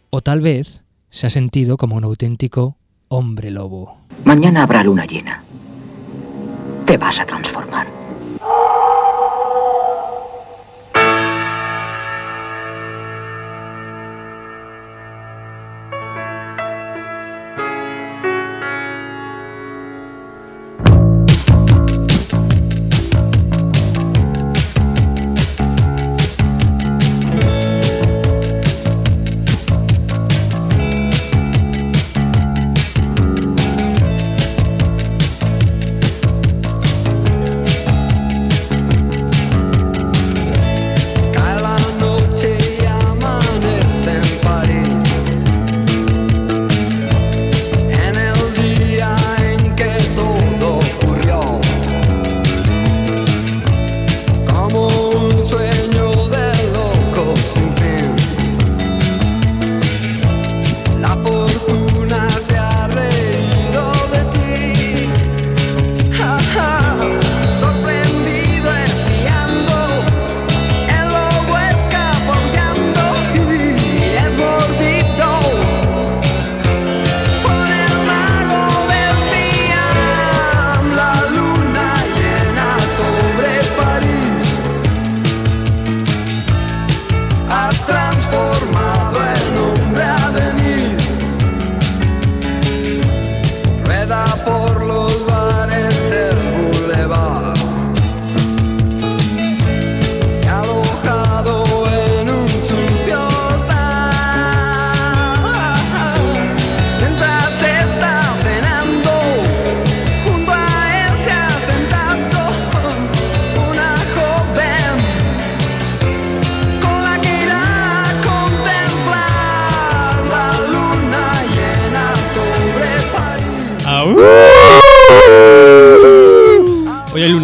O 0.09 0.23
tal 0.23 0.41
vez 0.41 0.81
se 1.11 1.27
ha 1.27 1.31
sentido 1.31 1.77
como 1.77 1.97
un 1.97 2.05
auténtico 2.05 2.79
hombre 3.09 3.51
lobo. 3.51 3.99
Mañana 4.25 4.63
habrá 4.63 4.83
luna 4.83 5.05
llena. 5.05 5.45
Te 6.91 6.99
vas 6.99 7.21
a 7.21 7.25
transformar. 7.25 7.90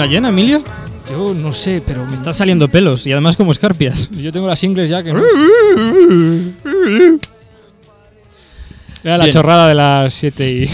Llena, 0.07 0.29
Emilio? 0.31 0.63
Yo 1.11 1.35
no 1.35 1.53
sé, 1.53 1.83
pero 1.87 2.05
Me 2.07 2.15
están 2.17 2.35
saliendo 2.35 2.69
pelos 2.69 3.07
y 3.07 3.13
además 3.13 3.37
como 3.37 3.53
escarpias. 3.53 4.09
Yo 4.11 4.33
tengo 4.33 4.49
las 4.49 4.63
ingles 4.65 4.89
ya 4.89 5.03
que 5.03 5.13
no. 5.13 5.23
Era 9.05 9.19
la 9.19 9.25
Bien. 9.25 9.33
chorrada 9.35 9.69
de 9.69 9.75
las 9.75 10.15
7 10.15 10.51
y 10.51 10.59
10. 10.61 10.71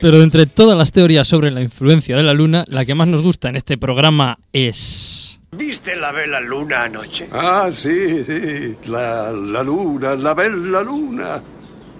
Pero 0.00 0.18
de 0.18 0.24
entre 0.24 0.46
todas 0.46 0.76
las 0.76 0.92
teorías 0.92 1.26
sobre 1.28 1.50
la 1.50 1.62
influencia 1.62 2.16
de 2.16 2.22
la 2.22 2.34
luna, 2.34 2.64
la 2.68 2.84
que 2.84 2.94
más 2.94 3.06
nos 3.08 3.22
gusta 3.22 3.48
en 3.48 3.56
este 3.56 3.78
programa 3.78 4.38
es... 4.52 5.38
¿Viste 5.52 5.94
la 5.96 6.10
bella 6.10 6.40
luna 6.40 6.82
anoche? 6.84 7.28
Ah, 7.32 7.68
sì, 7.70 8.24
sì, 8.24 8.74
la, 8.90 9.30
la 9.30 9.62
luna, 9.62 10.16
la 10.16 10.34
bella 10.34 10.82
luna. 10.82 11.40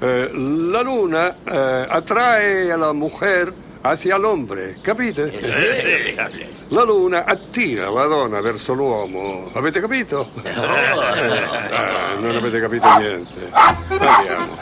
Eh, 0.01 0.31
la 0.33 0.83
luna 0.83 1.37
eh, 1.45 1.87
atrae 1.89 2.71
a 2.73 2.77
la 2.77 2.93
mujer 2.93 3.53
hacia 3.83 4.17
l'ombre, 4.17 4.77
capite? 4.81 5.31
La 6.69 6.83
luna 6.85 7.25
attira 7.25 7.91
la 7.91 8.05
donna 8.05 8.41
verso 8.41 8.73
l'uomo, 8.73 9.51
avete 9.55 9.81
capito? 9.81 10.31
Ah, 11.77 12.15
non 12.21 12.37
avete 12.37 12.61
capito 12.61 12.87
niente. 12.99 13.51
Andiamo. 13.51 14.57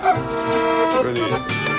Venite. 1.03 1.72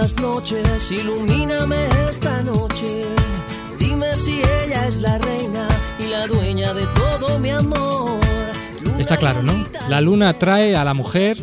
Las 0.00 0.18
noches, 0.18 0.90
ilumíname 0.90 1.76
esta 2.08 2.42
noche. 2.42 3.04
Dime 3.78 4.10
si 4.14 4.40
ella 4.64 4.86
es 4.86 4.98
la 4.98 5.18
reina 5.18 5.68
y 5.98 6.08
la 6.08 6.26
dueña 6.26 6.72
de 6.72 6.86
todo 6.94 7.38
mi 7.38 7.50
amor. 7.50 8.18
Está 8.98 9.18
claro, 9.18 9.42
¿no? 9.42 9.52
La 9.90 10.00
luna 10.00 10.30
atrae 10.30 10.74
a 10.74 10.84
la 10.84 10.94
mujer 10.94 11.36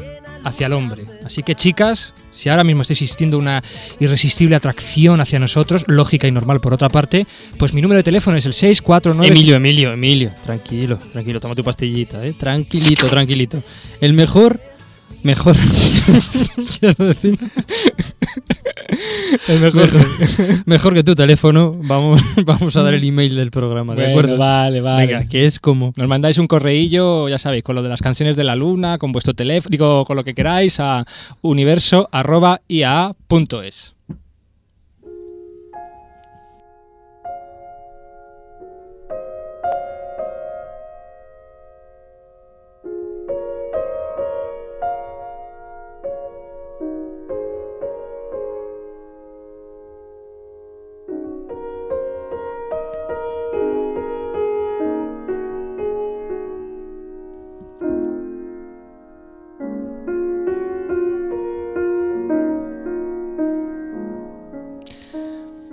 hacia 0.43 0.65
el 0.65 0.73
hombre. 0.73 1.05
Así 1.23 1.43
que 1.43 1.53
chicas, 1.53 2.13
si 2.33 2.49
ahora 2.49 2.63
mismo 2.63 2.81
está 2.81 2.93
existiendo 2.93 3.37
una 3.37 3.61
irresistible 3.99 4.55
atracción 4.55 5.21
hacia 5.21 5.37
nosotros, 5.37 5.83
lógica 5.85 6.27
y 6.27 6.31
normal 6.31 6.59
por 6.59 6.73
otra 6.73 6.89
parte, 6.89 7.27
pues 7.59 7.73
mi 7.73 7.83
número 7.83 7.97
de 7.97 8.03
teléfono 8.03 8.37
es 8.37 8.45
el 8.47 8.55
649... 8.55 9.27
Emilio, 9.27 9.55
Emilio, 9.55 9.93
Emilio, 9.93 10.31
tranquilo, 10.43 10.97
tranquilo, 10.97 11.39
toma 11.39 11.53
tu 11.53 11.63
pastillita, 11.63 12.25
¿eh? 12.25 12.33
Tranquilito, 12.33 13.05
tranquilito. 13.07 13.61
El 14.01 14.13
mejor, 14.13 14.59
mejor, 15.27 15.55
quiero 16.79 17.05
decir, 17.05 17.37
El 19.47 19.59
mejor. 19.59 19.93
mejor, 19.93 20.07
mejor 20.65 20.93
que 20.93 21.03
tu 21.03 21.13
teléfono, 21.15 21.75
vamos, 21.77 22.21
vamos 22.45 22.75
a 22.77 22.83
dar 22.83 22.93
el 22.93 23.03
email 23.03 23.35
del 23.35 23.51
programa, 23.51 23.93
¿de 23.93 23.97
Bueno, 24.03 24.11
acuerdo? 24.11 24.37
Vale, 24.37 24.79
vale. 24.81 25.05
Venga, 25.07 25.27
que 25.27 25.45
es 25.45 25.59
como... 25.59 25.91
Nos 25.97 26.07
mandáis 26.07 26.37
un 26.37 26.47
correillo, 26.47 27.27
ya 27.27 27.37
sabéis, 27.37 27.63
con 27.63 27.75
lo 27.75 27.83
de 27.83 27.89
las 27.89 28.01
canciones 28.01 28.37
de 28.37 28.45
la 28.45 28.55
luna, 28.55 28.97
con 28.97 29.11
vuestro 29.11 29.33
teléfono, 29.33 29.69
digo, 29.71 30.05
con 30.05 30.15
lo 30.15 30.23
que 30.23 30.33
queráis, 30.33 30.79
a 30.79 31.05
universo.ia.es. 31.41 33.93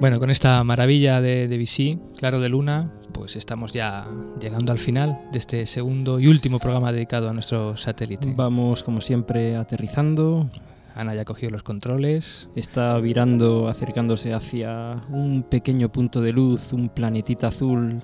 Bueno, 0.04 0.20
con 0.20 0.28
esta 0.28 0.62
maravilla 0.64 1.22
de, 1.22 1.48
de 1.48 1.56
BC, 1.56 2.18
Claro 2.18 2.38
de 2.38 2.50
Luna, 2.50 2.92
pues 3.12 3.36
estamos 3.36 3.72
ya 3.72 4.06
llegando 4.38 4.70
al 4.70 4.76
final 4.76 5.18
de 5.32 5.38
este 5.38 5.64
segundo 5.64 6.20
y 6.20 6.28
último 6.28 6.58
programa 6.58 6.92
dedicado 6.92 7.30
a 7.30 7.32
nuestro 7.32 7.78
satélite. 7.78 8.30
Vamos, 8.36 8.82
como 8.82 9.00
siempre, 9.00 9.56
aterrizando. 9.56 10.50
Ana 10.94 11.14
ya 11.14 11.22
ha 11.22 11.24
cogido 11.24 11.52
los 11.52 11.62
controles. 11.62 12.50
Está 12.54 12.98
virando, 12.98 13.66
acercándose 13.66 14.34
hacia 14.34 15.02
un 15.08 15.42
pequeño 15.42 15.90
punto 15.90 16.20
de 16.20 16.32
luz, 16.32 16.74
un 16.74 16.90
planetita 16.90 17.46
azul 17.46 18.02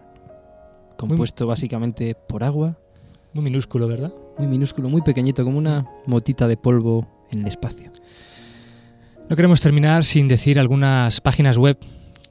compuesto 0.96 1.46
básicamente 1.46 2.14
por 2.14 2.44
agua. 2.44 2.78
Muy 3.34 3.44
minúsculo, 3.44 3.86
¿verdad? 3.86 4.14
Muy 4.38 4.48
minúsculo, 4.48 4.88
muy 4.88 5.02
pequeñito, 5.02 5.44
como 5.44 5.58
una 5.58 5.86
motita 6.06 6.48
de 6.48 6.56
polvo 6.56 7.26
en 7.30 7.42
el 7.42 7.48
espacio. 7.48 7.92
No 9.30 9.36
queremos 9.36 9.60
terminar 9.60 10.04
sin 10.04 10.26
decir 10.26 10.58
algunas 10.58 11.20
páginas 11.20 11.56
web 11.56 11.78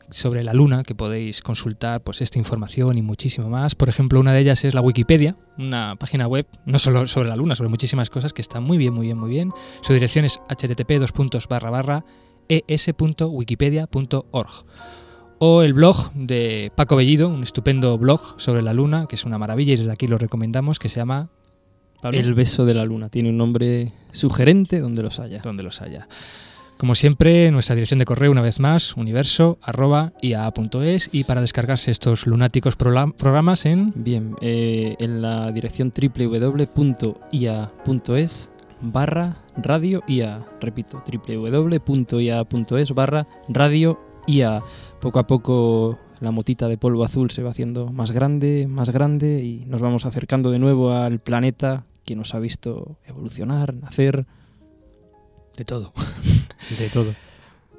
sobre 0.10 0.44
la 0.44 0.54
Luna 0.54 0.84
que 0.84 0.96
podéis 0.96 1.42
consultar 1.42 2.02
pues 2.02 2.20
esta 2.20 2.40
información 2.40 2.98
y 2.98 3.02
muchísimo 3.02 3.50
más. 3.50 3.74
Por 3.74 3.88
ejemplo, 3.88 4.20
una 4.20 4.34
de 4.34 4.42
ellas 4.42 4.66
es 4.66 4.74
la 4.74 4.82
Wikipedia, 4.82 5.38
una 5.58 5.96
página 5.96 6.28
web 6.28 6.46
no 6.66 6.78
solo 6.78 7.08
sobre 7.08 7.30
la 7.30 7.38
Luna, 7.38 7.56
sobre 7.56 7.70
muchísimas 7.70 8.10
cosas 8.10 8.34
que 8.34 8.42
está 8.42 8.60
muy 8.60 8.78
bien, 8.78 8.94
muy 8.94 9.06
bien, 9.06 9.18
muy 9.18 9.30
bien. 9.30 9.52
Su 9.80 9.94
dirección 9.94 10.26
es 10.26 10.42
http 10.50 10.92
es.wikipedia.org. 12.50 14.50
O 15.38 15.64
el 15.64 15.74
blog 15.74 16.12
de 16.16 16.74
Paco 16.76 16.98
Bellido, 16.98 17.30
un 17.30 17.44
estupendo 17.44 17.98
blog 17.98 18.42
sobre 18.42 18.62
la 18.62 18.74
Luna, 18.74 19.06
que 19.08 19.16
es 19.16 19.24
una 19.24 19.38
maravilla 19.38 19.76
y 19.76 19.78
desde 19.78 19.94
aquí 19.94 20.08
lo 20.08 20.18
recomendamos, 20.18 20.80
que 20.80 20.90
se 20.90 20.98
llama... 20.98 21.30
Pablo? 22.02 22.20
El 22.20 22.34
beso 22.34 22.66
de 22.66 22.74
la 22.74 22.84
luna. 22.86 23.10
Tiene 23.10 23.30
un 23.30 23.38
nombre 23.38 23.92
sugerente 24.14 24.80
donde 24.80 25.04
los 25.04 25.20
haya. 25.20 25.42
Donde 25.42 25.64
los 25.64 25.82
haya. 25.82 26.08
Como 26.80 26.96
siempre, 26.96 27.52
nuestra 27.52 27.76
dirección 27.76 28.00
de 28.00 28.06
correo, 28.06 28.32
una 28.32 28.42
vez 28.42 28.62
más, 28.62 28.96
universo.ia.es 28.96 29.60
y 31.12 31.26
para 31.26 31.42
descargarse 31.42 31.92
estos 31.92 32.26
lunáticos 32.26 32.78
programas 32.78 33.66
en... 33.66 33.92
Bien, 33.98 34.38
eh, 34.40 34.96
en 35.00 35.22
la 35.22 35.52
dirección 35.52 35.92
www.ia.es 35.92 36.52
barra 38.80 39.40
radio 39.58 40.04
IA. 40.08 40.46
Repito, 40.62 41.04
www.ia.es 41.06 42.92
barra 42.94 43.28
radio 43.50 44.00
IA. 44.26 44.64
Poco 45.02 45.20
a 45.20 45.28
poco 45.28 46.00
la 46.22 46.32
motita 46.32 46.70
de 46.70 46.78
polvo 46.78 47.04
azul 47.04 47.30
se 47.32 47.44
va 47.44 47.50
haciendo 47.50 47.92
más 47.92 48.12
grande, 48.12 48.68
más 48.70 48.90
grande 48.90 49.44
y 49.44 49.66
nos 49.66 49.82
vamos 49.82 50.06
acercando 50.06 50.50
de 50.50 50.60
nuevo 50.60 50.94
al 50.94 51.20
planeta 51.20 51.84
que 52.06 52.16
nos 52.16 52.34
ha 52.34 52.40
visto 52.40 52.96
evolucionar, 53.06 53.74
nacer. 53.74 54.26
De 55.60 55.66
todo. 55.66 55.92
De 56.80 56.88
todo. 56.88 57.14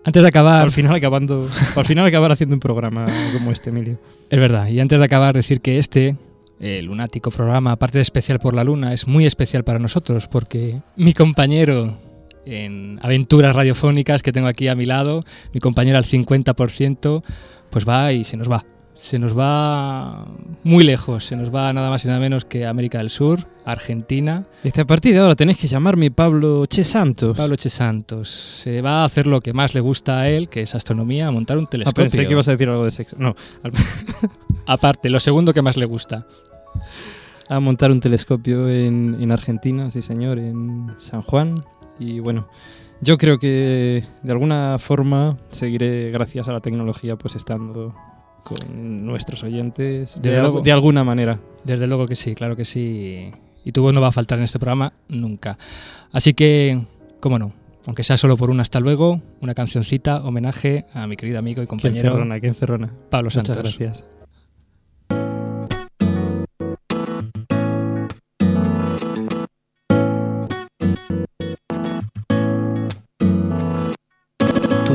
Antes 0.05 0.23
de 0.23 0.29
acabar... 0.29 0.65
Al 0.65 0.71
final 0.71 0.95
acabando, 0.95 1.49
al 1.75 1.85
final 1.87 2.07
acabar 2.07 2.31
haciendo 2.31 2.55
un 2.55 2.61
programa 2.61 3.07
como 3.33 3.51
este, 3.51 3.71
Emilio. 3.71 3.99
Es 4.29 4.39
verdad, 4.39 4.69
y 4.69 4.81
antes 4.81 4.99
de 4.99 5.05
acabar 5.07 5.35
decir 5.35 5.63
que 5.63 5.79
este, 5.79 6.19
el 6.61 6.85
lunático 6.85 7.31
programa, 7.31 7.73
aparte 7.73 7.97
de 7.97 8.03
especial 8.03 8.39
por 8.39 8.53
la 8.53 8.65
luna, 8.65 8.93
es 8.93 9.07
muy 9.07 9.25
especial 9.25 9.65
para 9.65 9.79
nosotros 9.79 10.29
porque 10.29 10.83
mi 10.97 11.15
compañero 11.15 11.97
en 12.45 13.01
aventuras 13.03 13.57
radiofónicas 13.57 14.23
que 14.23 14.33
tengo 14.33 14.49
aquí 14.49 14.69
a 14.69 14.75
mi 14.75 14.85
lado, 14.85 15.25
mi 15.55 15.61
compañero 15.61 15.97
al 15.97 16.05
50%, 16.05 17.23
pues 17.71 17.89
va 17.89 18.13
y 18.13 18.25
se 18.25 18.37
nos 18.37 18.51
va. 18.51 18.63
Se 19.03 19.19
nos 19.19 19.37
va 19.37 20.27
muy 20.63 20.85
lejos, 20.85 21.25
se 21.25 21.35
nos 21.35 21.53
va 21.55 21.73
nada 21.73 21.89
más 21.89 22.05
y 22.05 22.09
nada 22.09 22.21
menos 22.21 22.45
que 22.45 22.67
América 22.67 22.99
del 22.99 23.09
Sur, 23.09 23.47
Argentina. 23.65 24.45
A 24.79 24.85
partir 24.85 25.15
de 25.15 25.21
ahora 25.21 25.35
tenéis 25.35 25.57
que 25.57 25.67
llamarme 25.67 26.11
Pablo 26.11 26.67
Che 26.67 26.85
Santos. 26.85 27.35
Pablo 27.37 27.57
Che 27.57 27.71
Santos. 27.71 28.29
Se 28.63 28.83
va 28.83 29.01
a 29.01 29.05
hacer 29.07 29.27
lo 29.27 29.41
que 29.41 29.55
más 29.55 29.75
le 29.75 29.81
gusta 29.81 30.21
a 30.21 30.29
él, 30.29 30.51
que 30.51 30.61
es 30.63 30.75
astronomía, 30.75 31.29
a 31.29 31.31
montar 31.31 31.57
un 31.57 31.65
Ah, 31.65 31.71
telescopio. 31.71 32.03
pensé 32.05 32.27
que 32.27 32.33
ibas 32.33 32.47
a 32.49 32.53
decir 32.53 32.69
algo 32.69 32.85
de 32.85 32.91
sexo. 32.91 33.17
No, 33.19 33.35
Aparte, 34.67 35.09
lo 35.09 35.19
segundo 35.19 35.55
que 35.55 35.63
más 35.63 35.77
le 35.79 35.87
gusta. 35.87 36.27
a 37.49 37.59
montar 37.59 37.91
un 37.91 38.01
telescopio 38.01 38.69
en, 38.69 39.17
en 39.21 39.33
Argentina, 39.33 39.91
sí 39.91 40.03
señor, 40.03 40.39
en 40.39 40.93
San 40.99 41.23
Juan. 41.23 41.65
Y 41.99 42.21
bueno, 42.21 42.49
yo 43.01 43.17
creo 43.19 43.39
que 43.39 44.05
de 44.23 44.33
alguna 44.33 44.79
forma 44.79 45.37
seguiré, 45.51 46.11
gracias 46.13 46.49
a 46.49 46.53
la 46.53 46.61
tecnología, 46.61 47.17
pues 47.17 47.35
estando 47.35 47.93
con 48.43 49.07
nuestros 49.07 49.43
oyentes 49.43 50.21
de, 50.23 50.73
alguna 50.73 51.05
manera. 51.05 51.41
Desde 51.65 51.87
luego 51.87 52.07
que 52.07 52.17
sí, 52.17 52.35
claro 52.35 52.57
que 52.57 52.65
sí. 52.65 53.31
Y 53.65 53.73
tu 53.73 53.83
voz 53.83 53.93
no 53.93 54.01
va 54.01 54.09
a 54.09 54.13
faltar 54.13 54.39
en 54.39 54.45
este 54.45 54.59
programa 54.59 54.93
nunca. 55.09 55.59
Así 56.13 56.35
que, 56.35 56.83
cómo 57.21 57.39
no, 57.39 57.53
aunque 57.87 58.05
sea 58.05 58.17
solo 58.17 58.37
por 58.37 58.51
un 58.51 58.61
hasta 58.61 58.81
luego, 58.81 59.21
una 59.41 59.55
cancioncita, 59.55 60.23
homenaje 60.23 60.87
a 60.95 61.07
mi 61.07 61.17
querido 61.17 61.39
amigo 61.39 61.63
y 61.63 61.65
Qué 61.65 61.69
compañero 61.69 62.09
encerrona, 62.09 62.41
qué 62.41 62.47
encerrona. 62.47 62.93
Pablo 63.11 63.27
Muchas 63.27 63.47
Santos. 63.47 63.63
gracias. 63.63 64.20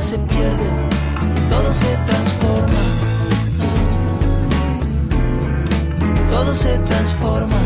se 0.00 0.18
pierde, 0.18 0.70
todo 1.48 1.72
se 1.72 1.86
transforma. 2.06 2.80
Todo 6.30 6.54
se 6.54 6.78
transforma. 6.78 7.56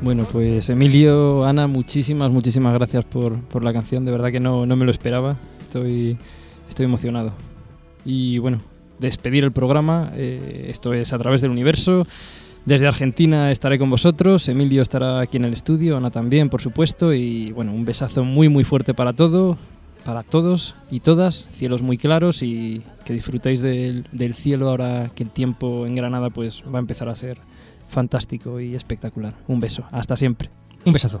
Bueno, 0.00 0.26
pues 0.30 0.68
Emilio, 0.70 1.44
Ana, 1.44 1.66
muchísimas, 1.66 2.30
muchísimas 2.30 2.72
gracias 2.74 3.04
por, 3.04 3.40
por 3.40 3.62
la 3.62 3.72
canción. 3.72 4.04
De 4.04 4.12
verdad 4.12 4.30
que 4.30 4.40
no, 4.40 4.64
no 4.64 4.76
me 4.76 4.84
lo 4.84 4.90
esperaba. 4.90 5.36
Estoy, 5.60 6.16
estoy 6.68 6.86
emocionado. 6.86 7.32
Y 8.04 8.38
bueno, 8.38 8.60
despedir 8.98 9.44
el 9.44 9.52
programa. 9.52 10.10
eh, 10.14 10.66
esto 10.70 10.94
es 10.94 11.12
a 11.12 11.18
través 11.18 11.40
del 11.40 11.50
universo. 11.50 12.06
Desde 12.64 12.86
Argentina 12.86 13.50
estaré 13.50 13.78
con 13.78 13.90
vosotros. 13.90 14.48
Emilio 14.48 14.80
estará 14.80 15.20
aquí 15.20 15.36
en 15.36 15.44
el 15.44 15.52
estudio, 15.52 15.98
Ana 15.98 16.10
también, 16.10 16.48
por 16.48 16.62
supuesto. 16.62 17.12
Y 17.12 17.52
bueno, 17.52 17.72
un 17.74 17.84
besazo 17.84 18.24
muy, 18.24 18.48
muy 18.48 18.64
fuerte 18.64 18.94
para 18.94 19.12
todo, 19.12 19.58
para 20.04 20.22
todos 20.22 20.74
y 20.90 21.00
todas. 21.00 21.46
Cielos 21.52 21.82
muy 21.82 21.98
claros 21.98 22.42
y 22.42 22.82
que 23.04 23.12
disfrutéis 23.12 23.60
del, 23.60 24.06
del 24.12 24.34
cielo 24.34 24.70
ahora 24.70 25.10
que 25.14 25.24
el 25.24 25.30
tiempo 25.30 25.86
en 25.86 25.94
Granada 25.94 26.30
pues 26.30 26.62
va 26.72 26.78
a 26.78 26.80
empezar 26.80 27.10
a 27.10 27.14
ser 27.14 27.36
fantástico 27.88 28.58
y 28.60 28.74
espectacular. 28.74 29.34
Un 29.46 29.60
beso. 29.60 29.84
Hasta 29.90 30.16
siempre. 30.16 30.48
Un 30.86 30.94
besazo. 30.94 31.20